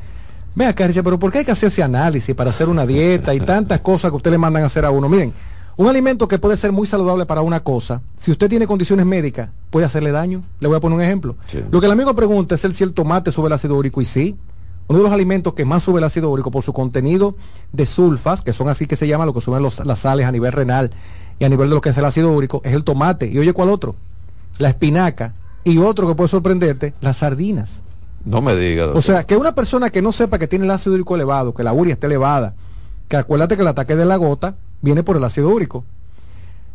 vea, 0.55 0.75
Caricia, 0.75 1.03
pero 1.03 1.19
¿por 1.19 1.33
qué 1.33 1.39
hay 1.39 1.45
que 1.45 1.53
hacer 1.53 1.69
ese 1.69 1.83
análisis 1.83 2.35
para 2.37 2.51
hacer 2.51 2.69
una 2.69 2.87
dieta 2.87 3.35
y 3.35 3.41
tantas 3.41 3.81
cosas 3.81 4.13
que 4.13 4.17
usted 4.17 4.31
le 4.31 4.39
mandan 4.39 4.63
a 4.63 4.67
hacer 4.67 4.85
a 4.85 4.91
uno? 4.91 5.09
Miren, 5.09 5.33
un 5.77 5.89
alimento 5.89 6.27
que 6.27 6.39
puede 6.39 6.57
ser 6.57 6.73
muy 6.73 6.87
saludable 6.87 7.27
para 7.27 7.43
una 7.43 7.61
cosa, 7.61 8.01
si 8.19 8.31
usted 8.31 8.49
tiene 8.49 8.67
condiciones 8.67 9.05
médicas, 9.05 9.51
puede 9.71 9.85
hacerle 9.85 10.11
daño. 10.11 10.43
Le 10.59 10.69
voy 10.69 10.77
a 10.77 10.81
poner 10.81 10.97
un 10.97 11.05
ejemplo. 11.05 11.37
Lo 11.71 11.81
que 11.81 11.87
el 11.87 11.93
amigo 11.93 12.15
pregunta 12.15 12.55
es 12.55 12.65
el 12.65 12.75
si 12.75 12.83
el 12.83 12.95
tomate 12.95 13.31
sube 13.31 13.49
el 13.49 13.53
ácido 13.53 13.77
úrico 13.77 14.01
y 14.01 14.07
sí. 14.07 14.37
Uno 14.89 15.01
de 15.01 15.05
los 15.05 15.13
alimentos 15.13 15.53
que 15.53 15.65
más 15.65 15.83
sube 15.83 15.99
el 15.99 16.05
ácido 16.05 16.31
úrico 16.31 16.51
por 16.51 16.63
su 16.63 16.73
contenido 16.73 17.37
de 17.73 17.85
sulfas, 17.85 18.41
que 18.41 18.55
son 18.55 18.69
así 18.69 18.87
que 18.87 18.97
se 18.97 19.07
llama 19.07 19.27
lo 19.27 19.35
que 19.35 19.41
suben 19.41 19.63
las 19.63 19.99
sales 19.99 20.27
a 20.27 20.33
nivel 20.33 20.53
renal 20.53 20.93
y 21.39 21.45
a 21.45 21.49
nivel 21.49 21.69
de 21.69 21.75
lo 21.75 21.81
que 21.81 21.91
es 21.91 21.99
el 21.99 22.05
ácido 22.05 22.33
úrico, 22.33 22.63
es 22.65 22.75
el 22.75 22.85
tomate. 22.85 23.27
Y 23.27 23.39
oye, 23.39 23.53
¿cuál 23.53 23.69
otro? 23.69 23.97
La 24.59 24.69
espinaca. 24.69 25.35
Y 25.65 25.79
otro 25.79 26.07
que 26.07 26.15
puede 26.15 26.29
sorprenderte, 26.29 26.95
las 27.01 27.19
sardinas. 27.19 27.83
No 28.25 28.41
me 28.41 28.57
diga. 28.57 28.87
O 28.87 29.03
sea, 29.03 29.25
que 29.25 29.37
una 29.37 29.55
persona 29.55 29.91
que 29.91 30.01
no 30.01 30.13
sepa 30.13 30.39
que 30.39 30.47
tiene 30.47 30.65
el 30.65 30.71
ácido 30.71 30.95
úrico 30.95 31.17
elevado, 31.17 31.53
que 31.53 31.65
la 31.65 31.73
uria 31.73 31.95
está 31.95 32.07
elevada, 32.07 32.55
que 33.09 33.17
acuérdate 33.17 33.57
que 33.57 33.63
el 33.63 33.69
ataque 33.69 33.95
de 33.95 34.05
la 34.05 34.17
gota 34.17 34.55
viene 34.87 35.03
por 35.03 35.17
el 35.17 35.25
ácido 35.25 35.51
úrico. 35.51 35.85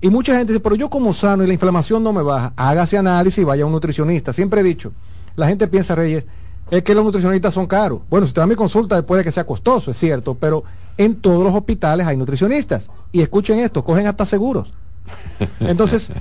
Y 0.02 0.10
mucha 0.10 0.36
gente 0.36 0.52
dice, 0.52 0.62
pero 0.62 0.76
yo 0.76 0.90
como 0.90 1.14
sano 1.14 1.44
y 1.44 1.48
la 1.48 1.54
inflamación 1.54 2.04
no 2.04 2.12
me 2.12 2.22
baja, 2.22 2.52
hágase 2.58 2.98
análisis 2.98 3.40
y 3.40 3.46
vaya 3.46 3.64
a 3.64 3.66
un 3.68 3.72
nutricionista. 3.72 4.34
Siempre 4.34 4.60
he 4.60 4.64
dicho, 4.64 4.92
la 5.38 5.48
gente 5.48 5.68
piensa, 5.68 5.96
Reyes, 5.96 6.26
es 6.70 6.84
que 6.84 6.94
los 6.94 7.06
nutricionistas 7.06 7.54
son 7.54 7.68
caros. 7.68 8.02
Bueno, 8.10 8.28
si 8.28 8.34
te 8.34 8.42
da 8.42 8.48
mi 8.48 8.56
consulta 8.56 9.02
puede 9.06 9.24
que 9.24 9.32
sea 9.32 9.46
costoso, 9.46 9.92
es 9.92 9.98
cierto, 9.98 10.36
pero 10.36 10.64
en 10.98 11.16
todos 11.16 11.42
los 11.44 11.56
hospitales 11.56 12.06
hay 12.06 12.18
nutricionistas. 12.18 12.90
Y 13.14 13.22
escuchen 13.22 13.60
esto, 13.60 13.84
cogen 13.84 14.08
hasta 14.08 14.26
seguros. 14.26 14.74
Entonces, 15.62 16.12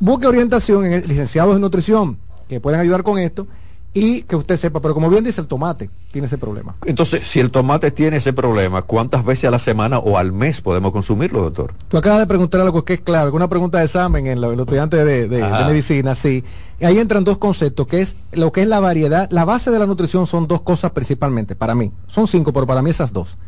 busque 0.00 0.26
orientación 0.26 0.84
en 0.86 1.06
licenciados 1.06 1.54
de 1.54 1.60
nutrición 1.60 2.18
que 2.48 2.58
pueden 2.58 2.80
ayudar 2.80 3.04
con 3.04 3.18
esto 3.18 3.46
y 3.92 4.22
que 4.22 4.36
usted 4.36 4.56
sepa, 4.56 4.80
pero 4.80 4.92
como 4.92 5.08
bien 5.08 5.24
dice 5.24 5.40
el 5.40 5.46
tomate, 5.46 5.88
tiene 6.12 6.26
ese 6.26 6.36
problema. 6.36 6.76
Entonces, 6.84 7.26
si 7.26 7.40
el 7.40 7.50
tomate 7.50 7.90
tiene 7.90 8.18
ese 8.18 8.34
problema, 8.34 8.82
¿cuántas 8.82 9.24
veces 9.24 9.46
a 9.46 9.50
la 9.50 9.58
semana 9.58 9.98
o 9.98 10.18
al 10.18 10.32
mes 10.32 10.60
podemos 10.60 10.92
consumirlo, 10.92 11.40
doctor? 11.40 11.72
Tú 11.88 11.96
acabas 11.96 12.20
de 12.20 12.26
preguntar 12.26 12.60
algo 12.60 12.84
que 12.84 12.94
es 12.94 13.00
clave, 13.00 13.30
una 13.30 13.48
pregunta 13.48 13.78
de 13.78 13.84
examen 13.84 14.26
en 14.26 14.40
los 14.40 14.58
estudiantes 14.58 15.04
de, 15.04 15.28
de, 15.28 15.40
medicina, 15.66 16.14
sí. 16.14 16.44
ahí 16.82 16.98
entran 16.98 17.24
dos 17.24 17.38
conceptos, 17.38 17.86
que 17.86 18.02
es 18.02 18.16
lo 18.32 18.52
que 18.52 18.62
es 18.62 18.68
la 18.68 18.80
variedad. 18.80 19.28
La 19.30 19.46
base 19.46 19.70
de 19.70 19.78
la 19.78 19.86
nutrición 19.86 20.26
son 20.26 20.46
dos 20.46 20.60
cosas 20.60 20.90
principalmente, 20.90 21.56
para 21.56 21.74
mí. 21.74 21.90
Son 22.06 22.28
cinco, 22.28 22.52
pero 22.52 22.66
para 22.66 22.82
mí 22.82 22.90
esas 22.90 23.14
dos. 23.14 23.38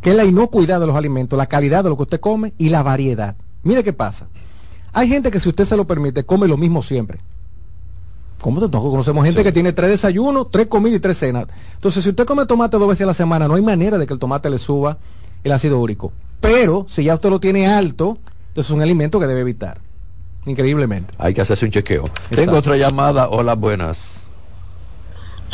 Que 0.00 0.10
es 0.10 0.16
la 0.16 0.24
inocuidad 0.24 0.78
de 0.78 0.86
los 0.86 0.94
alimentos, 0.94 1.36
la 1.36 1.46
calidad 1.46 1.82
de 1.82 1.90
lo 1.90 1.96
que 1.96 2.04
usted 2.04 2.20
come 2.20 2.52
y 2.58 2.68
la 2.68 2.84
variedad. 2.84 3.34
Mire 3.64 3.82
qué 3.82 3.92
pasa. 3.92 4.28
Hay 4.92 5.08
gente 5.08 5.30
que 5.30 5.40
si 5.40 5.48
usted 5.48 5.64
se 5.64 5.76
lo 5.76 5.84
permite, 5.84 6.24
come 6.24 6.46
lo 6.46 6.56
mismo 6.56 6.82
siempre. 6.82 7.18
¿Cómo 8.40 8.60
te 8.60 8.68
toco? 8.68 8.90
Conocemos 8.90 9.24
gente 9.24 9.42
que 9.42 9.52
tiene 9.52 9.72
tres 9.72 9.90
desayunos, 9.90 10.50
tres 10.50 10.66
comidas 10.66 10.98
y 10.98 11.00
tres 11.00 11.18
cenas. 11.18 11.46
Entonces, 11.74 12.04
si 12.04 12.10
usted 12.10 12.24
come 12.26 12.46
tomate 12.46 12.76
dos 12.76 12.88
veces 12.88 13.02
a 13.02 13.06
la 13.06 13.14
semana, 13.14 13.48
no 13.48 13.54
hay 13.54 13.62
manera 13.62 13.98
de 13.98 14.06
que 14.06 14.12
el 14.12 14.18
tomate 14.18 14.50
le 14.50 14.58
suba 14.58 14.98
el 15.42 15.52
ácido 15.52 15.78
úrico. 15.78 16.12
Pero, 16.40 16.86
si 16.88 17.04
ya 17.04 17.14
usted 17.14 17.30
lo 17.30 17.40
tiene 17.40 17.66
alto, 17.66 18.18
entonces 18.48 18.70
es 18.70 18.70
un 18.70 18.82
alimento 18.82 19.18
que 19.18 19.26
debe 19.26 19.40
evitar. 19.40 19.78
Increíblemente. 20.44 21.14
Hay 21.18 21.34
que 21.34 21.40
hacerse 21.40 21.64
un 21.64 21.72
chequeo. 21.72 22.04
Tengo 22.30 22.56
otra 22.56 22.76
llamada. 22.76 23.28
Hola, 23.28 23.54
buenas. 23.54 24.28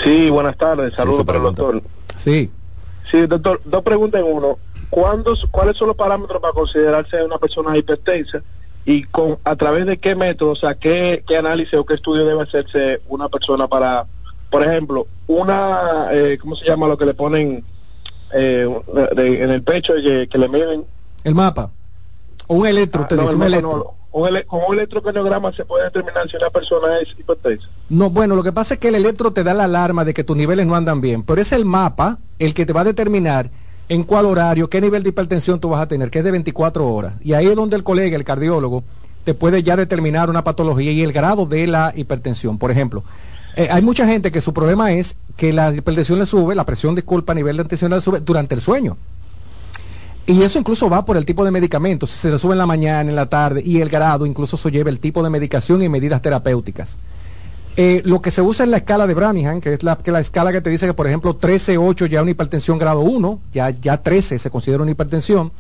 Sí, 0.03 0.29
buenas 0.29 0.57
tardes. 0.59 0.95
Saludos 0.95 1.25
para 1.25 1.39
el 1.39 1.45
doctor. 1.45 1.83
Sí. 2.19 2.51
Sí, 3.11 3.27
doctor, 3.27 3.61
dos 3.65 3.83
preguntas 3.83 4.21
en 4.21 4.27
uno. 4.27 4.59
¿Cuáles 4.91 5.77
son 5.77 5.89
los 5.89 5.97
parámetros 5.97 6.41
para 6.43 6.53
considerarse 6.53 7.23
una 7.25 7.39
persona 7.39 7.77
hipertensa? 7.77 8.43
Y 8.85 9.05
con 9.05 9.39
a 9.45 9.57
través 9.57 9.87
de 9.87 9.99
qué 9.99 10.15
método, 10.15 10.51
o 10.51 10.57
sea, 10.57 10.75
qué, 10.75 11.23
qué 11.27 11.37
análisis 11.37 11.75
o 11.75 11.85
qué 11.85 11.95
estudio 11.95 12.25
debe 12.25 12.43
hacerse 12.43 13.01
una 13.09 13.29
persona 13.29 13.69
para, 13.69 14.07
por 14.51 14.63
ejemplo, 14.63 15.07
una, 15.27 16.09
eh, 16.11 16.39
¿cómo 16.41 16.57
se 16.57 16.67
llama 16.67 16.89
lo 16.89 16.99
que 16.99 17.07
le 17.07 17.15
ponen 17.15 17.65
eh, 18.35 18.69
en 19.17 19.51
el 19.51 19.63
pecho 19.63 19.95
que, 19.95 20.29
que 20.29 20.39
le 20.39 20.49
miden? 20.49 20.85
El 21.23 21.35
mapa. 21.35 21.71
O 22.49 22.57
un 22.57 22.67
electro, 22.67 23.07
ah, 23.09 23.15
un 23.35 23.43
electro. 23.43 23.95
con 24.11 24.61
un 24.69 24.75
electrocardiograma 24.75 25.53
se 25.53 25.65
puede 25.65 25.85
determinar 25.85 26.29
si 26.29 26.37
una 26.37 26.51
persona 26.51 26.99
es 26.99 27.09
hipertensa. 27.17 27.69
No, 27.89 28.11
bueno, 28.11 28.35
lo 28.35 28.43
que 28.43 28.53
pasa 28.53 28.75
es 28.75 28.81
que 28.81 28.89
el 28.89 28.97
electro 28.97 29.33
te 29.33 29.45
da 29.45 29.55
la 29.55 29.65
alarma 29.65 30.05
de 30.05 30.13
que 30.13 30.25
tus 30.25 30.37
niveles 30.37 30.67
no 30.67 30.75
andan 30.75 31.01
bien, 31.01 31.23
pero 31.23 31.41
es 31.41 31.53
el 31.53 31.65
mapa 31.65 32.19
el 32.41 32.53
que 32.53 32.67
te 32.67 32.73
va 32.73 32.81
a 32.81 32.85
determinar 32.85 33.51
en 33.89 34.05
cuál 34.05 34.27
horario, 34.27 34.69
qué 34.69 34.81
nivel 34.81 35.03
de 35.03 35.11
hipertensión 35.11 35.61
tú 35.61 35.71
vas 35.71 35.83
a 35.83 35.89
tener, 35.89 36.11
que 36.11 36.19
es 36.19 36.25
de 36.25 36.31
24 36.31 36.87
horas. 36.87 37.15
Y 37.23 37.33
ahí 37.35 37.47
es 37.47 37.57
donde 37.57 37.77
el 37.77 37.85
colega, 37.85 38.17
el 38.17 38.25
cardiólogo, 38.25 38.85
te 39.25 39.35
puede 39.35 39.63
ya 39.63 39.77
determinar 39.77 40.31
una 40.31 40.45
patología 40.45 40.91
y 40.93 41.03
el 41.03 41.13
grado 41.13 41.47
de 41.47 41.67
la 41.67 41.93
hipertensión. 41.95 42.59
Por 42.59 42.71
ejemplo, 42.71 43.05
eh, 43.57 43.69
hay 43.71 43.83
mucha 43.83 44.07
gente 44.07 44.31
que 44.33 44.41
su 44.41 44.53
problema 44.53 44.93
es 44.93 45.15
que 45.37 45.53
la 45.53 45.75
hipertensión 45.75 46.19
le 46.19 46.27
sube, 46.27 46.55
la 46.55 46.65
presión, 46.65 46.95
disculpa, 46.95 47.33
a 47.33 47.37
nivel 47.37 47.57
de 47.57 47.65
tensión 47.65 47.91
le 47.91 48.01
sube 48.01 48.21
durante 48.21 48.55
el 48.55 48.61
sueño. 48.61 48.97
Y 50.27 50.43
eso 50.43 50.59
incluso 50.59 50.89
va 50.89 51.05
por 51.05 51.17
el 51.17 51.25
tipo 51.25 51.45
de 51.45 51.51
medicamentos, 51.51 52.11
si 52.11 52.17
se 52.17 52.31
le 52.31 52.39
sube 52.39 52.53
en 52.53 52.59
la 52.59 52.67
mañana, 52.67 53.11
en 53.11 53.17
la 53.17 53.27
tarde, 53.27 53.61
y 53.65 53.81
el 53.81 53.89
grado 53.89 54.25
incluso 54.25 54.57
se 54.57 54.71
lleva 54.71 54.89
el 54.89 55.01
tipo 55.01 55.23
de 55.23 55.31
medicación 55.31 55.83
y 55.83 55.89
medidas 55.89 56.23
terapéuticas. 56.23 56.97
Eh, 57.77 58.03
lo 58.05 58.21
que 58.21 58.31
se 58.31 58.43
usa 58.43 58.65
es 58.65 58.71
la 58.71 58.77
escala 58.79 59.07
de 59.07 59.15
Brannigan, 59.15 59.61
que 59.61 59.73
es 59.73 59.83
la, 59.83 59.97
que 59.97 60.13
la 60.13 60.21
escala 60.21 60.53
que 60.53 60.61
te 60.61 60.69
dice 60.69 60.87
que, 60.87 60.93
por 60.93 61.07
ejemplo, 61.07 61.39
13-8 61.39 62.07
ya 62.07 62.21
una 62.21 62.31
hipertensión 62.31 62.79
grado 62.79 63.01
1, 63.01 63.41
ya, 63.53 63.71
ya 63.71 64.03
13 64.03 64.39
se 64.39 64.51
considera 64.51 64.83
una 64.83 64.93
hipertensión. 64.93 65.53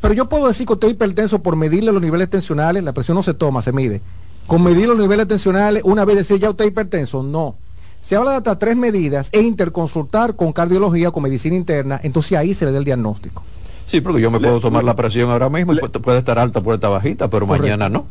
Pero 0.00 0.14
yo 0.14 0.28
puedo 0.28 0.48
decir 0.48 0.66
que 0.66 0.72
usted 0.72 0.88
es 0.88 0.94
hipertenso 0.94 1.42
por 1.42 1.56
medirle 1.56 1.92
los 1.92 2.00
niveles 2.00 2.30
tensionales, 2.30 2.82
la 2.82 2.92
presión 2.92 3.16
no 3.16 3.22
se 3.22 3.34
toma, 3.34 3.60
se 3.60 3.72
mide. 3.72 4.00
Con 4.46 4.62
medir 4.62 4.88
los 4.88 4.98
niveles 4.98 5.28
tensionales, 5.28 5.82
una 5.84 6.04
vez 6.04 6.16
decir 6.16 6.40
ya 6.40 6.50
usted 6.50 6.64
es 6.64 6.70
hipertenso, 6.70 7.22
no. 7.22 7.56
Se 8.00 8.16
habla 8.16 8.32
de 8.32 8.36
hasta 8.38 8.58
tres 8.58 8.74
medidas 8.74 9.28
e 9.30 9.42
interconsultar 9.42 10.34
con 10.34 10.52
cardiología, 10.52 11.10
con 11.10 11.22
medicina 11.22 11.54
interna, 11.54 12.00
entonces 12.02 12.36
ahí 12.36 12.54
se 12.54 12.64
le 12.64 12.72
da 12.72 12.78
el 12.78 12.84
diagnóstico. 12.84 13.44
Sí, 13.86 14.00
porque 14.00 14.20
yo 14.22 14.30
me 14.30 14.40
puedo 14.40 14.60
tomar 14.60 14.84
la 14.84 14.96
presión 14.96 15.30
ahora 15.30 15.48
mismo 15.50 15.74
y 15.74 15.76
pu- 15.76 16.00
puede 16.00 16.18
estar 16.18 16.38
alta, 16.38 16.60
puede 16.62 16.76
estar 16.76 16.90
bajita, 16.90 17.28
pero 17.28 17.46
mañana 17.46 17.88
no. 17.88 18.06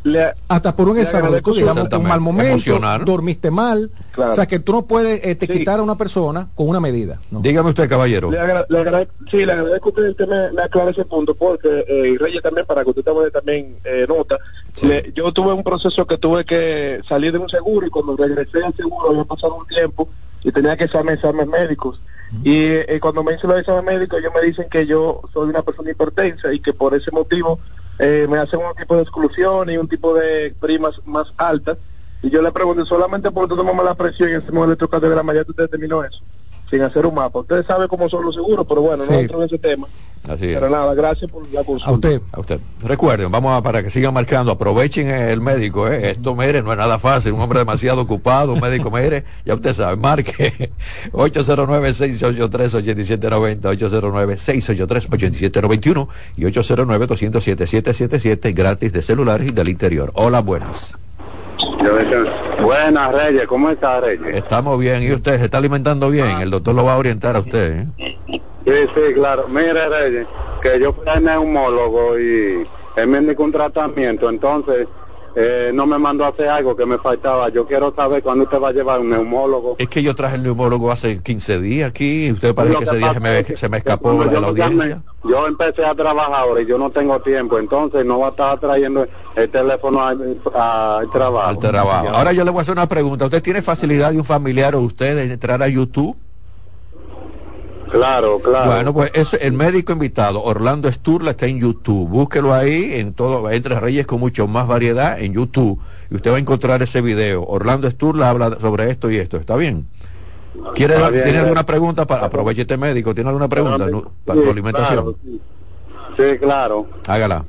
Hasta 0.48 0.76
por 0.76 0.90
un 0.90 0.96
Le 0.98 1.02
examen, 1.04 1.26
agradezco 1.26 1.52
tú, 1.52 1.58
digamos, 1.58 1.88
un 1.92 2.04
mal 2.04 2.22
momento, 2.22 2.80
dormiste 3.06 3.50
mal. 3.50 3.90
Claro. 4.12 4.32
O 4.32 4.36
sea 4.36 4.46
que 4.46 4.60
tú 4.60 4.74
no 4.74 4.86
puedes 4.86 5.22
eh, 5.24 5.36
te 5.36 5.48
quitar 5.48 5.80
a 5.80 5.82
una 5.84 5.98
persona 5.98 6.50
con 6.56 6.68
una 6.68 6.80
medida. 6.80 7.20
¿no? 7.32 7.40
Dígame 7.40 7.70
usted, 7.70 7.90
caballero. 7.90 8.30
Le 8.30 8.40
agra- 8.40 8.66
le 8.70 8.80
agra- 8.80 9.08
sí, 9.32 9.46
le 9.46 9.52
agradezco 9.54 9.94
que 9.94 10.02
usted 10.02 10.28
me, 10.28 10.52
me 10.52 10.62
aclare 10.62 10.92
ese 10.92 11.06
punto, 11.06 11.34
porque, 11.36 11.86
eh, 11.88 12.10
y 12.14 12.18
Reyes 12.18 12.42
también, 12.44 12.66
para 12.68 12.84
que 12.84 12.90
usted 12.90 13.04
tome 13.04 13.30
también 13.32 13.78
eh, 13.84 14.06
nota, 14.08 14.38
le- 14.84 15.12
yo 15.16 15.32
tuve 15.32 15.54
un 15.54 15.64
proceso 15.64 16.06
que 16.06 16.18
tuve 16.18 16.46
que 16.46 17.00
salir 17.08 17.32
de 17.32 17.40
un 17.40 17.50
seguro 17.50 17.88
y 17.88 17.90
cuando 17.90 18.16
regresé 18.16 18.64
al 18.64 18.76
seguro 18.76 19.10
había 19.12 19.24
pasado 19.24 19.56
un 19.56 19.66
tiempo 19.66 20.10
y 20.44 20.52
tenía 20.52 20.76
que 20.78 20.84
hacerme 20.86 21.14
exámenes 21.14 21.48
médicos. 21.48 22.02
Y 22.44 22.56
eh, 22.56 23.00
cuando 23.02 23.24
me 23.24 23.34
hice 23.34 23.46
los 23.46 23.60
exámenes 23.60 23.94
médicos, 23.94 24.20
ellos 24.20 24.32
me 24.34 24.42
dicen 24.42 24.68
que 24.70 24.86
yo 24.86 25.22
soy 25.34 25.50
una 25.50 25.62
persona 25.62 25.92
hipertensa 25.92 26.54
y 26.54 26.60
que 26.60 26.74
por 26.74 26.96
ese 26.96 27.12
motivo 27.12 27.60
eh, 28.00 28.26
me 28.30 28.38
hacen 28.38 28.60
un 28.60 28.74
tipo 28.74 28.96
de 28.96 29.02
exclusión 29.02 29.70
y 29.70 29.78
un 29.78 29.88
tipo 29.88 30.14
de 30.14 30.56
primas 30.60 30.96
más 31.06 31.28
altas. 31.38 31.78
Y 32.24 32.30
yo 32.30 32.42
le 32.42 32.52
pregunto, 32.52 32.86
solamente 32.86 33.32
por 33.32 33.48
tomamos 33.48 33.84
la 33.84 33.96
presión 33.96 34.30
y 34.30 34.34
el 34.34 34.44
electrocardiograma, 34.44 35.34
ya 35.34 35.44
tú 35.44 35.54
determinó 35.56 36.04
eso, 36.04 36.22
sin 36.72 36.82
hacer 36.82 37.06
un 37.06 37.14
mapa. 37.14 37.42
Ustedes 37.42 37.68
saben 37.68 37.88
cómo 37.88 38.10
son 38.10 38.26
los 38.26 38.34
seguros, 38.34 38.66
pero 38.68 38.82
bueno, 38.82 39.04
Sí. 39.04 39.12
no 39.12 39.20
entro 39.20 39.38
en 39.40 39.46
ese 39.46 39.60
tema. 39.60 39.88
Así 40.28 40.46
es. 40.50 40.54
Pero 40.56 40.70
nada, 40.70 40.94
gracias 40.94 41.32
por 41.32 41.42
la 41.52 41.64
consulta. 41.64 41.90
A 41.90 41.94
usted. 41.94 42.22
A 42.32 42.40
usted. 42.40 42.60
Recuerden, 42.84 43.32
vamos 43.32 43.58
a, 43.58 43.62
para 43.64 43.82
que 43.84 43.90
sigan 43.90 44.14
marcando, 44.14 44.52
aprovechen 44.52 45.08
el 45.10 45.42
médico, 45.42 45.88
¿eh? 45.88 46.12
esto, 46.12 46.36
mire, 46.36 46.62
no 46.62 46.72
es 46.72 46.78
nada 46.78 47.00
fácil, 47.00 47.32
un 47.34 47.42
hombre 47.42 47.58
demasiado 47.60 48.02
ocupado, 48.02 48.54
un 48.54 48.60
médico, 48.60 48.92
mire, 48.92 49.24
ya 49.46 49.56
usted 49.56 49.74
sabe, 49.74 49.96
marque 49.98 50.72
809-683-8790, 51.12 53.62
809-683-8791 53.62 56.08
y 56.38 56.42
809-207-777, 56.44 58.54
gratis 58.54 58.94
de 58.94 59.02
celulares 59.02 59.48
y 59.48 59.52
del 59.52 59.70
interior. 59.70 60.12
Hola, 60.14 60.42
buenas. 60.42 60.96
Buenas, 62.62 63.12
Reyes, 63.12 63.48
¿cómo 63.48 63.70
está, 63.70 64.00
Reyes? 64.02 64.36
Estamos 64.36 64.80
bien, 64.80 65.04
¿y 65.04 65.12
usted 65.12 65.38
se 65.40 65.46
está 65.46 65.58
alimentando 65.58 66.10
bien? 66.10 66.40
El 66.42 66.52
doctor 66.52 66.76
lo 66.76 66.86
va 66.86 66.94
a 66.94 66.98
orientar 66.98 67.36
a 67.36 67.40
usted. 67.40 67.88
¿eh? 67.98 68.18
Sí, 68.66 68.74
sí, 68.96 69.14
claro. 69.14 69.48
Mire, 69.48 69.90
Reyes, 69.90 70.28
que 70.62 70.80
yo 70.80 70.94
fui 70.94 71.08
al 71.08 71.24
neumólogo 71.24 72.20
y 72.20 72.68
él 72.96 73.08
me 73.08 73.18
indicó 73.20 73.44
un 73.44 73.52
tratamiento, 73.52 74.30
entonces 74.30 74.88
eh, 75.36 75.72
no 75.74 75.86
me 75.88 75.98
mandó 75.98 76.26
a 76.26 76.30
hacer 76.30 76.50
algo 76.50 76.76
que 76.76 76.86
me 76.86 76.98
faltaba. 76.98 77.50
Yo 77.50 77.66
quiero 77.66 77.94
saber 77.96 78.22
cuándo 78.24 78.44
usted 78.46 78.60
va 78.60 78.70
a 78.70 78.72
llevar 78.74 79.00
un 79.00 79.10
neumólogo. 79.10 79.76
Es 79.80 79.88
que 79.90 80.04
yo 80.04 80.14
traje 80.16 80.36
el 80.36 80.44
neumólogo 80.44 80.92
hace 80.92 81.20
15 81.22 81.60
días 81.62 81.90
aquí, 81.90 82.26
y 82.28 82.32
usted 82.32 82.54
parece 82.54 82.76
que 82.76 82.80
que 82.80 82.86
ese 82.86 82.98
día 82.98 83.14
se 83.14 83.20
me, 83.20 83.40
es 83.40 83.46
que- 83.46 83.58
se 83.58 83.70
me 83.70 83.78
que 83.82 83.90
escapó 83.90 84.24
de 84.26 84.40
la 84.42 84.48
audiencia. 84.48 85.02
Yo 85.24 85.48
empecé 85.48 85.86
a 85.86 85.94
trabajar 85.94 86.34
ahora 86.34 86.62
y 86.62 86.66
yo 86.66 86.78
no 86.78 86.90
tengo 86.90 87.20
tiempo, 87.22 87.60
entonces 87.60 88.04
no 88.06 88.20
va 88.20 88.28
a 88.28 88.30
estar 88.32 88.60
trayendo 88.60 89.08
el 89.36 89.50
teléfono 89.50 90.04
al, 90.04 90.40
al 90.56 91.10
trabajo. 91.12 91.48
al 91.48 91.60
trabajo. 91.60 92.10
Ahora 92.10 92.32
yo 92.34 92.44
le 92.44 92.52
voy 92.52 92.60
a 92.60 92.62
hacer 92.64 92.74
una 92.74 92.88
pregunta. 92.90 93.26
¿Usted 93.26 93.42
tiene 93.44 93.62
facilidad 93.62 94.12
de 94.12 94.18
un 94.18 94.26
familiar 94.26 94.76
o 94.76 94.82
usted 94.82 95.16
de 95.16 95.32
entrar 95.34 95.62
a 95.62 95.68
YouTube? 95.68 96.18
Claro, 97.92 98.40
claro. 98.40 98.72
Bueno, 98.72 98.94
pues 98.94 99.12
eso, 99.14 99.38
el 99.40 99.52
médico 99.54 99.92
invitado, 99.92 100.42
Orlando 100.44 100.90
Sturla, 100.92 101.32
está 101.32 101.46
en 101.48 101.60
YouTube. 101.60 102.08
Búsquelo 102.08 102.54
ahí, 102.54 102.94
en 102.94 103.14
todo, 103.14 103.50
entre 103.52 103.80
Reyes 103.80 104.06
con 104.08 104.20
mucho 104.22 104.48
más 104.48 104.66
variedad 104.68 105.20
en 105.20 105.34
YouTube. 105.34 105.78
Y 106.10 106.16
usted 106.16 106.32
va 106.32 106.38
a 106.38 106.40
encontrar 106.40 106.82
ese 106.82 107.02
video. 107.02 107.44
Orlando 107.44 107.90
Sturla 107.92 108.30
habla 108.30 108.58
sobre 108.60 108.90
esto 108.90 109.12
y 109.12 109.18
esto. 109.18 109.38
¿Está 109.38 109.58
bien? 109.58 109.88
¿Quiere, 110.74 110.96
Está 110.96 111.10
bien, 111.10 111.24
¿Tiene 111.24 111.38
eh. 111.40 111.42
alguna 111.42 111.66
pregunta? 111.66 112.06
para 112.08 112.26
Aproveche 112.28 112.62
este 112.62 112.78
médico. 112.78 113.14
¿Tiene 113.14 113.30
alguna 113.30 113.50
pregunta 113.50 113.86
no? 113.88 114.12
para 114.26 114.40
Sí, 114.40 114.46
su 114.46 114.52
alimentación? 114.52 114.96
claro, 115.04 115.16
sí. 115.24 115.42
Sí, 116.18 116.38
claro. 116.40 116.88
Hágala. 117.08 117.46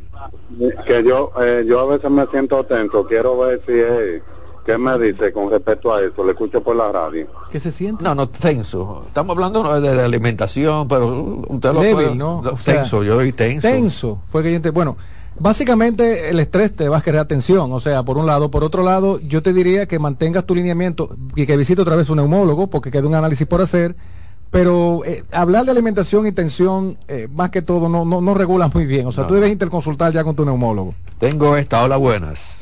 Que 0.86 1.02
yo, 1.04 1.32
eh, 1.40 1.64
yo 1.66 1.80
a 1.80 1.86
veces 1.86 2.10
me 2.10 2.26
siento 2.26 2.64
tenso. 2.64 3.06
Quiero 3.06 3.38
ver 3.38 3.60
si 3.66 3.72
es, 3.72 4.22
qué 4.64 4.78
me 4.78 4.98
dice 4.98 5.32
con 5.32 5.50
respecto 5.50 5.94
a 5.94 6.00
eso. 6.02 6.24
Le 6.24 6.32
escucho 6.32 6.62
por 6.62 6.76
la 6.76 6.90
radio. 6.92 7.26
¿Qué 7.50 7.58
se 7.60 7.72
siente? 7.72 8.02
No, 8.04 8.14
no, 8.14 8.28
tenso. 8.28 9.04
Estamos 9.06 9.34
hablando 9.36 9.80
de, 9.80 9.94
de 9.94 10.02
alimentación, 10.02 10.88
pero 10.88 11.42
usted 11.48 11.72
lo 11.72 11.80
Débil, 11.80 11.94
puede- 11.94 12.14
¿no? 12.16 12.42
no, 12.42 12.50
O 12.50 12.56
sea, 12.56 12.76
tenso, 12.76 13.02
yo 13.02 13.14
doy 13.16 13.32
tenso. 13.32 13.68
Tenso. 13.68 14.22
Fue 14.26 14.42
que 14.42 14.52
yo 14.52 14.60
te- 14.60 14.70
bueno, 14.70 14.96
básicamente 15.38 16.30
el 16.30 16.38
estrés 16.40 16.74
te 16.74 16.88
va 16.88 16.98
a 16.98 17.02
crear 17.02 17.26
tensión, 17.26 17.72
o 17.72 17.80
sea, 17.80 18.02
por 18.02 18.16
un 18.18 18.26
lado, 18.26 18.50
por 18.50 18.64
otro 18.64 18.82
lado, 18.82 19.18
yo 19.20 19.42
te 19.42 19.52
diría 19.52 19.86
que 19.86 19.98
mantengas 19.98 20.44
tu 20.46 20.54
lineamiento 20.54 21.10
y 21.36 21.44
que 21.46 21.56
visite 21.56 21.82
otra 21.82 21.96
vez 21.96 22.08
un 22.10 22.16
neumólogo 22.16 22.68
porque 22.68 22.90
queda 22.90 23.06
un 23.06 23.14
análisis 23.14 23.46
por 23.46 23.60
hacer, 23.60 23.96
pero 24.50 25.02
eh, 25.04 25.24
hablar 25.32 25.64
de 25.64 25.70
alimentación 25.72 26.26
y 26.26 26.32
tensión 26.32 26.96
eh, 27.08 27.28
más 27.32 27.50
que 27.50 27.62
todo 27.62 27.88
no 27.88 28.04
no, 28.04 28.20
no 28.20 28.34
regula 28.34 28.68
muy 28.72 28.84
bien, 28.86 29.06
o 29.06 29.12
sea, 29.12 29.22
No. 29.24 29.28
tú 29.28 29.34
debes 29.34 29.50
interconsultar 29.50 30.12
ya 30.12 30.22
con 30.24 30.36
tu 30.36 30.44
neumólogo. 30.44 30.94
Tengo 31.18 31.56
esta, 31.56 31.82
hola, 31.82 31.96
buenas. 31.96 32.61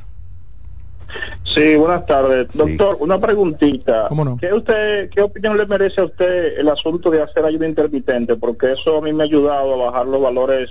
Sí, 1.44 1.76
buenas 1.76 2.06
tardes. 2.06 2.48
Doctor, 2.54 2.96
una 3.00 3.18
preguntita. 3.18 4.06
¿Cómo 4.08 4.24
no? 4.24 4.36
¿Qué, 4.36 4.52
usted, 4.52 5.10
¿Qué 5.10 5.20
opinión 5.20 5.56
le 5.56 5.66
merece 5.66 6.00
a 6.00 6.04
usted 6.04 6.58
el 6.58 6.68
asunto 6.68 7.10
de 7.10 7.22
hacer 7.22 7.44
ayuda 7.44 7.66
intermitente? 7.66 8.36
Porque 8.36 8.72
eso 8.72 8.98
a 8.98 9.00
mí 9.00 9.12
me 9.12 9.24
ha 9.24 9.26
ayudado 9.26 9.74
a 9.74 9.90
bajar 9.90 10.06
los 10.06 10.20
valores 10.22 10.70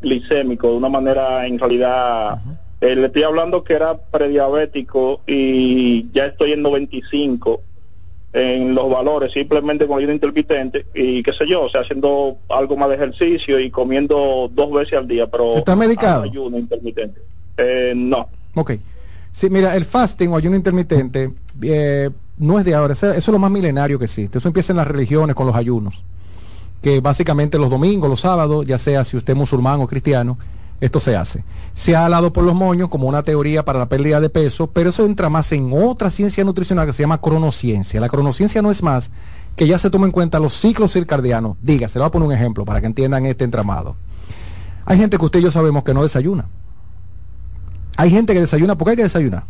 glicémicos 0.00 0.70
de 0.70 0.76
una 0.76 0.88
manera, 0.88 1.46
en 1.46 1.58
realidad, 1.58 2.40
eh, 2.80 2.94
le 2.94 3.06
estoy 3.06 3.22
hablando 3.22 3.64
que 3.64 3.74
era 3.74 3.96
prediabético 3.96 5.20
y 5.26 6.10
ya 6.12 6.26
estoy 6.26 6.52
en 6.52 6.62
95 6.62 7.62
en 8.34 8.74
los 8.74 8.90
valores 8.90 9.32
simplemente 9.32 9.86
con 9.86 9.98
ayuda 9.98 10.12
intermitente 10.12 10.86
y 10.92 11.22
qué 11.22 11.32
sé 11.32 11.46
yo, 11.46 11.62
o 11.62 11.68
sea, 11.68 11.82
haciendo 11.82 12.38
algo 12.48 12.76
más 12.76 12.88
de 12.88 12.96
ejercicio 12.96 13.60
y 13.60 13.70
comiendo 13.70 14.50
dos 14.52 14.72
veces 14.72 14.98
al 14.98 15.06
día, 15.06 15.28
pero 15.28 15.56
¿Está 15.56 15.76
medicado? 15.76 16.24
ayuno 16.24 16.58
intermitente. 16.58 17.20
Eh, 17.56 17.92
no. 17.94 18.28
Ok. 18.54 18.72
Sí, 19.34 19.50
mira, 19.50 19.74
el 19.74 19.84
fasting 19.84 20.28
o 20.28 20.36
ayuno 20.36 20.54
intermitente 20.54 21.34
eh, 21.60 22.08
no 22.38 22.60
es 22.60 22.64
de 22.64 22.72
ahora, 22.76 22.92
eso 22.92 23.10
es 23.10 23.28
lo 23.28 23.38
más 23.40 23.50
milenario 23.50 23.98
que 23.98 24.04
existe. 24.04 24.38
Eso 24.38 24.46
empieza 24.46 24.72
en 24.72 24.76
las 24.76 24.86
religiones 24.86 25.34
con 25.34 25.44
los 25.44 25.56
ayunos, 25.56 26.04
que 26.80 27.00
básicamente 27.00 27.58
los 27.58 27.68
domingos, 27.68 28.08
los 28.08 28.20
sábados, 28.20 28.64
ya 28.64 28.78
sea 28.78 29.04
si 29.04 29.16
usted 29.16 29.32
es 29.32 29.36
musulmán 29.36 29.80
o 29.80 29.88
cristiano, 29.88 30.38
esto 30.80 31.00
se 31.00 31.16
hace. 31.16 31.42
Se 31.74 31.96
ha 31.96 32.04
hablado 32.04 32.32
por 32.32 32.44
los 32.44 32.54
moños 32.54 32.88
como 32.90 33.08
una 33.08 33.24
teoría 33.24 33.64
para 33.64 33.80
la 33.80 33.88
pérdida 33.88 34.20
de 34.20 34.30
peso, 34.30 34.68
pero 34.68 34.90
eso 34.90 35.04
entra 35.04 35.28
más 35.28 35.50
en 35.50 35.72
otra 35.72 36.10
ciencia 36.10 36.44
nutricional 36.44 36.86
que 36.86 36.92
se 36.92 37.02
llama 37.02 37.20
cronociencia. 37.20 38.00
La 38.00 38.08
cronociencia 38.08 38.62
no 38.62 38.70
es 38.70 38.84
más 38.84 39.10
que 39.56 39.66
ya 39.66 39.78
se 39.78 39.90
toma 39.90 40.06
en 40.06 40.12
cuenta 40.12 40.38
los 40.38 40.52
ciclos 40.52 40.92
circadianos. 40.92 41.56
Diga, 41.60 41.88
se 41.88 41.98
voy 41.98 42.06
a 42.06 42.10
poner 42.12 42.28
un 42.28 42.34
ejemplo 42.34 42.64
para 42.64 42.80
que 42.80 42.86
entiendan 42.86 43.26
este 43.26 43.42
entramado. 43.42 43.96
Hay 44.84 44.96
gente 44.96 45.18
que 45.18 45.24
usted 45.24 45.40
y 45.40 45.42
yo 45.42 45.50
sabemos 45.50 45.82
que 45.82 45.92
no 45.92 46.04
desayuna. 46.04 46.46
Hay 47.96 48.10
gente 48.10 48.32
que 48.32 48.40
desayuna 48.40 48.76
porque 48.76 48.92
hay 48.92 48.96
que 48.96 49.02
desayunar. 49.04 49.44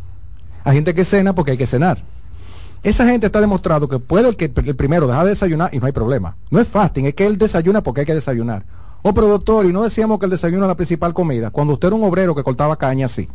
Hay 0.65 0.75
gente 0.75 0.95
que 0.95 1.05
cena 1.05 1.35
porque 1.35 1.53
hay 1.53 1.57
que 1.57 1.67
cenar. 1.67 1.99
Esa 2.83 3.07
gente 3.07 3.27
está 3.27 3.41
demostrado 3.41 3.89
que 3.89 3.99
puede 3.99 4.29
el 4.29 4.37
que 4.37 4.53
el 4.55 4.77
primero 4.77 5.07
dejar 5.07 5.25
de 5.25 5.31
desayunar 5.31 5.75
y 5.75 5.79
no 5.79 5.87
hay 5.87 5.93
problema. 5.93 6.37
No 6.51 6.61
es 6.61 6.69
fasting, 6.69 7.07
es 7.07 7.15
que 7.15 7.27
él 7.27 7.39
desayuna 7.39 7.83
porque 7.83 8.01
hay 8.01 8.07
que 8.07 8.15
desayunar. 8.15 8.65
Oh, 9.03 9.13
pero 9.13 9.29
doctor, 9.29 9.67
y 9.67 9.73
no 9.73 9.83
decíamos 9.83 10.19
que 10.19 10.27
el 10.27 10.31
desayuno 10.31 10.65
es 10.65 10.69
la 10.69 10.77
principal 10.77 11.13
comida. 11.13 11.51
Cuando 11.51 11.75
usted 11.75 11.89
era 11.89 11.97
un 11.97 12.05
obrero 12.05 12.35
que 12.35 12.43
cortaba 12.43 12.77
caña, 12.77 13.09
sí. 13.09 13.29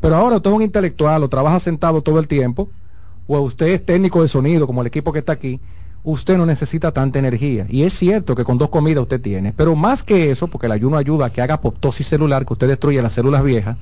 Pero 0.00 0.16
ahora 0.16 0.36
usted 0.36 0.50
es 0.50 0.56
un 0.56 0.62
intelectual 0.62 1.22
o 1.22 1.28
trabaja 1.28 1.58
sentado 1.58 2.02
todo 2.02 2.18
el 2.18 2.28
tiempo, 2.28 2.68
o 3.26 3.40
usted 3.40 3.66
es 3.68 3.84
técnico 3.84 4.22
de 4.22 4.28
sonido, 4.28 4.66
como 4.66 4.80
el 4.82 4.86
equipo 4.86 5.12
que 5.12 5.18
está 5.18 5.32
aquí, 5.32 5.60
usted 6.02 6.36
no 6.36 6.46
necesita 6.46 6.92
tanta 6.92 7.18
energía. 7.18 7.66
Y 7.68 7.82
es 7.82 7.94
cierto 7.94 8.34
que 8.34 8.44
con 8.44 8.58
dos 8.58 8.68
comidas 8.68 9.02
usted 9.02 9.20
tiene. 9.20 9.52
Pero 9.52 9.74
más 9.74 10.02
que 10.02 10.30
eso, 10.30 10.48
porque 10.48 10.66
el 10.66 10.72
ayuno 10.72 10.96
ayuda 10.96 11.26
a 11.26 11.30
que 11.30 11.42
haga 11.42 11.54
apoptosis 11.54 12.06
celular, 12.06 12.46
que 12.46 12.52
usted 12.52 12.68
destruye 12.68 13.02
las 13.02 13.12
células 13.12 13.42
viejas, 13.42 13.76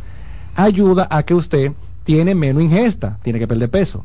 ayuda 0.57 1.07
a 1.11 1.23
que 1.23 1.35
usted 1.35 1.73
tiene 2.05 2.35
menos 2.35 2.63
ingesta, 2.63 3.19
tiene 3.23 3.39
que 3.39 3.47
perder 3.49 3.71
peso. 3.71 4.05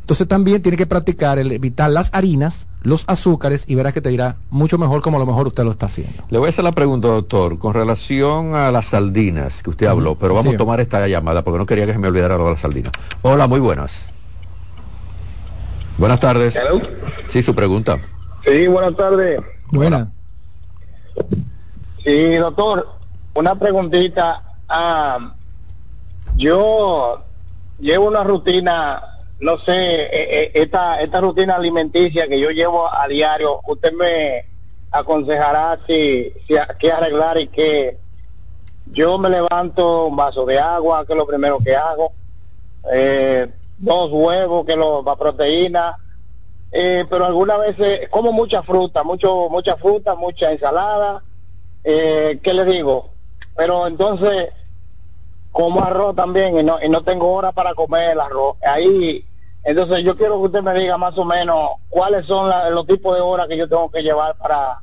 Entonces 0.00 0.28
también 0.28 0.60
tiene 0.60 0.76
que 0.76 0.84
practicar 0.86 1.38
el 1.38 1.50
evitar 1.52 1.88
las 1.90 2.10
harinas, 2.12 2.66
los 2.82 3.04
azúcares 3.06 3.64
y 3.66 3.74
verás 3.74 3.94
que 3.94 4.02
te 4.02 4.12
irá 4.12 4.36
mucho 4.50 4.76
mejor 4.76 5.00
como 5.00 5.16
a 5.16 5.20
lo 5.20 5.24
mejor 5.26 5.46
usted 5.46 5.64
lo 5.64 5.70
está 5.70 5.86
haciendo. 5.86 6.24
Le 6.28 6.38
voy 6.38 6.46
a 6.46 6.50
hacer 6.50 6.62
la 6.62 6.72
pregunta, 6.72 7.08
doctor, 7.08 7.58
con 7.58 7.72
relación 7.72 8.54
a 8.54 8.70
las 8.70 8.86
sardinas 8.88 9.62
que 9.62 9.70
usted 9.70 9.86
habló, 9.86 10.14
pero 10.16 10.34
vamos 10.34 10.50
Sí. 10.50 10.54
a 10.56 10.58
tomar 10.58 10.80
esta 10.80 11.08
llamada 11.08 11.42
porque 11.42 11.56
no 11.58 11.64
quería 11.64 11.86
que 11.86 11.92
se 11.94 11.98
me 11.98 12.08
olvidara 12.08 12.36
lo 12.36 12.44
de 12.44 12.50
las 12.50 12.60
sardinas. 12.60 12.92
Hola, 13.22 13.46
muy 13.46 13.60
buenas. 13.60 14.10
Buenas 15.96 16.20
tardes. 16.20 16.58
Sí, 17.28 17.40
su 17.42 17.54
pregunta. 17.54 17.98
Sí, 18.44 18.66
buenas 18.66 18.94
tardes. 18.96 19.40
Buena. 19.72 20.12
Sí, 22.04 22.34
doctor, 22.34 22.86
una 23.34 23.54
preguntita. 23.58 24.42
Ah, 24.68 25.34
yo 26.36 27.24
llevo 27.78 28.08
una 28.08 28.24
rutina 28.24 29.02
no 29.40 29.58
sé, 29.58 29.72
eh, 29.72 30.08
eh, 30.12 30.50
esta, 30.54 31.00
esta 31.00 31.20
rutina 31.20 31.56
alimenticia 31.56 32.28
que 32.28 32.38
yo 32.38 32.50
llevo 32.50 32.88
a 32.92 33.06
diario, 33.08 33.60
usted 33.66 33.92
me 33.92 34.46
aconsejará 34.90 35.80
si, 35.86 36.32
si 36.46 36.54
qué 36.78 36.92
arreglar 36.92 37.38
y 37.38 37.48
que 37.48 37.98
yo 38.86 39.18
me 39.18 39.28
levanto 39.28 40.06
un 40.06 40.16
vaso 40.16 40.46
de 40.46 40.58
agua, 40.58 41.04
que 41.04 41.12
es 41.12 41.18
lo 41.18 41.26
primero 41.26 41.58
que 41.58 41.74
hago, 41.74 42.12
eh, 42.92 43.48
dos 43.76 44.10
huevos, 44.12 44.64
que 44.64 44.72
es 44.72 44.78
lo, 44.78 45.02
la 45.02 45.16
proteína, 45.16 45.96
eh, 46.70 47.04
pero 47.10 47.26
algunas 47.26 47.58
veces 47.58 48.08
como 48.08 48.32
mucha 48.32 48.62
fruta, 48.62 49.02
mucho, 49.02 49.48
mucha 49.50 49.76
fruta, 49.76 50.14
mucha 50.14 50.52
ensalada, 50.52 51.22
eh, 51.82 52.38
¿qué 52.42 52.54
le 52.54 52.64
digo? 52.64 53.10
Pero 53.56 53.86
entonces 53.86 54.50
como 55.54 55.82
arroz 55.84 56.16
también 56.16 56.58
y 56.58 56.64
no, 56.64 56.78
y 56.84 56.88
no 56.88 57.02
tengo 57.04 57.30
hora 57.32 57.52
para 57.52 57.74
comer 57.74 58.10
el 58.10 58.20
arroz. 58.20 58.56
Ahí, 58.66 59.24
entonces 59.62 60.02
yo 60.04 60.16
quiero 60.16 60.34
que 60.40 60.46
usted 60.46 60.62
me 60.62 60.74
diga 60.74 60.98
más 60.98 61.16
o 61.16 61.24
menos 61.24 61.70
cuáles 61.88 62.26
son 62.26 62.48
la- 62.48 62.68
los 62.70 62.84
tipos 62.88 63.14
de 63.14 63.20
horas 63.22 63.46
que 63.46 63.56
yo 63.56 63.68
tengo 63.68 63.88
que 63.88 64.02
llevar 64.02 64.36
para, 64.36 64.80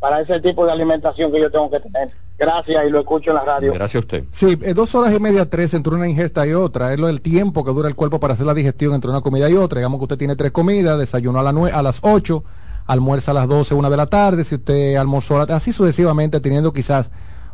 para 0.00 0.20
ese 0.20 0.40
tipo 0.40 0.64
de 0.64 0.72
alimentación 0.72 1.30
que 1.30 1.40
yo 1.40 1.50
tengo 1.50 1.70
que 1.70 1.78
tener. 1.78 2.10
Gracias 2.38 2.86
y 2.86 2.90
lo 2.90 3.00
escucho 3.00 3.30
en 3.30 3.36
la 3.36 3.44
radio. 3.44 3.72
Gracias 3.74 3.96
a 3.96 3.98
usted. 4.06 4.24
Sí, 4.32 4.58
eh, 4.62 4.72
dos 4.72 4.94
horas 4.94 5.14
y 5.14 5.20
media, 5.20 5.48
tres 5.48 5.74
entre 5.74 5.94
una 5.94 6.08
ingesta 6.08 6.46
y 6.46 6.54
otra. 6.54 6.94
Es 6.94 6.98
lo 6.98 7.06
del 7.08 7.20
tiempo 7.20 7.62
que 7.62 7.70
dura 7.72 7.86
el 7.88 7.94
cuerpo 7.94 8.18
para 8.18 8.32
hacer 8.32 8.46
la 8.46 8.54
digestión 8.54 8.94
entre 8.94 9.10
una 9.10 9.20
comida 9.20 9.48
y 9.50 9.54
otra. 9.54 9.78
Digamos 9.78 9.98
que 10.00 10.04
usted 10.04 10.16
tiene 10.18 10.34
tres 10.36 10.52
comidas, 10.52 10.98
desayuno 10.98 11.38
a, 11.38 11.42
la 11.42 11.52
nue- 11.52 11.70
a 11.72 11.82
las 11.82 12.00
8, 12.02 12.42
almuerza 12.86 13.30
a 13.30 13.34
las 13.34 13.46
12, 13.46 13.74
una 13.74 13.90
de 13.90 13.96
la 13.98 14.06
tarde, 14.06 14.42
si 14.42 14.54
usted 14.56 14.96
almorzó, 14.96 15.38
así 15.42 15.70
sucesivamente, 15.72 16.40
teniendo 16.40 16.72
quizás 16.72 17.10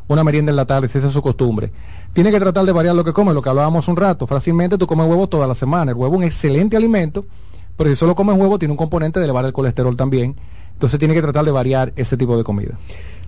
una 0.09 0.25
merienda 0.25 0.51
en 0.51 0.57
la 0.57 0.65
tarde, 0.67 0.89
si 0.89 0.99
esa 0.99 1.07
es 1.09 1.13
su 1.13 1.23
costumbre. 1.23 1.71
Tiene 2.13 2.31
que 2.31 2.41
tratar 2.41 2.65
de 2.65 2.73
variar 2.73 2.95
lo 2.95 3.05
que 3.05 3.13
come, 3.13 3.33
lo 3.33 3.41
que 3.41 3.49
hablábamos 3.49 3.87
un 3.89 3.97
rato. 3.97 4.27
Fácilmente 4.27 4.77
tú 4.77 4.87
comes 4.87 5.07
huevo 5.07 5.29
toda 5.29 5.47
la 5.47 5.55
semana. 5.55 5.93
El 5.93 5.97
huevo 5.97 6.15
es 6.15 6.19
un 6.19 6.25
excelente 6.25 6.77
alimento, 6.77 7.25
pero 7.77 7.89
si 7.91 7.97
solo 7.97 8.15
comes 8.15 8.37
huevo 8.37 8.59
tiene 8.59 8.73
un 8.73 8.79
componente 8.79 9.21
de 9.21 9.27
elevar 9.27 9.45
el 9.45 9.53
colesterol 9.53 9.97
también. 9.97 10.37
Entonces 10.73 10.99
tiene 10.99 11.15
que 11.15 11.23
tratar 11.23 11.45
de 11.45 11.51
variar 11.51 11.93
ese 11.97 12.17
tipo 12.17 12.37
de 12.37 12.43
comida. 12.43 12.79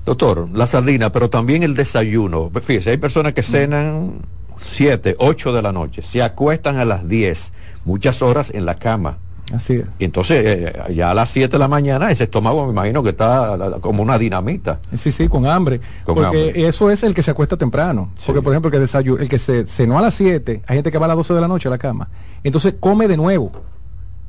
Doctor, 0.05 0.49
la 0.53 0.67
sardina, 0.67 1.13
pero 1.13 1.31
también 1.31 1.63
el 1.63 1.77
desayuno. 1.77 2.51
Fíjese, 2.61 2.91
hay 2.91 2.97
personas 2.97 3.35
que 3.35 3.45
cenan 3.45 4.23
7, 4.57 5.17
8 5.19 5.53
de 5.53 5.63
la 5.63 5.73
noche, 5.73 6.03
se 6.03 6.23
acuestan 6.23 6.77
a 6.79 6.85
las 6.85 7.09
10, 7.09 7.53
muchas 7.85 8.21
horas 8.21 8.51
en 8.53 8.67
la 8.67 8.77
cama. 8.79 9.19
Así 9.55 9.75
es. 9.75 9.87
Y 9.99 10.05
entonces, 10.05 10.43
eh, 10.45 10.73
ya 10.95 11.11
a 11.11 11.15
las 11.15 11.29
7 11.29 11.53
de 11.53 11.59
la 11.59 11.69
mañana, 11.69 12.11
ese 12.11 12.25
estómago 12.25 12.65
me 12.67 12.73
imagino 12.73 13.03
que 13.03 13.11
está 13.11 13.57
la- 13.57 13.71
como 13.81 14.03
una 14.03 14.19
dinamita. 14.19 14.81
Sí, 14.95 15.13
sí, 15.13 15.29
con 15.29 15.47
hambre. 15.47 15.81
Con 16.05 16.15
porque 16.15 16.27
hambre. 16.49 16.67
eso 16.67 16.91
es 16.91 17.03
el 17.03 17.15
que 17.15 17.23
se 17.23 17.31
acuesta 17.31 17.57
temprano. 17.57 18.11
Porque, 18.27 18.41
por 18.43 18.53
ejemplo, 18.53 18.69
el 18.71 18.73
que, 18.73 18.85
desayu- 18.85 19.21
el 19.21 19.29
que 19.29 19.39
se 19.39 19.67
cenó 19.67 19.99
a 19.99 20.03
las 20.03 20.15
7, 20.15 20.63
hay 20.67 20.77
gente 20.77 20.91
que 20.91 20.99
va 20.99 21.05
a 21.05 21.09
las 21.09 21.17
12 21.17 21.35
de 21.35 21.41
la 21.41 21.49
noche 21.49 21.69
a 21.69 21.71
la 21.71 21.79
cama. 21.79 22.09
Entonces 22.43 22.75
come 22.81 23.09
de 23.09 23.17
nuevo, 23.17 23.53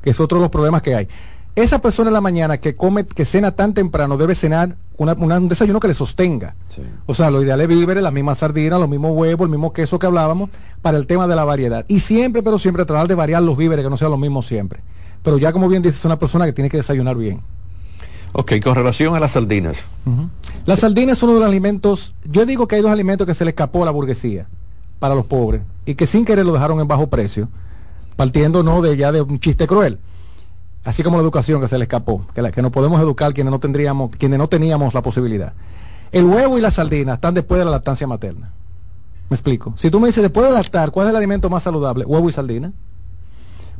que 0.02 0.10
es 0.10 0.20
otro 0.20 0.38
de 0.38 0.42
los 0.42 0.50
problemas 0.50 0.82
que 0.82 0.94
hay. 0.94 1.08
Esa 1.56 1.80
persona 1.80 2.10
en 2.10 2.14
la 2.14 2.20
mañana 2.20 2.58
que 2.58 2.74
come, 2.74 3.06
que 3.06 3.24
cena 3.24 3.52
tan 3.52 3.74
temprano, 3.74 4.16
debe 4.16 4.34
cenar 4.34 4.74
una- 4.96 5.12
una- 5.12 5.38
un 5.38 5.48
desayuno 5.48 5.78
que 5.78 5.86
le 5.86 5.94
sostenga. 5.94 6.56
O 7.06 7.14
sea, 7.14 7.30
lo 7.30 7.42
ideal 7.44 7.60
es 7.60 7.68
víveres, 7.68 8.02
la 8.02 8.10
misma 8.10 8.34
sardina, 8.34 8.76
los 8.76 8.88
mismos 8.88 9.12
huevos, 9.14 9.44
el 9.46 9.50
mismo 9.50 9.72
queso 9.72 9.96
que 10.00 10.06
hablábamos, 10.06 10.50
para 10.82 10.98
el 10.98 11.06
tema 11.06 11.28
de 11.28 11.36
la 11.36 11.44
variedad. 11.44 11.84
Y 11.86 12.00
siempre, 12.00 12.42
pero 12.42 12.58
siempre 12.58 12.84
tratar 12.84 13.06
de 13.06 13.14
variar 13.14 13.40
los 13.42 13.56
víveres, 13.56 13.84
que 13.84 13.90
no 13.90 13.96
sean 13.96 14.10
los 14.10 14.18
mismos 14.18 14.46
siempre. 14.48 14.80
Pero 15.24 15.38
ya 15.38 15.52
como 15.52 15.68
bien 15.68 15.82
dices, 15.82 15.98
es 16.00 16.04
una 16.04 16.18
persona 16.18 16.44
que 16.44 16.52
tiene 16.52 16.70
que 16.70 16.76
desayunar 16.76 17.16
bien. 17.16 17.40
Ok, 18.34 18.52
con 18.62 18.74
relación 18.74 19.14
a 19.16 19.20
las 19.20 19.32
sardinas. 19.32 19.84
La 20.66 20.76
sardina 20.76 21.12
es 21.12 21.22
uno 21.22 21.34
de 21.34 21.40
los 21.40 21.48
alimentos, 21.48 22.14
yo 22.24 22.44
digo 22.44 22.68
que 22.68 22.76
hay 22.76 22.82
dos 22.82 22.90
alimentos 22.90 23.26
que 23.26 23.34
se 23.34 23.44
le 23.44 23.50
escapó 23.50 23.82
a 23.82 23.86
la 23.86 23.90
burguesía 23.90 24.46
para 24.98 25.14
los 25.14 25.26
pobres 25.26 25.62
y 25.86 25.94
que 25.94 26.06
sin 26.06 26.24
querer 26.24 26.44
lo 26.44 26.52
dejaron 26.52 26.80
en 26.80 26.88
bajo 26.88 27.06
precio, 27.06 27.48
partiendo 28.16 28.62
no 28.62 28.82
de 28.82 28.96
ya 28.96 29.12
de 29.12 29.22
un 29.22 29.40
chiste 29.40 29.66
cruel. 29.66 29.98
Así 30.84 31.02
como 31.02 31.16
la 31.16 31.22
educación 31.22 31.60
que 31.60 31.68
se 31.68 31.78
le 31.78 31.84
escapó, 31.84 32.26
que, 32.34 32.42
la, 32.42 32.52
que 32.52 32.60
no 32.60 32.70
podemos 32.70 33.00
educar 33.00 33.32
quienes 33.32 33.50
no 33.50 33.60
tendríamos, 33.60 34.10
quienes 34.16 34.38
no 34.38 34.48
teníamos 34.48 34.92
la 34.92 35.02
posibilidad. 35.02 35.54
El 36.12 36.24
huevo 36.24 36.58
y 36.58 36.60
la 36.60 36.70
sardina 36.70 37.14
están 37.14 37.34
después 37.34 37.58
de 37.58 37.64
la 37.64 37.70
lactancia 37.70 38.06
materna. 38.06 38.52
Me 39.30 39.34
explico. 39.34 39.74
Si 39.76 39.90
tú 39.90 40.00
me 40.00 40.08
dices 40.08 40.22
después 40.22 40.46
de 40.46 40.52
lactar, 40.52 40.90
¿cuál 40.90 41.06
es 41.06 41.10
el 41.10 41.16
alimento 41.16 41.48
más 41.48 41.62
saludable? 41.62 42.04
Huevo 42.04 42.28
y 42.28 42.32
sardina. 42.32 42.72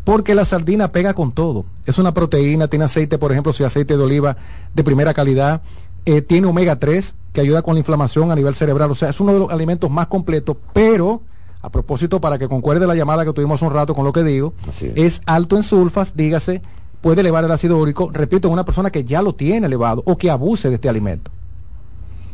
Porque 0.05 0.35
la 0.35 0.45
sardina 0.45 0.93
pega 0.93 1.15
con 1.15 1.33
todo. 1.33 1.65
Es 1.87 1.99
una 1.99 2.13
proteína, 2.13 2.69
tiene 2.69 2.85
aceite, 2.85 3.17
por 3.19 3.33
ejemplo, 3.33 3.53
si 3.53 3.65
aceite 3.65 3.97
de 3.97 4.03
oliva 4.03 4.37
de 4.75 4.85
primera 4.85 5.15
calidad, 5.15 5.63
eh, 6.05 6.21
tiene 6.21 6.47
omega 6.47 6.79
3 6.79 7.17
que 7.33 7.41
ayuda 7.41 7.63
con 7.63 7.75
la 7.75 7.79
inflamación 7.81 8.31
a 8.31 8.35
nivel 8.37 8.55
cerebral. 8.55 8.91
O 8.91 8.95
sea, 8.95 9.09
es 9.09 9.19
uno 9.21 9.33
de 9.33 9.39
los 9.39 9.51
alimentos 9.51 9.91
más 9.91 10.07
completos, 10.09 10.57
pero 10.75 11.23
a 11.63 11.71
propósito, 11.71 12.21
para 12.21 12.39
que 12.39 12.47
concuerde 12.49 12.87
la 12.87 12.95
llamada 12.95 13.25
que 13.25 13.33
tuvimos 13.33 13.55
hace 13.57 13.65
un 13.67 13.73
rato 13.73 13.95
con 13.95 14.05
lo 14.05 14.13
que 14.13 14.23
digo, 14.23 14.53
es 14.95 15.23
alto 15.25 15.57
en 15.57 15.63
sulfas, 15.63 16.15
dígase, 16.15 16.61
puede 17.01 17.23
elevar 17.23 17.43
el 17.45 17.51
ácido 17.51 17.79
úrico, 17.79 18.11
repito, 18.13 18.49
en 18.49 18.53
una 18.53 18.67
persona 18.67 18.91
que 18.91 19.05
ya 19.05 19.23
lo 19.23 19.35
tiene 19.35 19.67
elevado 19.67 20.03
o 20.05 20.19
que 20.19 20.31
abuse 20.31 20.69
de 20.69 20.75
este 20.75 20.91
alimento. 20.91 21.31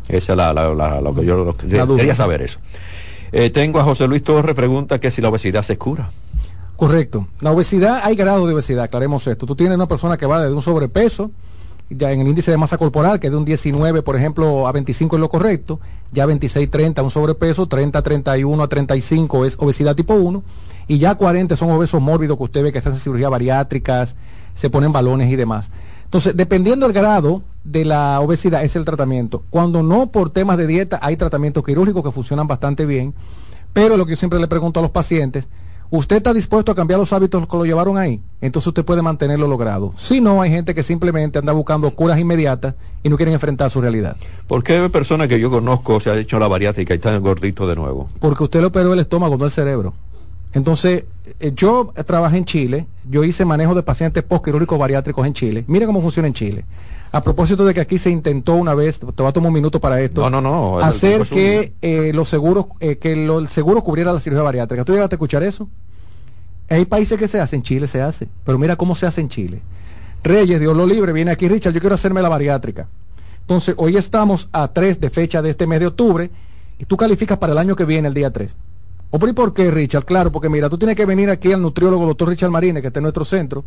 Esa 0.08 0.32
es 0.32 0.36
la, 0.36 0.52
la- 0.52 0.74
la- 0.74 1.00
lo 1.00 1.14
que 1.14 1.24
yo 1.24 1.44
lo 1.44 1.56
que- 1.56 1.68
La 1.68 1.86
duda. 1.86 1.98
quería 1.98 2.16
saber 2.16 2.42
eso. 2.42 2.58
Eh, 3.30 3.50
tengo 3.50 3.78
a 3.78 3.84
José 3.84 4.08
Luis 4.08 4.24
Torres, 4.24 4.56
pregunta 4.56 4.98
que 4.98 5.12
si 5.12 5.22
la 5.22 5.28
obesidad 5.28 5.62
se 5.62 5.78
cura. 5.78 6.10
Correcto. 6.80 7.26
La 7.42 7.52
obesidad, 7.52 8.00
hay 8.04 8.16
grado 8.16 8.46
de 8.46 8.54
obesidad, 8.54 8.84
aclaremos 8.84 9.26
esto. 9.26 9.44
Tú 9.44 9.54
tienes 9.54 9.76
una 9.76 9.86
persona 9.86 10.16
que 10.16 10.24
va 10.24 10.40
desde 10.40 10.54
un 10.54 10.62
sobrepeso, 10.62 11.30
ya 11.90 12.10
en 12.10 12.22
el 12.22 12.28
índice 12.28 12.50
de 12.50 12.56
masa 12.56 12.78
corporal, 12.78 13.20
que 13.20 13.28
de 13.28 13.36
un 13.36 13.44
19, 13.44 14.00
por 14.00 14.16
ejemplo, 14.16 14.66
a 14.66 14.72
25 14.72 15.16
es 15.16 15.20
lo 15.20 15.28
correcto, 15.28 15.78
ya 16.10 16.24
26, 16.24 16.70
30 16.70 17.02
un 17.02 17.10
sobrepeso, 17.10 17.66
30, 17.66 18.00
31 18.00 18.62
a 18.62 18.66
35 18.66 19.44
es 19.44 19.58
obesidad 19.58 19.94
tipo 19.94 20.14
1, 20.14 20.42
y 20.88 20.96
ya 20.96 21.16
40 21.16 21.54
son 21.54 21.70
obesos 21.70 22.00
mórbidos 22.00 22.38
que 22.38 22.44
usted 22.44 22.62
ve 22.62 22.72
que 22.72 22.80
se 22.80 22.88
hacen 22.88 23.02
cirugías 23.02 23.30
bariátricas, 23.30 24.16
se 24.54 24.70
ponen 24.70 24.90
balones 24.90 25.30
y 25.30 25.36
demás. 25.36 25.70
Entonces, 26.04 26.34
dependiendo 26.34 26.86
del 26.86 26.94
grado 26.94 27.42
de 27.62 27.84
la 27.84 28.18
obesidad, 28.20 28.64
es 28.64 28.74
el 28.74 28.86
tratamiento. 28.86 29.42
Cuando 29.50 29.82
no 29.82 30.06
por 30.06 30.30
temas 30.30 30.56
de 30.56 30.66
dieta, 30.66 30.98
hay 31.02 31.18
tratamientos 31.18 31.62
quirúrgicos 31.62 32.02
que 32.02 32.10
funcionan 32.10 32.48
bastante 32.48 32.86
bien, 32.86 33.12
pero 33.74 33.98
lo 33.98 34.06
que 34.06 34.12
yo 34.12 34.16
siempre 34.16 34.40
le 34.40 34.48
pregunto 34.48 34.80
a 34.80 34.82
los 34.82 34.92
pacientes, 34.92 35.46
¿usted 35.90 36.16
está 36.16 36.32
dispuesto 36.32 36.72
a 36.72 36.74
cambiar 36.74 36.98
los 37.00 37.12
hábitos 37.12 37.46
que 37.46 37.56
lo 37.56 37.64
llevaron 37.64 37.98
ahí? 37.98 38.20
Entonces 38.40 38.68
usted 38.68 38.84
puede 38.84 39.02
mantenerlo 39.02 39.46
logrado. 39.48 39.92
Si 39.96 40.20
no, 40.20 40.40
hay 40.40 40.50
gente 40.50 40.74
que 40.74 40.82
simplemente 40.82 41.38
anda 41.38 41.52
buscando 41.52 41.90
curas 41.90 42.18
inmediatas 42.18 42.74
y 43.02 43.08
no 43.08 43.16
quieren 43.16 43.34
enfrentar 43.34 43.70
su 43.70 43.80
realidad. 43.80 44.16
¿Por 44.46 44.62
qué 44.62 44.88
personas 44.88 45.28
que 45.28 45.38
yo 45.38 45.50
conozco 45.50 46.00
se 46.00 46.10
ha 46.10 46.16
hecho 46.16 46.38
la 46.38 46.48
bariátrica 46.48 46.94
y 46.94 46.96
están 46.96 47.20
gorditos 47.22 47.68
de 47.68 47.76
nuevo? 47.76 48.08
Porque 48.20 48.44
usted 48.44 48.60
le 48.60 48.66
operó 48.66 48.92
el 48.92 49.00
estómago, 49.00 49.36
no 49.36 49.44
el 49.44 49.50
cerebro. 49.50 49.92
Entonces, 50.52 51.04
eh, 51.38 51.52
yo 51.54 51.92
trabajé 52.06 52.38
en 52.38 52.44
Chile, 52.44 52.86
yo 53.08 53.22
hice 53.22 53.44
manejo 53.44 53.74
de 53.74 53.82
pacientes 53.82 54.22
postquirúrgicos 54.22 54.78
bariátricos 54.78 55.26
en 55.26 55.32
Chile. 55.32 55.64
Mira 55.68 55.86
cómo 55.86 56.02
funciona 56.02 56.28
en 56.28 56.34
Chile. 56.34 56.64
A 57.12 57.22
propósito 57.22 57.64
de 57.64 57.74
que 57.74 57.80
aquí 57.80 57.98
se 57.98 58.08
intentó 58.10 58.54
una 58.54 58.72
vez, 58.74 59.00
te 59.00 59.22
va 59.22 59.30
a 59.30 59.32
tomar 59.32 59.48
un 59.48 59.54
minuto 59.54 59.80
para 59.80 60.00
esto, 60.00 60.28
No, 60.30 60.40
no, 60.40 60.40
no. 60.40 60.78
hacer 60.78 61.10
tiempo 61.10 61.22
es 61.24 61.30
un- 61.32 61.36
que 61.36 61.72
eh, 61.82 62.12
los 62.14 62.28
seguros, 62.28 62.66
eh, 62.78 62.98
que 62.98 63.16
lo- 63.16 63.40
el 63.40 63.48
seguro 63.48 63.82
cubriera 63.82 64.12
la 64.12 64.20
cirugía 64.20 64.42
bariátrica. 64.44 64.84
¿Tú 64.84 64.92
llegaste 64.92 65.14
a 65.14 65.16
escuchar 65.16 65.42
eso? 65.42 65.68
Hay 66.68 66.84
países 66.84 67.18
que 67.18 67.26
se 67.26 67.40
hacen, 67.40 67.62
Chile 67.62 67.88
se 67.88 68.00
hace, 68.00 68.28
pero 68.44 68.58
mira 68.58 68.76
cómo 68.76 68.94
se 68.94 69.06
hace 69.06 69.20
en 69.20 69.28
Chile. 69.28 69.60
Reyes, 70.22 70.60
Dios 70.60 70.76
lo 70.76 70.86
libre, 70.86 71.12
viene 71.12 71.32
aquí, 71.32 71.48
Richard, 71.48 71.72
yo 71.72 71.80
quiero 71.80 71.94
hacerme 71.96 72.22
la 72.22 72.28
bariátrica. 72.28 72.86
Entonces, 73.40 73.74
hoy 73.78 73.96
estamos 73.96 74.48
a 74.52 74.68
3 74.68 75.00
de 75.00 75.10
fecha 75.10 75.42
de 75.42 75.50
este 75.50 75.66
mes 75.66 75.80
de 75.80 75.86
octubre 75.88 76.30
y 76.78 76.84
tú 76.84 76.96
calificas 76.96 77.38
para 77.38 77.52
el 77.52 77.58
año 77.58 77.74
que 77.74 77.84
viene, 77.84 78.06
el 78.06 78.14
día 78.14 78.30
3. 78.30 78.56
¿O 79.10 79.18
por 79.18 79.52
qué, 79.52 79.68
Richard? 79.72 80.04
Claro, 80.04 80.30
porque 80.30 80.48
mira, 80.48 80.68
tú 80.70 80.78
tienes 80.78 80.94
que 80.94 81.04
venir 81.06 81.28
aquí 81.30 81.52
al 81.52 81.60
nutriólogo 81.60 82.06
doctor 82.06 82.28
Richard 82.28 82.50
Marínez, 82.50 82.80
que 82.82 82.86
está 82.86 83.00
en 83.00 83.04
nuestro 83.04 83.24
centro, 83.24 83.64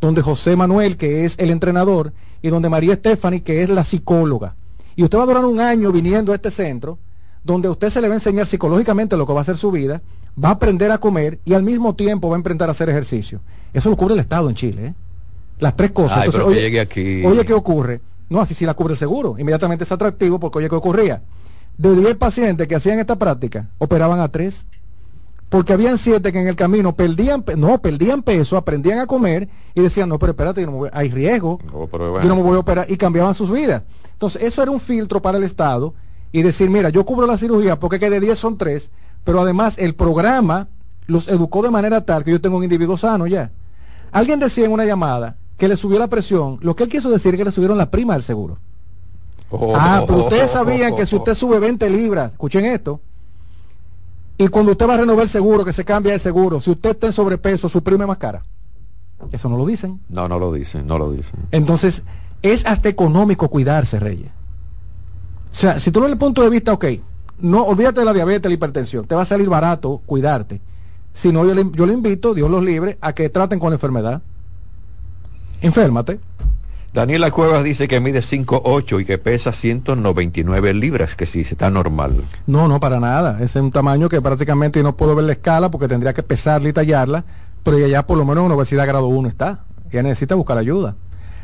donde 0.00 0.22
José 0.22 0.56
Manuel, 0.56 0.96
que 0.96 1.24
es 1.24 1.34
el 1.38 1.50
entrenador, 1.50 2.12
y 2.42 2.48
donde 2.48 2.68
María 2.68 2.94
Stephanie, 2.94 3.42
que 3.42 3.62
es 3.62 3.68
la 3.68 3.84
psicóloga. 3.84 4.54
Y 4.96 5.04
usted 5.04 5.18
va 5.18 5.22
a 5.24 5.26
durar 5.26 5.44
un 5.44 5.60
año 5.60 5.92
viniendo 5.92 6.32
a 6.32 6.36
este 6.36 6.50
centro, 6.50 6.98
donde 7.44 7.68
usted 7.68 7.90
se 7.90 8.00
le 8.00 8.08
va 8.08 8.14
a 8.14 8.16
enseñar 8.16 8.46
psicológicamente 8.46 9.16
lo 9.16 9.26
que 9.26 9.32
va 9.32 9.40
a 9.40 9.44
ser 9.44 9.56
su 9.56 9.70
vida, 9.70 10.02
va 10.42 10.50
a 10.50 10.52
aprender 10.52 10.90
a 10.90 10.98
comer 10.98 11.38
y 11.44 11.54
al 11.54 11.62
mismo 11.62 11.94
tiempo 11.94 12.28
va 12.28 12.36
a 12.36 12.38
emprender 12.38 12.68
a 12.68 12.72
hacer 12.72 12.88
ejercicio. 12.88 13.40
Eso 13.72 13.90
lo 13.90 13.96
cubre 13.96 14.14
el 14.14 14.20
Estado 14.20 14.48
en 14.48 14.54
Chile, 14.54 14.86
¿eh? 14.86 14.94
Las 15.58 15.74
tres 15.76 15.90
cosas. 15.90 16.18
Ay, 16.18 16.26
Entonces, 16.26 16.40
pero 16.40 16.50
que 16.50 16.56
oye, 16.56 16.62
llegue 16.62 16.80
aquí. 16.80 17.24
oye, 17.24 17.44
¿qué 17.44 17.54
ocurre? 17.54 18.00
No, 18.28 18.40
así 18.40 18.54
sí 18.54 18.64
la 18.64 18.74
cubre 18.74 18.92
el 18.92 18.98
seguro. 18.98 19.36
Inmediatamente 19.38 19.84
es 19.84 19.90
atractivo 19.92 20.38
porque, 20.38 20.58
oye, 20.58 20.68
¿qué 20.68 20.74
ocurría? 20.74 21.22
De 21.76 21.94
10 21.94 22.16
pacientes 22.16 22.68
que 22.68 22.74
hacían 22.74 22.98
esta 22.98 23.16
práctica, 23.16 23.68
operaban 23.78 24.20
a 24.20 24.28
3. 24.28 24.66
Porque 25.48 25.72
habían 25.72 25.96
7 25.96 26.30
que 26.30 26.40
en 26.40 26.46
el 26.48 26.56
camino 26.56 26.94
perdían, 26.94 27.42
pe- 27.42 27.56
no, 27.56 27.80
perdían 27.80 28.22
peso, 28.22 28.56
aprendían 28.58 28.98
a 28.98 29.06
comer 29.06 29.48
y 29.74 29.80
decían, 29.80 30.08
no, 30.10 30.18
pero 30.18 30.32
espérate, 30.32 30.60
yo 30.60 30.66
no 30.66 30.72
me 30.72 30.78
voy- 30.78 30.90
hay 30.92 31.08
riesgo, 31.08 31.58
bueno. 32.10 32.22
yo 32.22 32.28
no 32.28 32.36
me 32.36 32.42
voy 32.42 32.56
a 32.56 32.60
operar 32.60 32.86
y 32.90 32.96
cambiaban 32.98 33.34
sus 33.34 33.50
vidas. 33.50 33.82
Entonces, 34.12 34.42
eso 34.42 34.62
era 34.62 34.70
un 34.70 34.80
filtro 34.80 35.22
para 35.22 35.38
el 35.38 35.44
Estado 35.44 35.94
y 36.32 36.42
decir, 36.42 36.68
mira, 36.68 36.90
yo 36.90 37.04
cubro 37.06 37.26
la 37.26 37.38
cirugía 37.38 37.78
porque 37.78 37.98
que 37.98 38.10
de 38.10 38.20
10 38.20 38.38
son 38.38 38.58
3, 38.58 38.90
pero 39.24 39.40
además 39.40 39.78
el 39.78 39.94
programa 39.94 40.68
los 41.06 41.28
educó 41.28 41.62
de 41.62 41.70
manera 41.70 42.04
tal 42.04 42.24
que 42.24 42.32
yo 42.32 42.40
tengo 42.42 42.58
un 42.58 42.64
individuo 42.64 42.98
sano 42.98 43.26
ya. 43.26 43.50
Alguien 44.12 44.38
decía 44.40 44.66
en 44.66 44.72
una 44.72 44.84
llamada 44.84 45.36
que 45.56 45.66
le 45.68 45.76
subió 45.76 45.98
la 45.98 46.08
presión, 46.08 46.58
lo 46.60 46.76
que 46.76 46.84
él 46.84 46.90
quiso 46.90 47.08
decir 47.10 47.32
es 47.34 47.38
que 47.38 47.44
le 47.46 47.52
subieron 47.52 47.78
la 47.78 47.90
prima 47.90 48.12
del 48.12 48.22
seguro. 48.22 48.58
Oh, 49.50 49.72
ah, 49.74 50.04
pero 50.06 50.24
ustedes 50.24 50.50
sabían 50.50 50.94
que 50.94 51.06
si 51.06 51.16
usted 51.16 51.34
sube 51.34 51.58
20 51.58 51.88
libras, 51.88 52.32
escuchen 52.32 52.66
esto, 52.66 53.00
Y 54.38 54.46
cuando 54.48 54.72
usted 54.72 54.88
va 54.88 54.94
a 54.94 54.98
renovar 54.98 55.24
el 55.24 55.28
seguro, 55.28 55.64
que 55.64 55.72
se 55.72 55.84
cambia 55.84 56.14
el 56.14 56.20
seguro, 56.20 56.60
si 56.60 56.70
usted 56.70 56.90
está 56.90 57.06
en 57.06 57.12
sobrepeso, 57.12 57.68
su 57.68 57.82
prima 57.82 58.04
es 58.04 58.08
más 58.08 58.18
cara. 58.18 58.44
Eso 59.32 59.48
no 59.48 59.56
lo 59.56 59.66
dicen. 59.66 60.00
No, 60.08 60.28
no 60.28 60.38
lo 60.38 60.52
dicen, 60.52 60.86
no 60.86 60.96
lo 60.96 61.10
dicen. 61.10 61.40
Entonces, 61.50 62.04
es 62.40 62.64
hasta 62.64 62.88
económico 62.88 63.48
cuidarse, 63.48 63.98
Reyes. 63.98 64.30
O 65.50 65.54
sea, 65.54 65.80
si 65.80 65.90
tú 65.90 66.00
ves 66.00 66.12
el 66.12 66.18
punto 66.18 66.42
de 66.42 66.50
vista, 66.50 66.72
ok, 66.72 66.84
no 67.40 67.64
olvídate 67.64 68.00
de 68.00 68.06
la 68.06 68.12
diabetes, 68.12 68.48
la 68.48 68.54
hipertensión, 68.54 69.06
te 69.06 69.16
va 69.16 69.22
a 69.22 69.24
salir 69.24 69.48
barato 69.48 70.00
cuidarte. 70.06 70.60
Si 71.14 71.32
no, 71.32 71.44
yo 71.44 71.52
le, 71.52 71.68
yo 71.72 71.84
le 71.84 71.94
invito, 71.94 72.32
Dios 72.32 72.48
los 72.48 72.62
libre, 72.62 72.96
a 73.00 73.12
que 73.12 73.28
traten 73.28 73.58
con 73.58 73.70
la 73.70 73.74
enfermedad. 73.74 74.22
Enférmate. 75.60 76.20
Daniela 76.92 77.30
Cuevas 77.30 77.62
dice 77.64 77.86
que 77.86 78.00
mide 78.00 78.20
5'8 78.20 79.02
y 79.02 79.04
que 79.04 79.18
pesa 79.18 79.52
199 79.52 80.72
libras, 80.72 81.14
que 81.14 81.26
sí, 81.26 81.40
está 81.40 81.70
normal. 81.70 82.24
No, 82.46 82.66
no, 82.66 82.80
para 82.80 82.98
nada. 82.98 83.36
Ese 83.36 83.58
es 83.58 83.62
un 83.62 83.70
tamaño 83.70 84.08
que 84.08 84.22
prácticamente 84.22 84.82
no 84.82 84.96
puedo 84.96 85.14
ver 85.14 85.26
la 85.26 85.32
escala 85.32 85.70
porque 85.70 85.86
tendría 85.86 86.14
que 86.14 86.22
pesarla 86.22 86.70
y 86.70 86.72
tallarla, 86.72 87.24
pero 87.62 87.76
ella 87.76 87.88
ya 87.88 88.06
por 88.06 88.16
lo 88.16 88.24
menos 88.24 88.46
en 88.46 88.52
obesidad 88.52 88.86
grado 88.86 89.06
1 89.06 89.28
está. 89.28 89.64
Ella 89.90 90.02
necesita 90.02 90.34
buscar 90.34 90.56
ayuda. 90.56 90.96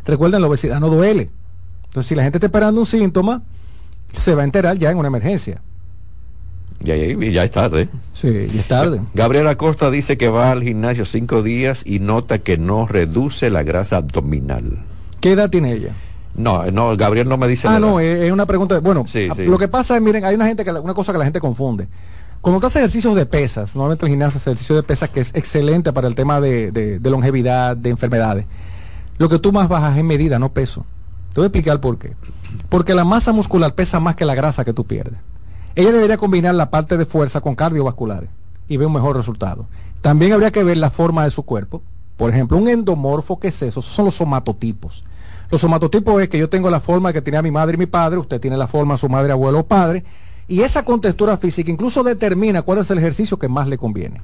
Recuerden, 0.07 0.40
la 0.40 0.49
obesidad 0.49 0.80
no 0.80 0.88
duele. 0.88 1.30
Entonces, 1.86 2.09
si 2.09 2.14
la 2.14 2.22
gente 2.22 2.38
está 2.38 2.47
esperando 2.47 2.80
un 2.80 2.86
síntoma, 2.86 3.42
se 4.14 4.34
va 4.34 4.42
a 4.42 4.45
enterar 4.45 4.78
ya 4.78 4.90
en 4.90 4.99
una 4.99 5.09
emergencia. 5.09 5.61
Ya, 6.80 6.97
ya, 6.97 7.14
ya 7.16 7.45
es 7.45 7.51
tarde. 7.51 7.88
Sí, 8.14 8.47
ya 8.53 8.61
es 8.61 8.68
tarde. 8.68 9.01
Gabriela 9.14 9.57
Costa 9.57 9.90
dice 9.90 10.18
que 10.18 10.28
va 10.28 10.51
al 10.51 10.62
gimnasio 10.62 11.05
cinco 11.05 11.42
días 11.42 11.82
y 11.86 12.01
nota 12.01 12.38
que 12.38 12.59
no 12.59 12.86
reduce 12.86 13.51
la 13.51 13.62
grasa 13.62 13.99
abdominal. 13.99 14.84
¿Qué 15.25 15.33
edad 15.33 15.49
tiene 15.49 15.72
ella? 15.72 15.95
No, 16.35 16.70
no, 16.70 16.95
Gabriel 16.99 17.27
no 17.27 17.39
me 17.39 17.49
dice. 17.49 17.66
Ah, 17.66 17.81
no, 17.81 17.99
es, 17.99 18.25
es 18.25 18.31
una 18.31 18.45
pregunta. 18.45 18.75
de- 18.75 18.83
bueno, 18.83 19.05
Sí, 19.07 19.27
a- 19.31 19.35
sí. 19.35 19.47
lo 19.47 19.57
que 19.57 19.68
pasa 19.68 19.97
es, 19.97 20.03
miren, 20.03 20.22
hay 20.22 20.35
una 20.35 20.47
gente 20.47 20.66
que 20.66 20.70
la- 20.70 20.83
una 20.83 20.93
cosa 20.93 21.12
que 21.12 21.18
la 21.18 21.25
gente 21.25 21.41
confunde. 21.41 21.89
Cuando 22.43 22.61
tú 22.61 22.66
haces 22.66 22.77
ejercicios 22.77 23.14
de 23.14 23.25
pesas, 23.25 23.75
normalmente 23.75 24.05
el 24.05 24.11
gimnasio 24.11 24.37
hace 24.37 24.51
ejercicio 24.51 24.77
de 24.77 24.83
pesas 24.83 25.09
que 25.09 25.20
es 25.20 25.31
excelente 25.35 25.95
para 25.95 26.09
el 26.09 26.14
tema 26.14 26.43
de, 26.43 26.70
de- 26.72 26.99
de 26.99 27.11
longevidad, 27.11 27.75
de 27.75 27.89
enfermedades. 27.89 28.45
Lo 29.16 29.31
que 29.31 29.39
tú 29.39 29.51
más 29.51 29.66
bajas 29.66 29.97
es 29.97 30.05
medida, 30.05 30.39
no 30.39 30.53
peso. 30.53 30.85
Te 31.33 31.41
voy 31.41 31.45
a 31.45 31.47
explicar 31.47 31.81
por 31.81 31.97
qué. 31.99 32.12
Porque 32.68 32.93
la 32.93 33.05
masa 33.05 33.33
muscular 33.33 33.75
pesa 33.75 33.99
más 33.99 34.14
que 34.14 34.27
la 34.27 34.35
grasa 34.35 34.62
que 34.62 34.75
tú 34.75 34.85
pierdes. 34.85 35.18
Ella 35.75 35.91
debería 35.91 36.18
combinar 36.18 36.55
la 36.55 36.68
parte 36.68 36.99
de 36.99 37.07
fuerza 37.07 37.41
con 37.41 37.55
cardiovasculares 37.55 38.29
y 38.68 38.77
ve 38.77 38.85
un 38.85 38.93
mejor 38.93 39.16
resultado. 39.16 39.68
También 40.03 40.35
habría 40.35 40.51
que 40.51 40.64
ver 40.64 40.77
la 40.77 40.91
forma 40.91 41.25
de 41.25 41.31
su 41.31 41.45
cuerpo. 41.45 41.81
Por 42.18 42.29
ejemplo, 42.31 42.59
un 42.59 42.68
endomorfo, 42.68 43.41
¿qué 43.41 43.49
es 43.49 43.62
eso? 43.62 43.81
Son 43.81 44.05
los 44.05 44.16
somatotipos. 44.16 45.03
Los 45.51 45.61
somatotipos 45.61 46.22
es 46.22 46.28
que 46.28 46.38
yo 46.38 46.49
tengo 46.49 46.70
la 46.70 46.80
forma 46.80 47.12
que 47.12 47.22
tenía 47.22 47.42
mi 47.42 47.51
madre 47.51 47.74
y 47.74 47.78
mi 47.78 47.86
padre, 47.86 48.18
usted 48.18 48.40
tiene 48.40 48.57
la 48.57 48.66
forma 48.66 48.99
su 48.99 49.09
madre, 49.09 49.32
abuelo 49.32 49.61
o 49.61 49.66
padre, 49.66 50.05
y 50.49 50.62
esa 50.62 50.84
contextura 50.84 51.36
física 51.36 51.70
incluso 51.70 52.03
determina 52.03 52.62
cuál 52.62 52.78
es 52.78 52.90
el 52.90 52.99
ejercicio 52.99 53.38
que 53.38 53.49
más 53.49 53.68
le 53.68 53.78
conviene. 53.78 54.20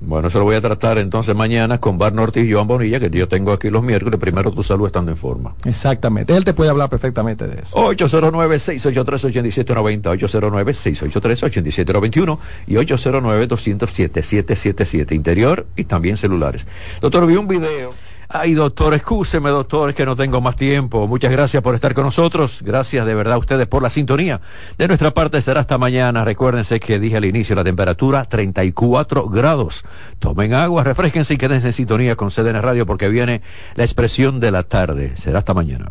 Bueno, 0.00 0.28
eso 0.28 0.38
lo 0.38 0.44
voy 0.44 0.54
a 0.54 0.60
tratar 0.60 0.96
entonces 0.98 1.34
mañana 1.34 1.80
con 1.80 1.98
Barno 1.98 2.22
Ortiz 2.22 2.48
y 2.48 2.52
Joan 2.52 2.68
Bonilla, 2.68 3.00
que 3.00 3.10
yo 3.10 3.26
tengo 3.26 3.50
aquí 3.50 3.68
los 3.68 3.82
miércoles. 3.82 4.20
Primero 4.20 4.52
tu 4.52 4.62
salud 4.62 4.86
estando 4.86 5.10
en 5.10 5.16
forma. 5.16 5.56
Exactamente. 5.64 6.36
Él 6.36 6.44
te 6.44 6.54
puede 6.54 6.70
hablar 6.70 6.88
perfectamente 6.88 7.48
de 7.48 7.62
eso. 7.62 7.76
809-683-8790, 7.76 10.02
809-683-8791 10.02 12.38
y 12.68 12.74
809-207-777, 12.74 15.16
interior 15.16 15.66
y 15.74 15.82
también 15.84 16.16
celulares. 16.16 16.64
Doctor, 17.00 17.26
vi 17.26 17.34
un 17.34 17.48
video. 17.48 17.92
Ay, 18.30 18.52
doctor, 18.52 18.92
excúseme, 18.92 19.48
doctor, 19.48 19.88
es 19.88 19.94
que 19.94 20.04
no 20.04 20.14
tengo 20.14 20.42
más 20.42 20.54
tiempo. 20.54 21.06
Muchas 21.06 21.32
gracias 21.32 21.62
por 21.62 21.74
estar 21.74 21.94
con 21.94 22.04
nosotros. 22.04 22.60
Gracias 22.62 23.06
de 23.06 23.14
verdad 23.14 23.34
a 23.34 23.38
ustedes 23.38 23.66
por 23.66 23.82
la 23.82 23.88
sintonía. 23.88 24.42
De 24.76 24.86
nuestra 24.86 25.12
parte 25.12 25.40
será 25.40 25.60
hasta 25.60 25.78
mañana. 25.78 26.26
Recuérdense 26.26 26.78
que 26.78 26.98
dije 26.98 27.16
al 27.16 27.24
inicio 27.24 27.56
la 27.56 27.64
temperatura 27.64 28.26
34 28.26 29.28
grados. 29.30 29.82
Tomen 30.18 30.52
agua, 30.52 30.84
refresquense 30.84 31.34
y 31.34 31.38
quédense 31.38 31.68
en 31.68 31.72
sintonía 31.72 32.16
con 32.16 32.28
CDN 32.28 32.60
Radio 32.60 32.84
porque 32.84 33.08
viene 33.08 33.40
la 33.76 33.84
expresión 33.84 34.40
de 34.40 34.50
la 34.50 34.62
tarde. 34.62 35.16
Será 35.16 35.38
hasta 35.38 35.54
mañana. 35.54 35.90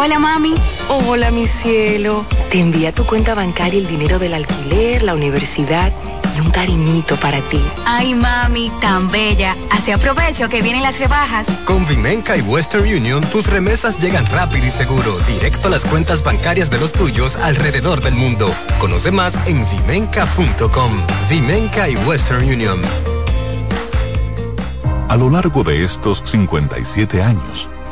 Hola 0.00 0.20
mami. 0.20 0.54
Hola 0.88 1.32
mi 1.32 1.48
cielo. 1.48 2.24
Te 2.52 2.60
envía 2.60 2.92
tu 2.92 3.04
cuenta 3.04 3.34
bancaria 3.34 3.80
el 3.80 3.88
dinero 3.88 4.20
del 4.20 4.32
alquiler, 4.32 5.02
la 5.02 5.12
universidad 5.12 5.92
y 6.36 6.40
un 6.40 6.52
cariñito 6.52 7.16
para 7.16 7.40
ti. 7.40 7.60
Ay, 7.84 8.14
mami, 8.14 8.70
tan 8.80 9.10
bella. 9.10 9.56
Así 9.72 9.90
aprovecho 9.90 10.48
que 10.48 10.62
vienen 10.62 10.84
las 10.84 11.00
rebajas. 11.00 11.48
Con 11.64 11.84
Vimenca 11.88 12.36
y 12.36 12.42
Western 12.42 12.84
Union, 12.84 13.22
tus 13.32 13.48
remesas 13.48 13.98
llegan 13.98 14.24
rápido 14.26 14.68
y 14.68 14.70
seguro, 14.70 15.18
directo 15.26 15.66
a 15.66 15.72
las 15.72 15.84
cuentas 15.84 16.22
bancarias 16.22 16.70
de 16.70 16.78
los 16.78 16.92
tuyos 16.92 17.34
alrededor 17.34 18.00
del 18.00 18.14
mundo. 18.14 18.54
Conoce 18.78 19.10
más 19.10 19.36
en 19.48 19.66
vimenca.com. 19.68 20.92
Vimenca 21.28 21.88
y 21.88 21.96
Western 21.96 22.44
Union. 22.44 22.80
A 25.08 25.16
lo 25.16 25.28
largo 25.28 25.64
de 25.64 25.82
estos 25.82 26.22
57 26.24 27.20
años, 27.20 27.68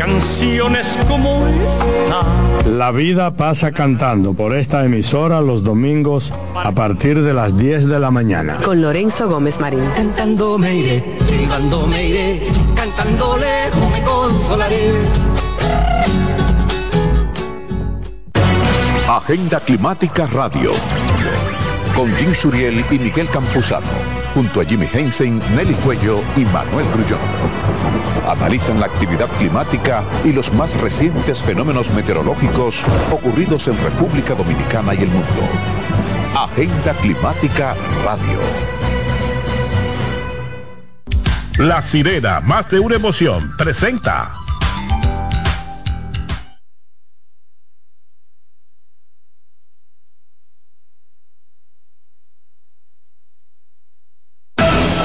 canciones 0.00 0.98
como 1.06 1.46
esta. 1.46 2.66
La 2.66 2.90
vida 2.90 3.32
pasa 3.32 3.70
cantando 3.70 4.32
por 4.32 4.56
esta 4.56 4.82
emisora 4.82 5.42
los 5.42 5.62
domingos 5.62 6.32
a 6.54 6.72
partir 6.72 7.20
de 7.20 7.34
las 7.34 7.56
10 7.58 7.86
de 7.86 8.00
la 8.00 8.10
mañana. 8.10 8.56
Con 8.64 8.80
Lorenzo 8.80 9.28
Gómez 9.28 9.60
Marín. 9.60 9.84
Cantando 9.94 10.56
me 10.56 10.74
iré, 10.74 11.04
silbando 11.26 11.86
me 11.86 12.06
iré, 12.06 12.48
cantando 12.74 13.36
lejos 13.36 13.90
me 13.90 14.02
consolaré. 14.02 14.92
Agenda 19.06 19.60
Climática 19.60 20.26
Radio. 20.28 20.72
Con 21.94 22.10
Jim 22.14 22.34
Suriel 22.34 22.82
y 22.90 22.98
Miguel 22.98 23.28
Campuzano. 23.28 24.19
Junto 24.40 24.62
a 24.62 24.64
Jimmy 24.64 24.88
Hensen, 24.90 25.38
Nelly 25.54 25.74
Cuello 25.74 26.22
y 26.34 26.46
Manuel 26.46 26.86
Grullón. 26.94 27.20
Analizan 28.26 28.80
la 28.80 28.86
actividad 28.86 29.28
climática 29.36 30.02
y 30.24 30.32
los 30.32 30.50
más 30.54 30.74
recientes 30.80 31.42
fenómenos 31.42 31.90
meteorológicos 31.90 32.82
ocurridos 33.12 33.68
en 33.68 33.76
República 33.84 34.34
Dominicana 34.34 34.94
y 34.94 35.02
el 35.02 35.08
mundo. 35.08 35.42
Agenda 36.34 36.94
Climática 37.02 37.76
Radio. 38.02 38.38
La 41.58 41.82
sirena, 41.82 42.40
más 42.40 42.70
de 42.70 42.80
una 42.80 42.96
emoción, 42.96 43.54
presenta. 43.58 44.39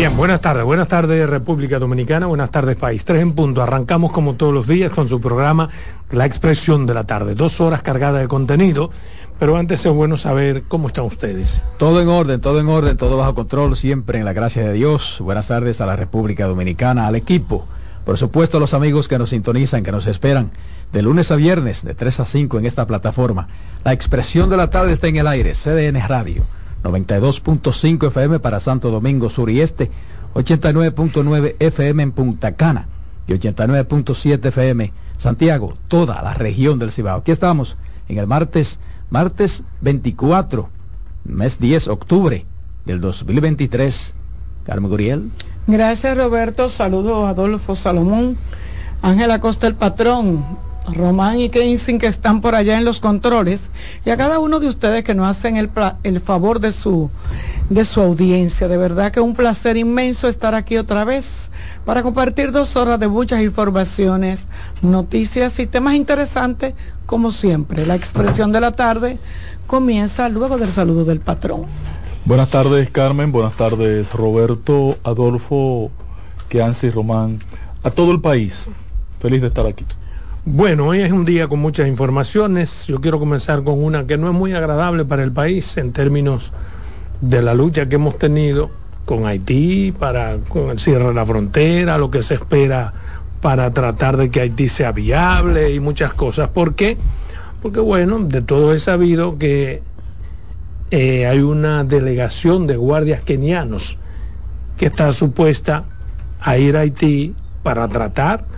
Bien, 0.00 0.16
buenas 0.16 0.40
tardes, 0.40 0.64
buenas 0.64 0.88
tardes 0.88 1.28
República 1.28 1.78
Dominicana, 1.78 2.24
buenas 2.24 2.50
tardes 2.50 2.74
país. 2.74 3.04
Tres 3.04 3.20
en 3.20 3.34
punto, 3.34 3.60
arrancamos 3.60 4.12
como 4.12 4.32
todos 4.32 4.54
los 4.54 4.66
días 4.66 4.90
con 4.90 5.08
su 5.08 5.20
programa 5.20 5.68
La 6.10 6.24
Expresión 6.24 6.86
de 6.86 6.94
la 6.94 7.04
Tarde. 7.04 7.34
Dos 7.34 7.60
horas 7.60 7.82
cargadas 7.82 8.22
de 8.22 8.26
contenido, 8.26 8.90
pero 9.38 9.58
antes 9.58 9.84
es 9.84 9.92
bueno 9.92 10.16
saber 10.16 10.62
cómo 10.68 10.86
están 10.86 11.04
ustedes. 11.04 11.60
Todo 11.76 12.00
en 12.00 12.08
orden, 12.08 12.40
todo 12.40 12.60
en 12.60 12.68
orden, 12.68 12.96
todo 12.96 13.18
bajo 13.18 13.34
control, 13.34 13.76
siempre 13.76 14.18
en 14.18 14.24
la 14.24 14.32
gracia 14.32 14.62
de 14.62 14.72
Dios. 14.72 15.18
Buenas 15.20 15.48
tardes 15.48 15.82
a 15.82 15.86
la 15.86 15.96
República 15.96 16.46
Dominicana, 16.46 17.06
al 17.06 17.14
equipo, 17.14 17.66
por 18.06 18.16
supuesto 18.16 18.56
a 18.56 18.60
los 18.60 18.72
amigos 18.72 19.06
que 19.06 19.18
nos 19.18 19.28
sintonizan, 19.28 19.82
que 19.82 19.92
nos 19.92 20.06
esperan 20.06 20.50
de 20.94 21.02
lunes 21.02 21.30
a 21.30 21.36
viernes, 21.36 21.84
de 21.84 21.94
3 21.94 22.20
a 22.20 22.24
5 22.24 22.58
en 22.58 22.64
esta 22.64 22.86
plataforma. 22.86 23.48
La 23.84 23.92
Expresión 23.92 24.48
de 24.48 24.56
la 24.56 24.70
Tarde 24.70 24.92
está 24.94 25.08
en 25.08 25.16
el 25.16 25.26
aire, 25.26 25.52
CDN 25.52 26.00
Radio. 26.08 26.46
92.5 26.82 28.08
FM 28.08 28.40
para 28.40 28.60
Santo 28.60 28.90
Domingo 28.90 29.30
Sur 29.30 29.50
y 29.50 29.60
Este, 29.60 29.90
89.9 30.34 31.56
FM 31.58 32.02
en 32.02 32.12
Punta 32.12 32.56
Cana 32.56 32.88
y 33.26 33.32
89.7 33.32 34.46
FM 34.46 34.92
Santiago, 35.18 35.76
toda 35.88 36.22
la 36.22 36.34
región 36.34 36.78
del 36.78 36.92
Cibao. 36.92 37.20
Aquí 37.20 37.30
estamos 37.30 37.76
en 38.08 38.18
el 38.18 38.26
martes, 38.26 38.80
martes 39.10 39.64
24, 39.82 40.68
mes 41.24 41.58
10, 41.58 41.88
octubre 41.88 42.46
del 42.86 43.00
2023. 43.00 44.14
Carmen 44.64 44.90
Guriel. 44.90 45.30
Gracias 45.66 46.16
Roberto, 46.16 46.68
saludos 46.68 47.28
Adolfo 47.28 47.74
Salomón, 47.74 48.38
Ángela 49.02 49.40
Costa 49.40 49.66
el 49.66 49.74
patrón, 49.74 50.44
Román 50.88 51.38
y 51.38 51.50
Keysin 51.50 51.98
que 51.98 52.06
están 52.06 52.40
por 52.40 52.54
allá 52.54 52.78
en 52.78 52.84
los 52.84 53.00
controles 53.00 53.70
y 54.04 54.10
a 54.10 54.16
cada 54.16 54.38
uno 54.38 54.60
de 54.60 54.68
ustedes 54.68 55.04
que 55.04 55.14
nos 55.14 55.28
hacen 55.28 55.56
el, 55.56 55.70
el, 56.02 56.20
favor 56.20 56.60
de 56.60 56.72
su, 56.72 57.10
de 57.68 57.84
su 57.84 58.00
audiencia. 58.00 58.66
De 58.68 58.76
verdad 58.76 59.12
que 59.12 59.20
un 59.20 59.34
placer 59.34 59.76
inmenso 59.76 60.28
estar 60.28 60.54
aquí 60.54 60.76
otra 60.78 61.04
vez 61.04 61.50
para 61.84 62.02
compartir 62.02 62.52
dos 62.52 62.76
horas 62.76 62.98
de 62.98 63.08
muchas 63.08 63.42
informaciones, 63.42 64.46
noticias 64.82 65.58
y 65.58 65.66
temas 65.66 65.94
interesantes 65.94 66.74
como 67.06 67.30
siempre. 67.30 67.86
La 67.86 67.94
expresión 67.94 68.52
de 68.52 68.60
la 68.60 68.72
tarde 68.72 69.18
comienza 69.66 70.28
luego 70.28 70.58
del 70.58 70.70
saludo 70.70 71.04
del 71.04 71.20
patrón. 71.20 71.62
Buenas 72.24 72.50
tardes 72.50 72.90
Carmen, 72.90 73.32
buenas 73.32 73.56
tardes 73.56 74.12
Roberto, 74.12 74.98
Adolfo, 75.04 75.90
Keansi, 76.48 76.90
Román, 76.90 77.38
a 77.82 77.90
todo 77.90 78.12
el 78.12 78.20
país. 78.20 78.64
Feliz 79.20 79.40
de 79.40 79.48
estar 79.48 79.66
aquí. 79.66 79.84
Bueno, 80.46 80.86
hoy 80.86 81.02
es 81.02 81.12
un 81.12 81.26
día 81.26 81.48
con 81.48 81.60
muchas 81.60 81.86
informaciones. 81.86 82.86
Yo 82.86 83.02
quiero 83.02 83.18
comenzar 83.18 83.62
con 83.62 83.84
una 83.84 84.06
que 84.06 84.16
no 84.16 84.26
es 84.26 84.32
muy 84.32 84.54
agradable 84.54 85.04
para 85.04 85.22
el 85.22 85.32
país 85.32 85.76
en 85.76 85.92
términos 85.92 86.54
de 87.20 87.42
la 87.42 87.52
lucha 87.52 87.90
que 87.90 87.96
hemos 87.96 88.16
tenido 88.16 88.70
con 89.04 89.26
Haití, 89.26 89.92
para 89.92 90.38
con 90.48 90.70
el 90.70 90.78
cierre 90.78 91.08
de 91.08 91.14
la 91.14 91.26
frontera, 91.26 91.98
lo 91.98 92.10
que 92.10 92.22
se 92.22 92.36
espera 92.36 92.94
para 93.42 93.74
tratar 93.74 94.16
de 94.16 94.30
que 94.30 94.40
Haití 94.40 94.70
sea 94.70 94.92
viable 94.92 95.74
y 95.74 95.78
muchas 95.78 96.14
cosas. 96.14 96.48
¿Por 96.48 96.74
qué? 96.74 96.96
Porque 97.60 97.80
bueno, 97.80 98.20
de 98.20 98.40
todo 98.40 98.72
es 98.72 98.84
sabido 98.84 99.36
que 99.36 99.82
eh, 100.90 101.26
hay 101.26 101.40
una 101.40 101.84
delegación 101.84 102.66
de 102.66 102.76
guardias 102.76 103.20
kenianos 103.20 103.98
que 104.78 104.86
está 104.86 105.12
supuesta 105.12 105.84
a 106.40 106.56
ir 106.56 106.78
a 106.78 106.80
Haití 106.80 107.34
para 107.62 107.86
tratar 107.88 108.49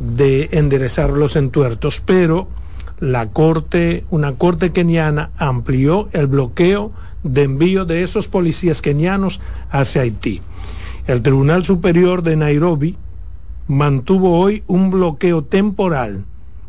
de 0.00 0.48
enderezar 0.52 1.10
los 1.10 1.36
entuertos, 1.36 2.02
pero 2.04 2.48
la 2.98 3.28
corte, 3.28 4.04
una 4.10 4.34
corte 4.34 4.72
keniana 4.72 5.30
amplió 5.38 6.08
el 6.12 6.26
bloqueo 6.26 6.92
de 7.22 7.44
envío 7.44 7.84
de 7.84 8.02
esos 8.02 8.28
policías 8.28 8.82
kenianos 8.82 9.40
hacia 9.70 10.02
Haití. 10.02 10.40
El 11.06 11.22
Tribunal 11.22 11.64
Superior 11.64 12.22
de 12.22 12.36
Nairobi 12.36 12.96
mantuvo 13.68 14.38
hoy 14.38 14.64
un 14.66 14.90
bloqueo 14.90 15.44
temporal 15.44 16.24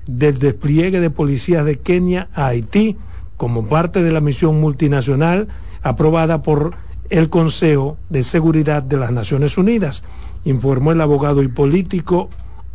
del 0.08 0.40
despliegue 0.40 1.00
de 1.00 1.10
policías 1.10 1.66
de 1.66 1.80
Kenia 1.80 2.30
a 2.34 2.48
Haití 2.48 2.98
como 3.38 3.68
parte 3.68 4.04
de 4.04 4.12
la 4.12 4.22
misión 4.22 4.60
multinacional 4.60 5.48
aprobada 5.82 6.42
por 6.44 6.76
el 7.10 7.30
Consejo 7.30 7.98
de 8.10 8.24
Seguridad 8.24 8.84
de 8.84 8.98
las 8.98 9.12
Naciones 9.12 9.58
Unidas, 9.58 10.04
informó 10.46 10.92
el 10.92 11.02
abogado 11.02 11.44
y 11.44 11.48
político 11.48 12.30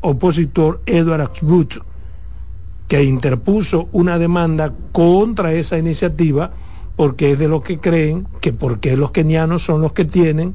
opositor 0.07 0.81
Edward 0.87 1.21
Axbut, 1.21 1.75
que 2.87 3.03
interpuso 3.03 3.89
una 3.93 4.19
demanda 4.19 4.73
contra 4.93 5.53
esa 5.53 5.79
iniciativa 5.79 6.53
porque 6.95 7.33
es 7.33 7.39
de 7.39 7.49
lo 7.49 7.63
que 7.63 7.79
creen 7.79 8.27
que 8.41 8.53
porque 8.53 8.97
los 8.97 9.11
kenianos 9.11 9.65
son 9.65 9.81
los 9.81 9.93
que 9.93 10.05
tienen 10.05 10.55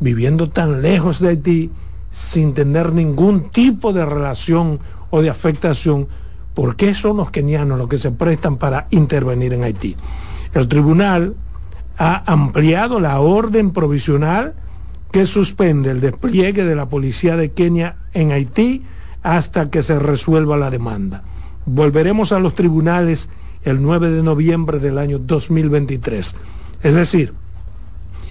viviendo 0.00 0.48
tan 0.48 0.80
lejos 0.80 1.20
de 1.20 1.28
Haití 1.28 1.70
sin 2.10 2.54
tener 2.54 2.92
ningún 2.92 3.50
tipo 3.50 3.92
de 3.92 4.06
relación 4.06 4.80
o 5.10 5.20
de 5.20 5.28
afectación, 5.28 6.08
¿por 6.54 6.76
qué 6.76 6.94
son 6.94 7.18
los 7.18 7.30
kenianos 7.30 7.78
los 7.78 7.88
que 7.88 7.98
se 7.98 8.10
prestan 8.10 8.56
para 8.56 8.86
intervenir 8.90 9.52
en 9.52 9.62
Haití? 9.62 9.94
El 10.54 10.68
tribunal 10.68 11.34
ha 11.98 12.24
ampliado 12.32 12.98
la 12.98 13.20
orden 13.20 13.72
provisional 13.72 14.54
que 15.12 15.26
suspende 15.26 15.90
el 15.90 16.00
despliegue 16.00 16.64
de 16.64 16.74
la 16.74 16.88
policía 16.88 17.36
de 17.36 17.52
Kenia 17.52 17.96
en 18.14 18.32
Haití 18.32 18.82
hasta 19.22 19.70
que 19.70 19.82
se 19.82 19.98
resuelva 19.98 20.56
la 20.56 20.70
demanda. 20.70 21.22
Volveremos 21.66 22.32
a 22.32 22.38
los 22.38 22.54
tribunales 22.54 23.28
el 23.64 23.82
9 23.82 24.10
de 24.10 24.22
noviembre 24.22 24.78
del 24.78 24.98
año 24.98 25.18
2023. 25.18 26.36
Es 26.82 26.94
decir, 26.94 27.34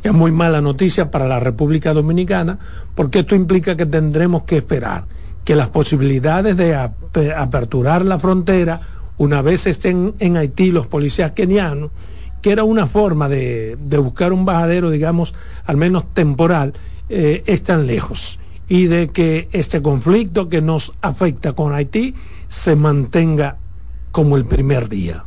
es 0.01 0.13
muy 0.13 0.32
mala 0.32 0.61
noticia 0.61 1.11
para 1.11 1.27
la 1.27 1.39
República 1.39 1.93
Dominicana 1.93 2.57
porque 2.95 3.19
esto 3.19 3.36
implica 3.36 3.77
que 3.77 3.86
tendremos 3.86 4.43
que 4.43 4.57
esperar 4.57 5.05
que 5.43 5.55
las 5.55 5.69
posibilidades 5.69 6.57
de 6.57 6.75
aperturar 7.36 8.05
la 8.05 8.19
frontera 8.19 8.82
una 9.17 9.41
vez 9.41 9.67
estén 9.67 10.13
en 10.19 10.38
Haití 10.38 10.71
los 10.71 10.88
policías 10.88 11.32
kenianos 11.32 11.91
que 12.41 12.51
era 12.51 12.63
una 12.63 12.88
forma 12.88 13.27
de, 13.30 13.77
buscar 14.01 14.34
un 14.34 14.45
bajadero, 14.45 14.89
digamos, 14.89 15.34
al 15.65 15.77
menos 15.77 16.05
temporal, 16.13 16.73
eh, 17.09 17.43
están 17.45 17.88
lejos. 17.88 18.39
Y 18.70 18.86
de 18.86 19.09
que 19.09 19.49
este 19.51 19.82
conflicto 19.82 20.47
que 20.47 20.61
nos 20.61 20.93
afecta 21.01 21.53
con 21.53 21.74
Haití 21.74 22.15
se 22.47 22.76
mantenga 22.76 23.57
como 24.11 24.38
el 24.38 24.45
primer 24.45 24.88
día. 24.89 25.26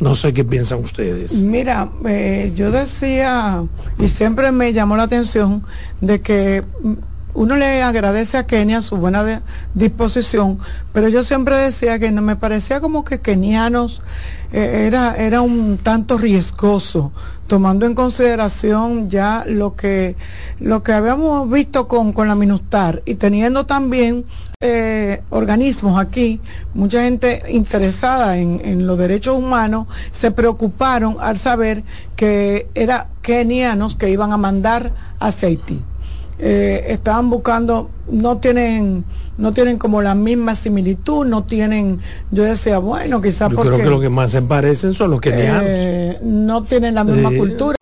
No 0.00 0.14
sé 0.14 0.32
qué 0.32 0.44
piensan 0.44 0.80
ustedes. 0.80 1.32
Mira, 1.34 1.88
eh, 2.06 2.52
yo 2.54 2.70
decía, 2.70 3.64
y 3.98 4.08
siempre 4.08 4.52
me 4.52 4.72
llamó 4.72 4.96
la 4.96 5.04
atención, 5.04 5.64
de 6.00 6.20
que 6.20 6.62
uno 7.34 7.56
le 7.56 7.82
agradece 7.82 8.36
a 8.36 8.46
Kenia 8.46 8.82
su 8.82 8.96
buena 8.96 9.42
disposición, 9.74 10.58
pero 10.92 11.08
yo 11.08 11.22
siempre 11.22 11.56
decía 11.56 11.98
que 11.98 12.12
no 12.12 12.22
me 12.22 12.36
parecía 12.36 12.80
como 12.80 13.04
que 13.04 13.20
kenianos 13.20 14.02
eh, 14.52 14.86
era, 14.86 15.16
era 15.16 15.40
un 15.40 15.78
tanto 15.78 16.16
riesgoso, 16.18 17.12
tomando 17.48 17.86
en 17.86 17.94
consideración 17.94 19.10
ya 19.10 19.44
lo 19.48 19.74
que, 19.74 20.14
lo 20.60 20.82
que 20.84 20.92
habíamos 20.92 21.50
visto 21.50 21.88
con, 21.88 22.12
con 22.12 22.28
la 22.28 22.36
Minustar 22.36 23.02
y 23.06 23.14
teniendo 23.14 23.66
también 23.66 24.26
eh, 24.60 25.22
organismos 25.30 25.98
aquí, 25.98 26.40
mucha 26.74 27.02
gente 27.02 27.42
interesada 27.48 28.36
en, 28.36 28.60
en, 28.64 28.86
los 28.86 28.98
derechos 28.98 29.36
humanos, 29.36 29.86
se 30.10 30.30
preocuparon 30.30 31.16
al 31.20 31.38
saber 31.38 31.82
que 32.14 32.68
era 32.74 33.08
kenianos 33.22 33.96
que 33.96 34.10
iban 34.10 34.32
a 34.32 34.36
mandar 34.36 34.92
hacia 35.18 35.48
Haití. 35.48 35.82
Eh, 36.40 36.84
estaban 36.92 37.30
buscando, 37.30 37.90
no 38.10 38.38
tienen, 38.38 39.04
no 39.38 39.52
tienen 39.52 39.76
como 39.76 40.02
la 40.02 40.14
misma 40.14 40.54
similitud, 40.54 41.26
no 41.26 41.42
tienen, 41.42 42.00
yo 42.30 42.44
decía, 42.44 42.78
bueno, 42.78 43.20
quizás 43.20 43.52
porque... 43.52 43.70
creo 43.70 43.82
que 43.82 43.90
lo 43.90 44.00
que 44.00 44.08
más 44.08 44.30
se 44.30 44.42
parecen 44.42 44.94
son 44.94 45.10
los 45.10 45.20
kenianos. 45.20 45.64
Eh, 45.66 46.18
no 46.22 46.62
tienen 46.62 46.94
la 46.94 47.02
misma 47.02 47.30
cultura. 47.36 47.76